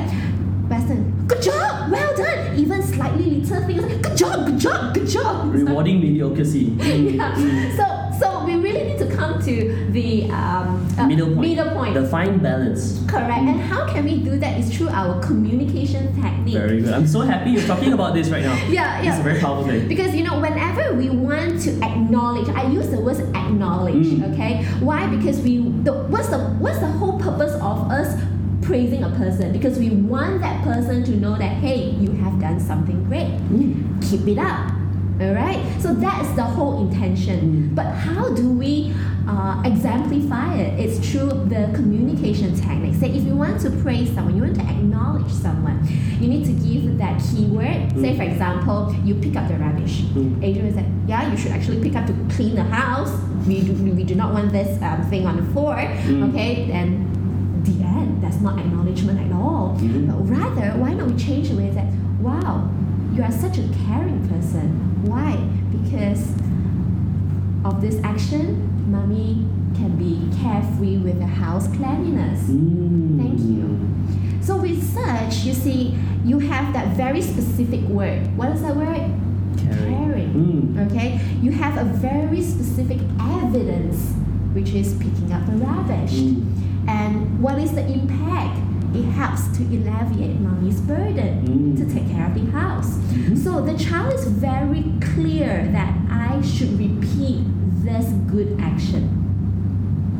Western, 0.74 1.26
good 1.28 1.40
job, 1.40 1.92
well 1.92 2.16
done. 2.16 2.58
Even 2.58 2.82
slightly 2.82 3.30
little 3.30 3.62
things, 3.64 3.82
like, 3.82 4.02
good 4.02 4.16
job, 4.16 4.46
good 4.46 4.58
job, 4.58 4.94
good 4.94 5.06
job. 5.06 5.54
rewarding 5.54 6.00
mediocrity. 6.00 6.66
Mm, 6.66 7.14
yeah. 7.16 7.32
mm. 7.34 7.76
So, 7.76 8.18
so 8.18 8.44
we 8.44 8.56
really 8.56 8.82
need 8.82 8.98
to 8.98 9.06
come 9.14 9.40
to 9.44 9.88
the 9.92 10.28
um, 10.32 10.84
uh, 10.98 11.06
Middle 11.06 11.28
point. 11.28 11.40
Middle 11.40 11.70
point. 11.70 11.94
The 11.94 12.08
fine 12.08 12.38
balance. 12.40 13.00
Correct. 13.06 13.30
And 13.30 13.60
how 13.60 13.86
can 13.86 14.04
we 14.04 14.18
do 14.18 14.36
that? 14.38 14.58
Is 14.58 14.76
through 14.76 14.88
our 14.88 15.22
communication 15.22 16.20
technique. 16.20 16.54
Very 16.54 16.80
good. 16.80 16.92
I'm 16.92 17.06
so 17.06 17.20
happy 17.20 17.50
you're 17.50 17.66
talking 17.68 17.92
about 17.92 18.14
this 18.14 18.28
right 18.30 18.42
now. 18.42 18.54
Yeah, 18.66 19.00
yeah. 19.00 19.10
It's 19.10 19.20
a 19.20 19.22
very 19.22 19.40
powerful 19.40 19.66
thing. 19.66 19.86
Because 19.86 20.12
you 20.12 20.24
know, 20.24 20.40
whenever 20.40 20.94
we 20.94 21.08
want 21.08 21.60
to 21.62 21.70
acknowledge, 21.82 22.48
I 22.48 22.68
use 22.68 22.88
the 22.88 23.00
word 23.00 23.20
acknowledge. 23.36 24.06
Mm. 24.06 24.34
Okay, 24.34 24.64
why? 24.80 25.06
Because 25.06 25.40
we 25.40 25.58
the 25.84 25.92
what's 26.10 26.28
the 26.28 26.38
what's 26.58 26.80
the 26.80 26.88
whole 26.88 27.20
purpose 27.20 27.54
of 27.54 27.90
us 27.92 28.20
praising 28.64 29.04
a 29.04 29.10
person? 29.10 29.52
Because 29.52 29.78
we 29.78 29.90
want 29.90 30.40
that 30.40 30.62
person 30.64 31.04
to 31.04 31.12
know 31.16 31.36
that 31.36 31.52
hey, 31.58 31.90
you 31.90 32.10
have 32.12 32.40
done 32.40 32.58
something 32.60 33.04
great. 33.04 33.28
Mm. 33.50 34.02
Keep 34.10 34.26
it 34.28 34.38
up. 34.38 34.72
All 35.20 35.32
right. 35.32 35.62
So 35.80 35.94
that's 35.94 36.28
the 36.34 36.42
whole 36.42 36.88
intention. 36.88 37.70
Mm. 37.70 37.74
But 37.74 37.86
how 37.86 38.30
do 38.34 38.50
we 38.50 38.92
uh, 39.28 39.62
exemplify 39.64 40.56
it? 40.56 40.80
It's 40.80 40.98
through 41.08 41.28
the 41.48 41.70
communication 41.74 42.54
technique. 42.56 42.96
Say 42.96 43.10
if 43.10 43.24
you 43.24 43.36
want 43.36 43.60
to 43.60 43.70
praise 43.70 44.12
someone, 44.12 44.34
you 44.36 44.42
want 44.42 44.56
to 44.56 44.62
acknowledge 44.62 45.30
someone, 45.30 45.86
you 46.20 46.26
need 46.28 46.44
to 46.46 46.52
give 46.52 46.98
that 46.98 47.20
keyword. 47.22 47.92
Say 47.92 48.12
Mm. 48.14 48.16
for 48.16 48.22
example, 48.24 48.94
you 49.04 49.14
pick 49.14 49.36
up 49.36 49.46
the 49.48 49.54
rubbish. 49.56 50.02
Mm. 50.14 50.42
Adrian 50.42 50.74
said, 50.74 50.86
"Yeah, 51.06 51.30
you 51.30 51.36
should 51.36 51.52
actually 51.52 51.80
pick 51.82 51.94
up 51.96 52.06
to 52.06 52.14
clean 52.34 52.54
the 52.56 52.64
house. 52.64 53.12
We 53.46 53.60
do, 53.62 53.72
we 53.72 54.04
do 54.04 54.14
not 54.14 54.32
want 54.32 54.50
this 54.52 54.80
um, 54.82 55.02
thing 55.10 55.26
on 55.26 55.36
the 55.36 55.46
floor." 55.52 55.76
Mm. 55.76 56.30
Okay, 56.30 56.66
then 56.66 56.90
the 57.94 58.00
end. 58.00 58.22
That's 58.22 58.40
not 58.40 58.58
acknowledgement 58.58 59.20
at 59.20 59.32
all. 59.32 59.76
Mhm. 59.80 60.06
But 60.06 60.28
rather, 60.28 60.78
why 60.78 60.94
not 60.94 61.06
we 61.10 61.16
change 61.16 61.50
the 61.50 61.56
way 61.56 61.70
that, 61.70 61.86
wow, 62.20 62.68
you 63.14 63.22
are 63.22 63.30
such 63.30 63.58
a 63.58 63.68
caring 63.86 64.26
person. 64.28 64.66
Why? 65.04 65.36
Because 65.70 66.32
of 67.64 67.80
this 67.80 68.00
action, 68.02 68.68
mommy 68.90 69.46
can 69.74 69.96
be 69.96 70.28
carefree 70.40 70.98
with 70.98 71.18
the 71.18 71.26
house 71.26 71.66
cleanliness. 71.68 72.48
Mm. 72.48 73.18
Thank 73.18 73.40
you. 73.40 73.78
So 74.40 74.56
with 74.58 74.82
such, 74.82 75.44
you 75.44 75.52
see, 75.52 75.94
you 76.24 76.38
have 76.38 76.72
that 76.72 76.96
very 76.96 77.22
specific 77.22 77.80
word. 77.88 78.36
What 78.36 78.50
is 78.50 78.62
that 78.62 78.76
word? 78.76 79.10
Caring. 79.56 80.32
Mm. 80.34 80.90
Okay? 80.90 81.20
You 81.42 81.50
have 81.52 81.76
a 81.78 81.84
very 81.84 82.42
specific 82.42 82.98
evidence, 83.20 84.12
which 84.52 84.70
is 84.74 84.94
picking 84.94 85.32
up 85.32 85.46
the 85.46 85.52
rubbish. 85.56 86.12
Mm. 86.12 86.44
And 86.86 87.40
what 87.40 87.58
is 87.58 87.72
the 87.72 87.84
impact? 87.86 88.58
It 88.94 89.04
helps 89.04 89.48
to 89.56 89.62
alleviate 89.64 90.40
mommy's 90.40 90.80
burden 90.80 91.42
Mm. 91.46 91.76
to 91.78 91.84
take 91.92 92.08
care 92.10 92.26
of 92.26 92.34
the 92.34 92.50
house. 92.52 92.96
Mhm. 93.12 93.36
So 93.36 93.60
the 93.60 93.74
child 93.74 94.12
is 94.14 94.26
very 94.28 94.84
clear 95.00 95.68
that 95.72 95.92
I 96.10 96.40
should 96.42 96.78
repeat 96.78 97.40
this 97.84 98.06
good 98.30 98.56
action. 98.60 99.20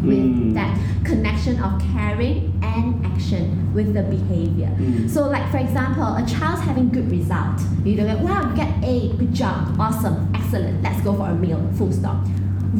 with 0.05 0.19
Mm. 0.19 0.53
that 0.53 0.77
connection 1.03 1.59
of 1.63 1.81
caring 1.95 2.53
and 2.63 3.07
action 3.07 3.71
with 3.73 3.95
the 3.95 4.03
behavior. 4.03 4.69
Mm. 4.79 5.09
So, 5.09 5.29
like 5.31 5.49
for 5.51 5.57
example, 5.57 6.05
a 6.05 6.23
child's 6.27 6.61
having 6.61 6.91
good 6.91 7.11
result. 7.11 7.59
You 7.87 7.97
don't 7.97 8.21
wow, 8.21 8.43
you 8.51 8.55
get 8.55 8.69
A, 8.83 9.17
good 9.17 9.33
job, 9.33 9.75
awesome, 9.79 10.29
excellent. 10.35 10.83
Let's 10.83 11.01
go 11.01 11.15
for 11.15 11.31
a 11.31 11.35
meal. 11.35 11.59
Full 11.73 11.91
stop. 11.91 12.19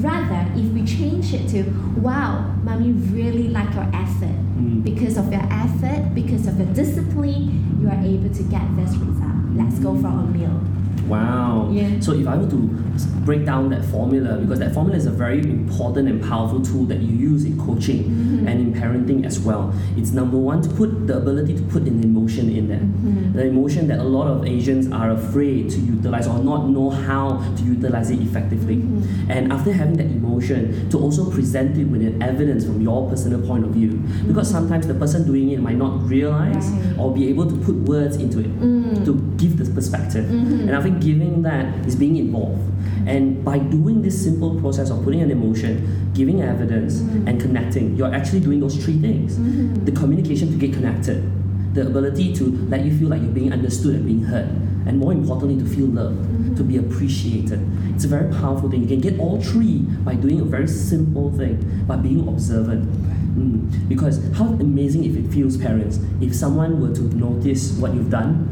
Rather, 0.03 0.51
if 0.59 0.67
we 0.73 0.85
change 0.85 1.33
it 1.33 1.49
to, 1.51 1.63
wow, 2.01 2.53
mommy 2.63 2.93
really 2.93 3.49
like 3.49 3.73
your 3.75 3.89
effort. 3.95 4.35
Mm. 4.59 4.83
Because 4.83 5.17
of 5.17 5.33
your 5.33 5.47
effort, 5.51 6.15
because 6.15 6.47
of 6.47 6.59
your 6.59 6.73
discipline, 6.75 7.79
you 7.81 7.89
are 7.89 8.01
able 8.05 8.35
to 8.35 8.43
get 8.45 8.65
this 8.77 8.97
result. 8.97 9.35
Let's 9.55 9.79
go 9.79 9.95
for 10.01 10.09
a 10.09 10.27
meal. 10.27 10.61
Wow. 11.09 11.71
Yeah. 11.73 12.01
So 12.01 12.13
if 12.13 12.27
I 12.27 12.37
were 12.37 12.49
to 12.51 12.57
break 13.25 13.45
down 13.45 13.71
that 13.71 13.85
formula, 13.87 14.37
because 14.39 14.59
that 14.59 14.73
formula 14.75 14.97
is 14.97 15.07
a 15.07 15.11
very 15.11 15.41
important 15.41 16.09
and 16.09 16.23
powerful 16.23 16.61
tool 16.63 16.85
that 16.85 17.01
you 17.01 17.15
use 17.31 17.45
in 17.45 17.59
coaching 17.59 18.05
Mhm. 18.05 18.49
and 18.49 18.61
in 18.61 18.73
parenting 18.75 19.25
as 19.25 19.41
well. 19.41 19.73
It's 19.97 20.13
number 20.13 20.37
one 20.39 20.63
to 20.63 20.69
put 20.69 21.07
the 21.07 21.17
ability 21.17 21.55
to 21.55 21.63
put 21.63 21.83
an 21.83 22.03
emotion 22.03 22.49
in 22.51 22.69
there. 22.69 22.81
Mhm. 22.81 23.33
The 23.35 23.47
emotion 23.47 23.89
that 23.89 23.99
a 24.01 24.05
lot 24.05 24.27
of 24.29 24.47
Asians 24.47 24.89
are 24.93 25.11
afraid 25.11 25.71
to 25.71 25.81
utilize 25.81 26.27
or 26.27 26.39
not 26.43 26.69
know 26.71 26.91
how 26.91 27.41
to 27.57 27.63
utilize 27.65 28.11
it 28.11 28.21
effectively. 28.21 28.77
Mhm. 28.77 29.03
And 29.29 29.53
after 29.53 29.73
having 29.73 29.97
that 29.97 30.07
emotion, 30.11 30.89
to 30.91 30.99
also 30.99 31.31
present 31.31 31.77
it 31.79 31.89
with 31.91 32.03
an 32.03 32.23
evidence 32.23 32.65
from 32.65 32.81
your 32.81 33.09
personal 33.09 33.41
point 33.41 33.65
of 33.65 33.71
view. 33.71 33.99
Because 34.27 34.49
sometimes 34.49 34.87
the 34.87 34.95
person 34.95 35.25
doing 35.27 35.51
it 35.51 35.61
might 35.61 35.79
not 35.79 36.09
realize 36.09 36.67
Right. 36.71 36.99
or 36.99 37.13
be 37.15 37.29
able 37.29 37.47
to 37.47 37.55
put 37.57 37.77
words 37.89 38.17
into 38.17 38.41
it 38.41 38.51
Mm. 38.61 39.05
to 39.05 39.13
give 39.39 39.57
the 39.59 39.65
perspective. 39.65 40.25
Mhm. 40.31 40.69
And 40.69 40.71
I 40.77 40.81
think 40.83 40.94
giving 41.01 41.43
that 41.43 41.87
is 41.87 41.97
being 41.97 42.17
involved. 42.17 42.61
And 43.07 43.45
by 43.45 43.59
doing 43.59 44.03
this 44.03 44.23
simple 44.23 44.59
process 44.61 44.91
of 44.91 45.03
putting 45.05 45.21
an 45.21 45.31
emotion, 45.31 45.87
giving 46.15 46.41
evidence, 46.41 47.01
Mhm. 47.01 47.27
and 47.27 47.41
connecting, 47.41 47.97
you're 47.97 48.15
actually 48.15 48.41
doing 48.41 48.61
those 48.61 48.77
three 48.77 48.99
things. 48.99 49.37
Mhm. 49.39 49.85
The 49.85 49.93
communication 49.93 50.49
to 50.51 50.57
get 50.57 50.73
connected, 50.73 51.23
the 51.75 51.87
ability 51.87 52.33
to 52.35 52.57
let 52.71 52.85
you 52.85 52.93
feel 52.93 53.09
like 53.09 53.23
you're 53.23 53.33
being 53.33 53.53
understood 53.53 53.97
and 53.97 54.07
being 54.07 54.23
heard, 54.23 54.49
and 54.87 54.99
more 54.99 55.13
importantly, 55.13 55.57
to 55.63 55.69
feel 55.69 55.87
loved, 55.87 56.17
Mhm. 56.17 56.57
to 56.57 56.63
be 56.63 56.77
appreciated. 56.77 57.59
It's 57.95 58.05
a 58.05 58.09
very 58.09 58.33
powerful 58.33 58.71
thing. 58.71 58.83
You 58.83 58.89
can 58.89 59.01
get 59.01 59.19
all 59.19 59.39
three 59.41 59.85
by 60.05 60.15
doing 60.15 60.41
a 60.41 60.45
very 60.45 60.69
simple 60.69 61.31
thing, 61.31 61.59
by 61.87 61.97
being 61.97 62.27
observant. 62.27 62.89
Mm. 63.39 63.89
Because 63.89 64.21
how 64.35 64.47
amazing 64.61 65.05
if 65.05 65.17
it 65.17 65.27
feels, 65.29 65.57
parents, 65.57 65.99
if 66.21 66.35
someone 66.35 66.81
were 66.81 66.95
to 66.95 67.03
notice 67.17 67.77
what 67.79 67.95
you've 67.95 68.11
done 68.11 68.47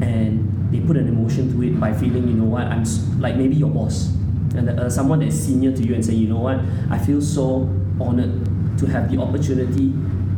and 0.00 0.43
they 0.74 0.80
put 0.80 0.96
an 0.96 1.06
emotion 1.08 1.52
to 1.54 1.62
it 1.62 1.78
by 1.78 1.92
feeling, 1.92 2.26
you 2.26 2.34
know 2.34 2.44
what, 2.50 2.62
I'm 2.64 2.84
like 3.20 3.36
maybe 3.36 3.54
your 3.54 3.70
boss 3.70 4.08
and 4.56 4.68
uh, 4.70 4.90
someone 4.90 5.20
that's 5.20 5.36
senior 5.36 5.72
to 5.72 5.82
you 5.82 5.94
and 5.94 6.04
say, 6.04 6.14
you 6.14 6.26
know 6.28 6.40
what, 6.40 6.58
I 6.90 6.98
feel 6.98 7.20
so 7.22 7.70
honored 8.00 8.78
to 8.78 8.86
have 8.86 9.10
the 9.10 9.20
opportunity 9.20 9.92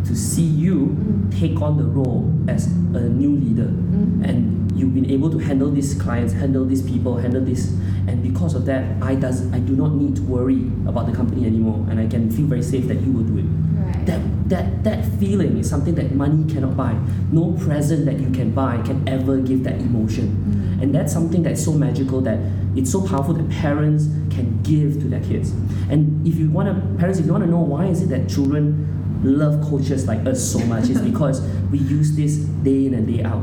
to 0.04 0.14
see 0.14 0.42
you 0.44 1.28
take 1.30 1.60
on 1.62 1.78
the 1.78 1.84
role 1.84 2.30
as 2.48 2.66
a 2.66 3.00
new 3.08 3.34
leader 3.36 3.64
Mhm. 3.72 4.28
and 4.28 4.72
you've 4.78 4.94
been 4.94 5.10
able 5.10 5.30
to 5.30 5.38
handle 5.38 5.70
these 5.70 5.94
clients, 5.94 6.32
handle 6.34 6.64
these 6.66 6.82
people, 6.82 7.16
handle 7.16 7.40
this, 7.42 7.74
and 8.06 8.22
because 8.22 8.54
of 8.54 8.66
that, 8.66 8.84
I 9.02 9.14
does 9.14 9.50
I 9.52 9.58
do 9.58 9.74
not 9.74 9.94
need 9.96 10.16
to 10.16 10.22
worry 10.22 10.70
about 10.86 11.06
the 11.06 11.12
company 11.12 11.46
anymore, 11.46 11.80
and 11.88 11.98
I 11.98 12.06
can 12.06 12.30
feel 12.30 12.46
very 12.46 12.62
safe 12.62 12.86
that 12.88 13.00
you 13.00 13.10
will 13.10 13.24
do 13.24 13.38
it. 13.38 13.46
Right. 13.80 14.06
That 14.06 14.20
that 14.48 14.84
that 14.84 15.04
feeling 15.18 15.58
is 15.58 15.68
something 15.68 15.94
that 15.96 16.14
money 16.14 16.44
cannot 16.52 16.76
buy. 16.76 16.94
No 17.32 17.52
present 17.52 18.04
that 18.06 18.18
you 18.20 18.30
can 18.30 18.52
buy 18.52 18.80
can 18.82 19.06
ever 19.08 19.38
give 19.38 19.64
that 19.64 19.80
emotion, 19.80 20.26
Mm. 20.46 20.82
and 20.82 20.94
that's 20.94 21.12
something 21.12 21.42
that's 21.42 21.62
so 21.64 21.72
magical 21.72 22.20
that 22.22 22.38
it's 22.76 22.90
so 22.90 23.00
powerful 23.00 23.34
that 23.34 23.48
parents 23.48 24.08
can 24.30 24.60
give 24.62 25.00
to 25.00 25.08
their 25.08 25.20
kids. 25.20 25.52
And 25.90 26.26
if 26.26 26.36
you 26.36 26.50
want 26.50 26.68
to, 26.68 26.98
parents, 26.98 27.18
if 27.18 27.26
you 27.26 27.32
want 27.32 27.44
to 27.44 27.50
know 27.50 27.60
why 27.60 27.86
is 27.86 28.02
it 28.02 28.08
that 28.10 28.28
children 28.28 28.86
love 29.24 29.60
coaches 29.62 30.06
like 30.06 30.24
us 30.26 30.40
so 30.42 30.58
much, 30.66 30.88
is 30.90 31.00
because 31.10 31.40
we 31.72 31.78
use 31.78 32.14
this 32.16 32.36
day 32.36 32.86
in 32.86 32.94
and 32.94 33.06
day 33.06 33.22
out, 33.24 33.42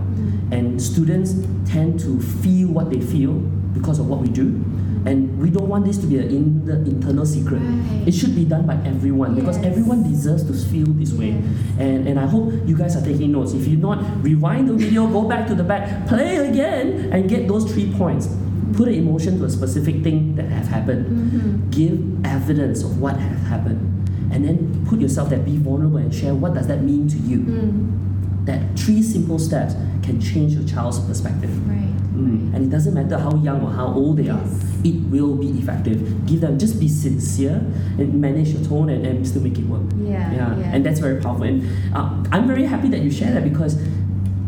and 0.51 0.81
students 0.81 1.33
tend 1.65 1.99
to 1.99 2.21
feel 2.21 2.69
what 2.69 2.89
they 2.91 3.01
feel 3.01 3.33
because 3.73 3.99
of 3.99 4.07
what 4.07 4.19
we 4.19 4.27
do. 4.29 4.63
And 5.05 5.37
we 5.41 5.49
don't 5.49 5.67
want 5.67 5.85
this 5.85 5.97
to 5.97 6.07
be 6.07 6.17
an 6.17 6.29
in 6.29 6.65
the 6.65 6.75
internal 6.77 7.25
secret. 7.25 7.59
Right. 7.59 8.07
It 8.07 8.13
should 8.13 8.35
be 8.35 8.45
done 8.45 8.65
by 8.65 8.75
everyone 8.85 9.35
because 9.35 9.57
everyone 9.57 10.03
deserves 10.03 10.43
to 10.45 10.53
feel 10.71 10.85
this 10.87 11.11
way. 11.11 11.31
Yes. 11.31 11.43
And, 11.79 12.07
and 12.07 12.19
I 12.19 12.25
hope 12.25 12.53
you 12.65 12.77
guys 12.77 12.95
are 12.95 13.03
taking 13.03 13.31
notes. 13.33 13.53
If 13.53 13.67
you're 13.67 13.79
not, 13.79 14.23
rewind 14.23 14.69
the 14.69 14.73
video, 14.73 15.07
go 15.07 15.23
back 15.27 15.47
to 15.47 15.55
the 15.55 15.63
back, 15.63 16.07
play 16.07 16.37
again, 16.37 17.11
and 17.11 17.29
get 17.29 17.47
those 17.47 17.69
three 17.71 17.91
points. 17.93 18.27
Put 18.73 18.87
an 18.87 18.95
emotion 18.95 19.37
to 19.39 19.45
a 19.45 19.49
specific 19.49 20.03
thing 20.03 20.35
that 20.35 20.45
have 20.49 20.67
happened. 20.67 21.05
Mhm. 21.05 21.69
Give 21.69 22.25
evidence 22.25 22.83
of 22.83 22.99
what 22.99 23.17
has 23.17 23.47
happened. 23.47 24.09
And 24.31 24.43
then 24.45 24.85
put 24.87 24.99
yourself 24.99 25.29
there, 25.29 25.39
be 25.39 25.57
vulnerable 25.57 25.97
and 25.97 26.13
share 26.13 26.33
what 26.33 26.55
does 26.55 26.65
that 26.67 26.81
mean 26.83 27.07
to 27.09 27.17
you. 27.17 27.39
Mm. 27.39 28.45
That 28.45 28.79
three 28.79 29.03
simple 29.03 29.37
steps 29.37 29.75
can 30.01 30.19
change 30.19 30.53
your 30.53 30.63
child's 30.63 30.99
perspective. 30.99 31.51
Right. 31.69 31.92
Mm. 32.23 32.55
And 32.55 32.65
it 32.65 32.69
doesn't 32.69 32.93
matter 32.93 33.17
how 33.17 33.35
young 33.35 33.61
or 33.61 33.71
how 33.71 33.87
old 33.87 34.17
they 34.17 34.29
are, 34.29 34.43
it 34.83 34.95
will 35.09 35.35
be 35.35 35.49
effective. 35.59 36.25
Give 36.25 36.41
them, 36.41 36.57
just 36.57 36.79
be 36.79 36.87
sincere 36.87 37.55
and 37.97 38.19
manage 38.19 38.49
your 38.49 38.63
tone 38.63 38.89
and, 38.89 39.05
and 39.05 39.27
still 39.27 39.41
make 39.41 39.57
it 39.57 39.65
work. 39.65 39.83
Yeah, 39.97 40.33
yeah. 40.33 40.71
And 40.73 40.85
that's 40.85 40.99
very 40.99 41.21
powerful. 41.21 41.43
And 41.43 41.63
uh, 41.95 42.23
I'm 42.31 42.47
very 42.47 42.65
happy 42.65 42.89
that 42.89 43.01
you 43.01 43.11
share 43.11 43.33
that 43.33 43.43
because 43.43 43.81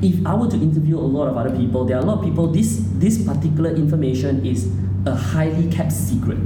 if 0.02 0.26
I 0.26 0.36
were 0.36 0.50
to 0.50 0.58
interview 0.58 0.98
a 0.98 1.00
lot 1.00 1.28
of 1.28 1.38
other 1.38 1.56
people, 1.56 1.86
there 1.86 1.98
are 1.98 2.02
a 2.02 2.06
lot 2.06 2.20
of 2.20 2.24
people, 2.24 2.48
this, 2.48 2.82
this 2.96 3.24
particular 3.24 3.72
information 3.72 4.46
is 4.46 4.72
a 5.06 5.16
highly 5.16 5.70
kept 5.72 5.92
secret. 5.92 6.40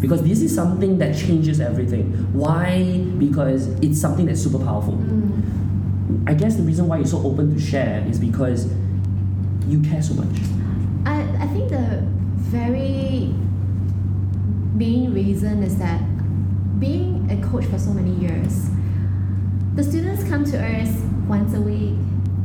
Because 0.00 0.22
this 0.22 0.42
is 0.42 0.54
something 0.54 0.98
that 0.98 1.16
changes 1.16 1.60
everything. 1.60 2.12
Why? 2.32 2.98
Because 3.18 3.68
it's 3.80 4.00
something 4.00 4.26
that's 4.26 4.42
super 4.42 4.58
powerful. 4.58 4.92
Mm. 4.92 6.28
I 6.28 6.34
guess 6.34 6.56
the 6.56 6.62
reason 6.62 6.86
why 6.86 6.98
you're 6.98 7.06
so 7.06 7.22
open 7.24 7.54
to 7.54 7.60
share 7.60 8.04
is 8.06 8.18
because 8.18 8.66
you 9.66 9.80
care 9.80 10.02
so 10.02 10.14
much. 10.14 10.28
I, 11.04 11.22
I 11.40 11.46
think 11.48 11.70
the 11.70 12.02
very 12.50 13.34
main 14.74 15.12
reason 15.14 15.62
is 15.62 15.78
that 15.78 16.00
being 16.78 17.28
a 17.30 17.36
coach 17.48 17.64
for 17.66 17.78
so 17.78 17.90
many 17.92 18.12
years, 18.16 18.68
the 19.74 19.82
students 19.82 20.24
come 20.24 20.44
to 20.44 20.58
us 20.58 20.88
once 21.26 21.54
a 21.54 21.60
week, 21.60 21.94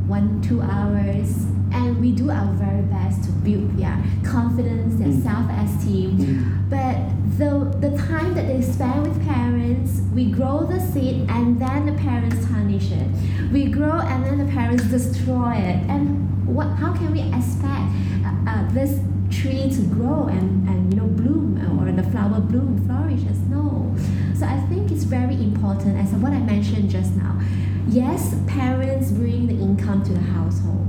one, 0.08 0.42
two 0.42 0.62
hours, 0.62 1.46
and 1.74 2.00
we 2.02 2.12
do 2.12 2.30
our 2.30 2.52
very 2.54 2.82
best 2.84 3.24
to 3.24 3.32
build 3.32 3.78
their 3.78 3.98
confidence, 4.24 4.96
their 4.96 5.08
Mm. 5.08 5.24
self 5.24 5.50
esteem. 5.64 6.18
Mm. 6.18 6.70
But 6.70 6.98
the, 7.38 7.90
the 7.90 7.98
time 7.98 8.34
that 8.34 8.48
they 8.48 8.62
spend 8.62 9.04
with 9.08 9.26
parents, 9.26 10.02
we 10.14 10.26
grow 10.32 10.66
the 10.66 10.80
seed 10.80 11.30
and 11.30 11.60
then 11.62 11.86
the 11.86 11.94
parents 11.94 12.46
tarnish 12.48 12.92
it. 12.92 13.08
We 13.52 13.66
grow 13.72 14.00
and 14.00 14.24
then 14.26 14.38
the 14.38 14.52
parents 14.52 14.84
destroy 14.86 15.54
it. 15.54 15.80
And 15.90 16.28
what? 16.52 16.68
How 16.78 16.94
can 16.94 17.12
we 17.12 17.22
expect 17.22 17.88
uh, 18.26 18.34
uh, 18.48 18.72
this 18.72 19.00
tree 19.32 19.70
to 19.72 19.82
grow 19.84 20.28
and, 20.28 20.68
and 20.68 20.94
you 20.94 21.00
know 21.00 21.08
bloom 21.08 21.58
or 21.80 21.92
the 21.92 22.04
flower 22.12 22.40
bloom 22.40 22.86
flourishes? 22.86 23.40
No. 23.50 23.96
So 24.36 24.46
I 24.46 24.60
think 24.68 24.92
it's 24.92 25.04
very 25.04 25.36
important 25.36 25.98
as 25.98 26.12
what 26.14 26.34
I 26.34 26.40
mentioned 26.40 26.90
just 26.90 27.16
now. 27.16 27.40
Yes, 27.88 28.36
parents 28.48 29.12
bring 29.12 29.48
the 29.48 29.54
income 29.54 30.04
to 30.04 30.14
the 30.14 30.20
household. 30.20 30.88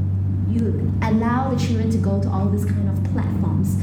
You 0.49 0.93
allow 1.03 1.51
the 1.55 1.59
children 1.59 1.91
to 1.91 1.99
go 1.99 2.21
to 2.21 2.29
all 2.29 2.49
these 2.49 2.65
kind 2.65 2.89
of 2.89 3.03
platforms 3.13 3.75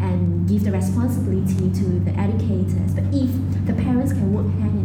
and 0.00 0.48
give 0.48 0.64
the 0.64 0.72
responsibility 0.72 1.70
to 1.70 1.84
the 2.00 2.12
educators. 2.18 2.94
But 2.94 3.04
if 3.12 3.30
the 3.66 3.74
parents 3.74 4.12
can 4.12 4.32
work 4.32 4.46
hand, 4.60 4.81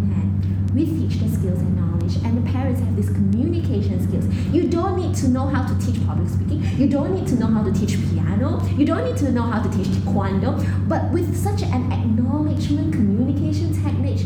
we 0.78 0.86
teach 0.86 1.20
the 1.20 1.28
skills 1.30 1.60
and 1.60 1.76
knowledge, 1.76 2.18
and 2.24 2.38
the 2.38 2.52
parents 2.52 2.80
have 2.82 2.96
these 2.96 3.10
communication 3.10 3.98
skills. 4.08 4.26
You 4.54 4.68
don't 4.68 4.96
need 4.96 5.16
to 5.16 5.28
know 5.28 5.48
how 5.48 5.66
to 5.68 5.86
teach 5.86 6.06
public 6.06 6.30
speaking. 6.30 6.64
You 6.78 6.88
don't 6.88 7.16
need 7.16 7.28
to 7.30 7.36
know 7.36 7.48
how 7.48 7.64
to 7.64 7.74
teach 7.74 7.98
piano. 8.10 8.64
You 8.78 8.86
don't 8.86 9.04
need 9.04 9.18
to 9.18 9.32
know 9.32 9.42
how 9.42 9.62
to 9.64 9.70
teach 9.76 9.88
taekwondo. 9.88 10.88
But 10.88 11.12
with 11.12 11.36
such 11.36 11.64
an 11.64 11.92
acknowledgement 11.92 12.94
communication 12.94 13.74
technique, 13.84 14.26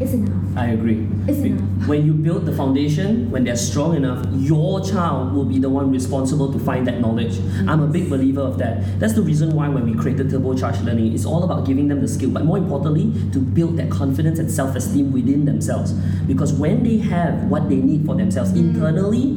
it's 0.00 0.12
enough. 0.12 0.56
I 0.56 0.66
agree. 0.68 1.06
It's 1.28 1.38
Be- 1.38 1.50
enough. 1.50 1.88
When 1.88 2.04
you 2.06 2.12
build 2.12 2.46
the 2.46 2.52
foundation, 2.56 3.30
when 3.30 3.44
they're 3.44 3.56
strong 3.56 3.94
enough, 3.94 4.26
your 4.32 4.84
child 4.84 5.32
will 5.34 5.44
be 5.44 5.58
the 5.58 5.68
one 5.68 5.90
responsible 5.90 6.52
to 6.52 6.58
find 6.58 6.86
that 6.86 7.00
knowledge. 7.00 7.38
I'm 7.68 7.82
a 7.82 7.86
big 7.86 8.08
believer 8.10 8.40
of 8.40 8.58
that. 8.58 8.98
That's 8.98 9.14
the 9.14 9.22
reason 9.22 9.54
why 9.54 9.68
when 9.68 9.84
we 9.84 9.94
created 9.94 10.28
turbocharged 10.28 10.84
learning, 10.84 11.14
it's 11.14 11.24
all 11.26 11.44
about 11.44 11.66
giving 11.66 11.88
them 11.88 12.00
the 12.00 12.08
skill, 12.08 12.30
but 12.30 12.44
more 12.44 12.58
importantly, 12.58 13.12
to 13.32 13.38
build 13.38 13.76
that 13.76 13.90
confidence 13.90 14.38
and 14.38 14.50
self-esteem 14.50 15.12
within 15.12 15.44
themselves. 15.44 15.92
Because 16.26 16.52
when 16.52 16.82
they 16.82 16.98
have 16.98 17.44
what 17.44 17.68
they 17.68 17.76
need 17.76 18.04
for 18.06 18.14
themselves 18.16 18.52
mm. 18.52 18.58
internally, 18.58 19.36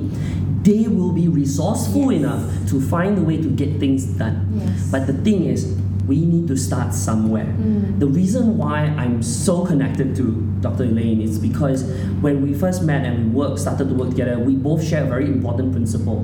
they 0.64 0.88
will 0.88 1.12
be 1.12 1.28
resourceful 1.28 2.12
Yes. 2.12 2.22
enough 2.22 2.70
to 2.70 2.82
find 2.82 3.18
a 3.18 3.22
way 3.22 3.38
to 3.38 3.48
get 3.50 3.80
things 3.80 4.06
done. 4.06 4.48
Yes. 4.54 4.90
But 4.92 5.08
the 5.08 5.14
thing 5.14 5.46
is, 5.46 5.78
we 6.08 6.26
need 6.26 6.48
to 6.48 6.56
start 6.56 6.94
somewhere. 6.94 7.46
Mm. 7.46 8.00
The 8.00 8.08
reason 8.08 8.58
why 8.58 8.86
I'm 8.98 9.22
so 9.22 9.66
connected 9.66 10.16
to 10.16 10.42
Dr. 10.62 10.84
Elaine 10.86 11.22
is 11.22 11.38
because 11.38 11.84
when 12.22 12.42
we 12.42 12.54
first 12.54 12.84
met 12.84 13.06
and 13.06 13.26
we 13.26 13.40
worked, 13.40 13.60
started 13.60 13.90
to 13.90 13.94
work 13.94 14.12
together, 14.12 14.40
we 14.40 14.56
both 14.56 14.84
share 14.84 15.04
a 15.04 15.08
very 15.08 15.26
important 15.26 15.74
principle. 15.74 16.22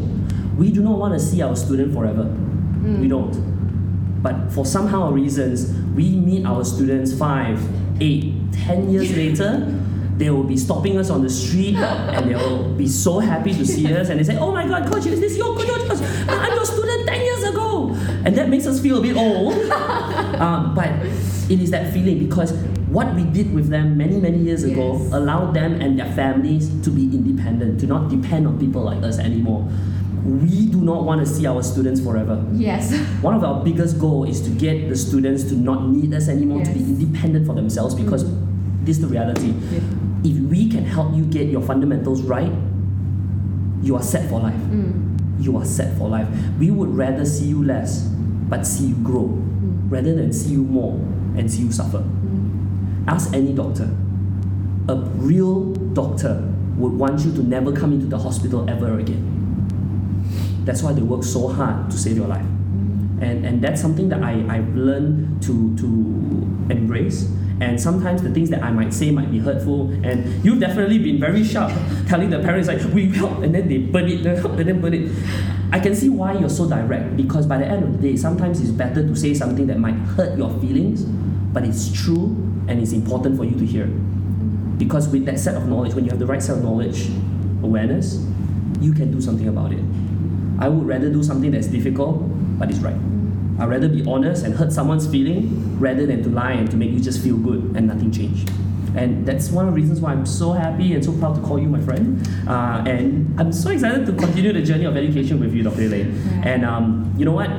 We 0.58 0.72
do 0.72 0.82
not 0.82 0.98
want 0.98 1.14
to 1.14 1.20
see 1.20 1.42
our 1.42 1.56
student 1.56 1.94
forever. 1.94 2.24
We 3.00 3.08
don't. 3.08 4.22
But 4.22 4.52
for 4.54 4.66
somehow 4.66 5.12
reasons, 5.12 5.74
we 5.96 6.16
meet 6.16 6.46
our 6.46 6.64
students 6.64 7.14
five, 7.14 7.62
eight, 8.02 8.34
ten 8.54 8.90
years 8.90 9.16
later, 9.18 9.68
they 10.18 10.30
will 10.30 10.44
be 10.44 10.58
stopping 10.58 10.98
us 10.98 11.10
on 11.10 11.24
the 11.24 11.30
street 11.30 11.76
and 11.76 12.30
they 12.30 12.36
will 12.36 12.74
be 12.76 12.88
so 12.88 13.20
happy 13.20 13.54
to 13.54 13.66
see 13.66 13.94
us 13.96 14.10
and 14.10 14.20
they 14.20 14.24
say, 14.24 14.38
Oh 14.38 14.52
my 14.52 14.68
god, 14.68 14.92
coach, 14.92 15.06
is 15.06 15.20
this 15.20 15.36
your 15.36 15.58
coach? 15.58 15.90
I'm 16.30 16.54
your 16.54 16.66
student 16.66 16.84
10 16.84 16.84
years 16.84 16.98
ago. 16.98 17.03
And 18.26 18.38
that 18.38 18.50
makes 18.50 18.66
us 18.66 18.80
feel 18.82 18.98
a 18.98 19.02
bit 19.02 19.16
old. 19.18 19.54
Um, 20.34 20.74
but 20.74 20.90
it 21.50 21.62
is 21.62 21.70
that 21.72 21.94
feeling 21.94 22.18
because 22.18 22.54
what 22.88 23.14
we 23.16 23.24
did 23.24 23.54
with 23.54 23.70
them 23.70 23.96
many, 23.98 24.20
many 24.20 24.40
years 24.40 24.64
ago 24.64 24.94
allowed 25.12 25.54
them 25.54 25.80
and 25.80 25.98
their 25.98 26.12
families 26.14 26.70
to 26.82 26.90
be 26.90 27.04
independent, 27.04 27.80
to 27.82 27.88
not 27.88 28.10
depend 28.10 28.48
on 28.48 28.60
people 28.60 28.82
like 28.82 29.04
us 29.04 29.20
anymore. 29.20 29.70
We 30.24 30.68
do 30.68 30.82
not 30.82 31.04
want 31.04 31.26
to 31.26 31.32
see 31.32 31.46
our 31.46 31.62
students 31.62 32.02
forever. 32.02 32.44
Yes. 32.54 32.98
One 33.22 33.36
of 33.36 33.44
our 33.44 33.64
biggest 33.64 34.00
goal 34.00 34.24
is 34.24 34.42
to 34.42 34.50
get 34.50 34.90
the 34.90 34.96
students 34.96 35.44
to 35.46 35.56
not 35.56 35.88
need 35.88 36.14
us 36.14 36.28
anymore, 36.30 36.64
to 36.64 36.72
be 36.72 36.80
independent 36.80 37.46
for 37.46 37.54
themselves 37.54 37.94
because 37.94 38.26
this 38.84 38.98
is 38.98 39.02
the 39.02 39.08
reality. 39.08 39.54
If 40.24 40.38
we 40.50 40.70
can 40.70 40.86
help 40.86 41.14
you 41.14 41.26
get 41.26 41.48
your 41.48 41.62
fundamentals 41.62 42.22
right, 42.22 42.52
you 43.82 43.96
are 43.96 44.04
set 44.04 44.30
for 44.30 44.40
life. 44.40 44.54
Mm. 44.56 45.42
You 45.44 45.58
are 45.58 45.66
set 45.66 45.98
for 45.98 46.08
life. 46.08 46.28
We 46.58 46.72
would 46.72 46.96
rather 46.96 47.26
see 47.26 47.46
you 47.46 47.64
less, 47.64 48.10
but 48.50 48.66
see 48.66 48.88
you 48.88 48.96
grow, 48.96 49.28
hmm. 49.28 49.90
rather 49.90 50.14
than 50.14 50.34
see 50.34 50.52
you 50.52 50.64
more 50.64 50.94
and 51.38 51.52
see 51.52 51.64
you 51.64 51.72
suffer. 51.72 52.00
Hmm. 52.00 53.06
Ask 53.08 53.34
any 53.34 53.54
doctor. 53.54 53.90
A 54.90 54.96
real 54.96 55.74
doctor 55.94 56.50
would 56.78 56.94
want 56.94 57.22
you 57.22 57.34
to 57.34 57.44
never 57.44 57.72
come 57.72 57.94
into 57.94 58.08
the 58.08 58.18
hospital 58.18 58.70
ever 58.70 59.00
again. 59.00 59.30
That's 60.66 60.82
why 60.82 60.94
they 60.94 61.02
work 61.02 61.24
so 61.24 61.48
hard 61.48 61.92
to 61.92 61.98
save 61.98 62.18
your 62.18 62.28
life. 62.28 62.46
Hmm. 62.46 63.20
And, 63.22 63.46
and 63.46 63.62
that's 63.62 63.82
something 63.82 64.10
that 64.10 64.24
I, 64.24 64.46
I've 64.50 64.76
learned 64.76 65.42
to, 65.44 65.76
to 65.78 65.86
embrace. 66.70 67.30
And 67.60 67.80
sometimes 67.80 68.22
the 68.22 68.32
things 68.32 68.50
that 68.50 68.64
I 68.64 68.72
might 68.72 68.94
say 68.94 69.12
might 69.12 69.32
be 69.32 69.40
hurtful. 69.40 69.92
And 70.04 70.44
you've 70.44 70.60
definitely 70.60 71.00
been 71.00 71.20
very 71.20 71.44
sharp 71.44 71.72
telling 72.08 72.30
the 72.30 72.40
parents, 72.40 72.68
like, 72.68 72.82
we 72.94 73.10
help, 73.10 73.40
and 73.44 73.54
then 73.54 73.68
they 73.68 73.78
burn 73.78 74.10
it, 74.10 74.24
they 74.24 74.36
help, 74.36 74.54
and 74.54 74.68
then 74.68 74.82
burn 74.82 74.94
it. 74.94 75.12
I 75.74 75.80
can 75.80 75.96
see 75.96 76.08
why 76.08 76.34
you're 76.34 76.52
so 76.52 76.70
direct 76.70 77.18
because 77.18 77.48
by 77.48 77.58
the 77.58 77.66
end 77.66 77.84
of 77.84 77.94
the 77.94 77.98
day, 77.98 78.16
sometimes 78.16 78.62
it's 78.62 78.70
better 78.70 79.02
to 79.02 79.16
say 79.16 79.34
something 79.34 79.66
that 79.66 79.80
might 79.80 79.96
hurt 80.16 80.38
your 80.38 80.52
feelings, 80.60 81.02
but 81.04 81.64
it's 81.64 81.92
true 81.92 82.26
and 82.68 82.80
it's 82.80 82.92
important 82.92 83.38
for 83.38 83.44
you 83.44 83.58
to 83.58 83.66
hear. 83.66 83.88
Because 84.78 85.10
with 85.10 85.26
that 85.26 85.40
set 85.40 85.56
of 85.56 85.68
knowledge, 85.68 85.96
when 85.96 86.06
you 86.06 86.12
have 86.12 86.20
the 86.20 86.28
right 86.28 86.44
set 86.44 86.58
of 86.58 86.64
knowledge, 86.64 87.10
awareness, 87.64 88.24
you 88.82 88.94
can 88.94 89.12
do 89.12 89.20
something 89.20 89.48
about 89.48 89.74
it. 89.74 89.84
I 90.60 90.70
would 90.70 90.86
rather 90.86 91.10
do 91.10 91.24
something 91.24 91.50
that's 91.50 91.66
difficult, 91.66 92.20
but 92.60 92.70
it's 92.70 92.78
right. 92.78 92.94
I'd 93.58 93.68
rather 93.68 93.90
be 93.90 94.06
honest 94.06 94.46
and 94.46 94.54
hurt 94.54 94.72
someone's 94.72 95.08
feeling 95.08 95.80
rather 95.80 96.06
than 96.06 96.22
to 96.22 96.30
lie 96.30 96.52
and 96.52 96.70
to 96.70 96.78
make 96.78 96.92
you 96.92 97.00
just 97.00 97.24
feel 97.24 97.38
good 97.38 97.76
and 97.76 97.88
nothing 97.88 98.12
change. 98.12 98.46
And 98.96 99.26
that's 99.26 99.50
one 99.50 99.68
of 99.68 99.74
the 99.74 99.82
reasons 99.82 100.00
why 100.02 100.12
I'm 100.12 100.26
so 100.26 100.52
happy 100.52 100.94
and 100.94 101.04
so 101.04 101.14
proud 101.14 101.36
to 101.36 101.42
call 101.42 101.60
you 101.60 101.68
my 101.68 101.82
friend. 101.82 102.28
Uh, 102.48 102.84
and 102.86 103.40
I'm 103.40 103.52
so 103.52 103.70
excited 103.72 104.06
to 104.06 104.14
continue 104.14 104.54
the 104.54 104.62
journey 104.62 104.86
of 104.86 104.96
education 104.96 105.40
with 105.40 105.54
you, 105.54 105.64
Dr. 105.64 105.82
Elaine. 105.82 106.12
Right. 106.12 106.48
And 106.48 106.66
um, 106.66 107.14
you 107.18 107.26
know 107.26 107.32
what? 107.32 107.50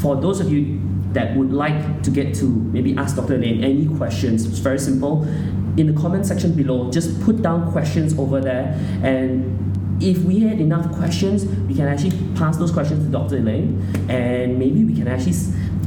For 0.00 0.16
those 0.16 0.40
of 0.40 0.50
you 0.52 0.80
that 1.12 1.36
would 1.36 1.52
like 1.52 2.02
to 2.02 2.10
get 2.10 2.34
to 2.36 2.44
maybe 2.44 2.96
ask 2.96 3.16
Dr. 3.16 3.34
Elaine 3.34 3.64
any 3.64 3.86
questions, 3.96 4.46
it's 4.46 4.58
very 4.58 4.78
simple. 4.78 5.24
In 5.76 5.86
the 5.86 6.00
comment 6.00 6.26
section 6.26 6.54
below, 6.54 6.90
just 6.90 7.20
put 7.22 7.40
down 7.42 7.70
questions 7.70 8.18
over 8.18 8.40
there 8.40 8.74
and 9.02 9.68
if 10.00 10.18
we 10.18 10.40
had 10.40 10.60
enough 10.60 10.90
questions, 10.92 11.44
we 11.44 11.74
can 11.74 11.88
actually 11.88 12.12
pass 12.36 12.56
those 12.56 12.70
questions 12.70 13.04
to 13.04 13.10
Dr. 13.10 13.38
Elaine, 13.38 13.82
and 14.08 14.58
maybe 14.58 14.84
we 14.84 14.94
can 14.94 15.08
actually, 15.08 15.34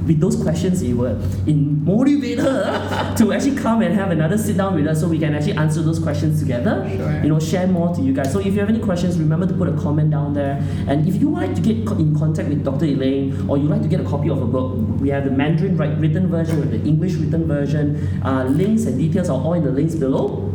with 0.06 0.20
those 0.20 0.42
questions, 0.42 0.82
it 0.82 0.94
will 0.94 1.20
in 1.48 1.84
motivate 1.84 2.40
her 2.40 3.16
to 3.18 3.34
actually 3.34 3.56
come 3.56 3.82
and 3.82 3.94
have 3.94 4.12
another 4.12 4.38
sit 4.38 4.58
down 4.58 4.76
with 4.76 4.88
us, 4.88 5.00
so 5.02 5.08
we 5.08 5.20
can 5.20 5.36
actually 5.36 5.54
answer 5.54 5.82
those 5.82 6.00
questions 6.00 6.40
together. 6.40 6.88
Sure. 6.96 7.24
You 7.24 7.30
know, 7.30 7.40
share 7.40 7.68
more 7.68 7.94
to 7.96 8.02
you 8.02 8.14
guys. 8.14 8.32
So 8.32 8.40
if 8.40 8.48
you 8.48 8.60
have 8.60 8.70
any 8.70 8.80
questions, 8.80 9.18
remember 9.18 9.48
to 9.48 9.54
put 9.54 9.70
a 9.70 9.74
comment 9.74 10.12
down 10.12 10.34
there. 10.34 10.58
And 10.88 11.08
if 11.08 11.16
you 11.22 11.30
like 11.30 11.56
to 11.56 11.62
get 11.62 11.78
in 11.78 12.18
contact 12.18 12.50
with 12.50 12.64
Dr. 12.64 12.86
Elaine, 12.86 13.50
or 13.50 13.58
you 13.58 13.66
like 13.66 13.82
to 13.82 13.88
get 13.88 14.00
a 14.00 14.06
copy 14.06 14.30
of 14.30 14.42
a 14.42 14.46
book, 14.46 14.78
we 15.00 15.10
have 15.10 15.26
the 15.26 15.32
Mandarin 15.32 15.78
written 15.78 16.30
version, 16.30 16.60
with 16.60 16.72
the 16.72 16.88
English 16.88 17.14
written 17.14 17.48
version. 17.48 18.22
Uh, 18.24 18.44
links 18.46 18.86
and 18.86 18.98
details 18.98 19.30
are 19.30 19.40
all 19.40 19.54
in 19.54 19.64
the 19.64 19.72
links 19.72 19.96
below 19.96 20.52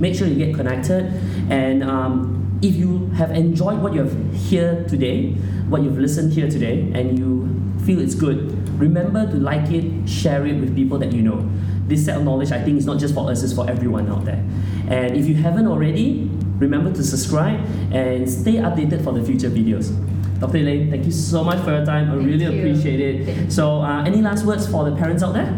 make 0.00 0.14
sure 0.14 0.26
you 0.26 0.36
get 0.36 0.54
connected 0.54 1.06
and 1.50 1.82
um, 1.82 2.58
if 2.62 2.74
you 2.74 3.06
have 3.10 3.30
enjoyed 3.32 3.80
what 3.80 3.92
you 3.92 4.00
have 4.00 4.34
here 4.34 4.84
today 4.88 5.30
what 5.68 5.82
you've 5.82 5.98
listened 5.98 6.32
here 6.32 6.48
today 6.48 6.80
and 6.94 7.18
you 7.18 7.48
feel 7.84 8.00
it's 8.00 8.14
good 8.14 8.57
remember 8.78 9.30
to 9.30 9.36
like 9.36 9.70
it 9.70 10.08
share 10.08 10.46
it 10.46 10.58
with 10.60 10.74
people 10.74 10.98
that 10.98 11.12
you 11.12 11.22
know 11.22 11.48
this 11.86 12.04
set 12.04 12.16
of 12.16 12.24
knowledge 12.24 12.52
i 12.52 12.62
think 12.62 12.78
is 12.78 12.86
not 12.86 12.98
just 12.98 13.14
for 13.14 13.30
us 13.30 13.42
it's 13.42 13.52
for 13.52 13.68
everyone 13.68 14.08
out 14.08 14.24
there 14.24 14.42
and 14.88 15.16
if 15.16 15.26
you 15.26 15.34
haven't 15.34 15.66
already 15.66 16.30
remember 16.58 16.92
to 16.92 17.02
subscribe 17.02 17.60
and 17.92 18.28
stay 18.30 18.54
updated 18.54 19.02
for 19.02 19.12
the 19.12 19.22
future 19.24 19.50
videos 19.50 19.92
Dr. 20.38 20.58
Elaine, 20.58 20.88
thank 20.88 21.04
you 21.04 21.10
so 21.10 21.42
much 21.42 21.64
for 21.64 21.72
your 21.72 21.84
time. 21.84 22.12
I 22.12 22.14
Thank 22.14 22.26
really 22.26 22.44
you. 22.44 22.60
appreciate 22.60 23.00
it. 23.00 23.50
So, 23.50 23.82
uh, 23.82 24.04
any 24.04 24.22
last 24.22 24.44
words 24.44 24.68
for 24.68 24.88
the 24.88 24.94
parents 24.94 25.20
out 25.20 25.34
there? 25.34 25.52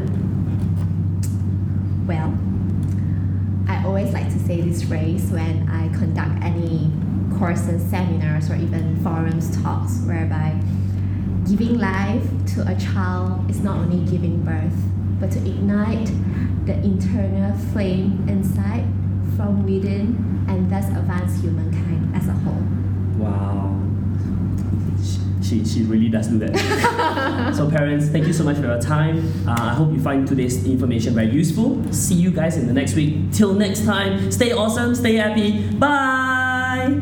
Well, 2.06 2.32
I 3.68 3.84
always 3.84 4.14
like 4.14 4.32
to 4.32 4.38
say 4.38 4.62
this 4.62 4.82
phrase 4.82 5.30
when 5.30 5.68
I 5.68 5.88
conduct 5.88 6.42
any 6.42 6.90
courses, 7.38 7.82
seminars, 7.90 8.50
or 8.50 8.56
even 8.56 8.96
forums 9.04 9.54
talks, 9.62 10.00
whereby 10.06 10.58
giving 11.48 11.78
life 11.78 12.24
to 12.54 12.66
a 12.66 12.74
child 12.78 13.48
is 13.50 13.60
not 13.60 13.76
only 13.78 14.08
giving 14.10 14.42
birth, 14.44 14.76
but 15.18 15.30
to 15.32 15.38
ignite 15.38 16.10
the 16.66 16.74
internal 16.84 17.56
flame 17.72 18.24
inside 18.28 18.84
from 19.36 19.64
within 19.64 20.44
and 20.48 20.70
thus 20.70 20.86
advance 20.88 21.40
humankind 21.40 22.14
as 22.14 22.28
a 22.28 22.32
whole. 22.32 22.62
Wow. 23.18 23.76
She, 25.42 25.64
she 25.64 25.82
really 25.82 26.08
does 26.08 26.28
do 26.28 26.38
that. 26.38 27.54
so, 27.56 27.68
parents, 27.68 28.08
thank 28.08 28.26
you 28.26 28.32
so 28.32 28.44
much 28.44 28.56
for 28.56 28.66
your 28.66 28.80
time. 28.80 29.18
Uh, 29.48 29.56
I 29.58 29.74
hope 29.74 29.92
you 29.92 30.00
find 30.00 30.26
today's 30.26 30.64
information 30.64 31.14
very 31.14 31.30
useful. 31.30 31.82
See 31.92 32.14
you 32.14 32.30
guys 32.30 32.56
in 32.56 32.66
the 32.66 32.72
next 32.72 32.94
week. 32.94 33.32
Till 33.32 33.54
next 33.54 33.84
time, 33.84 34.30
stay 34.30 34.52
awesome, 34.52 34.94
stay 34.94 35.14
happy. 35.14 35.66
Bye. 35.72 37.00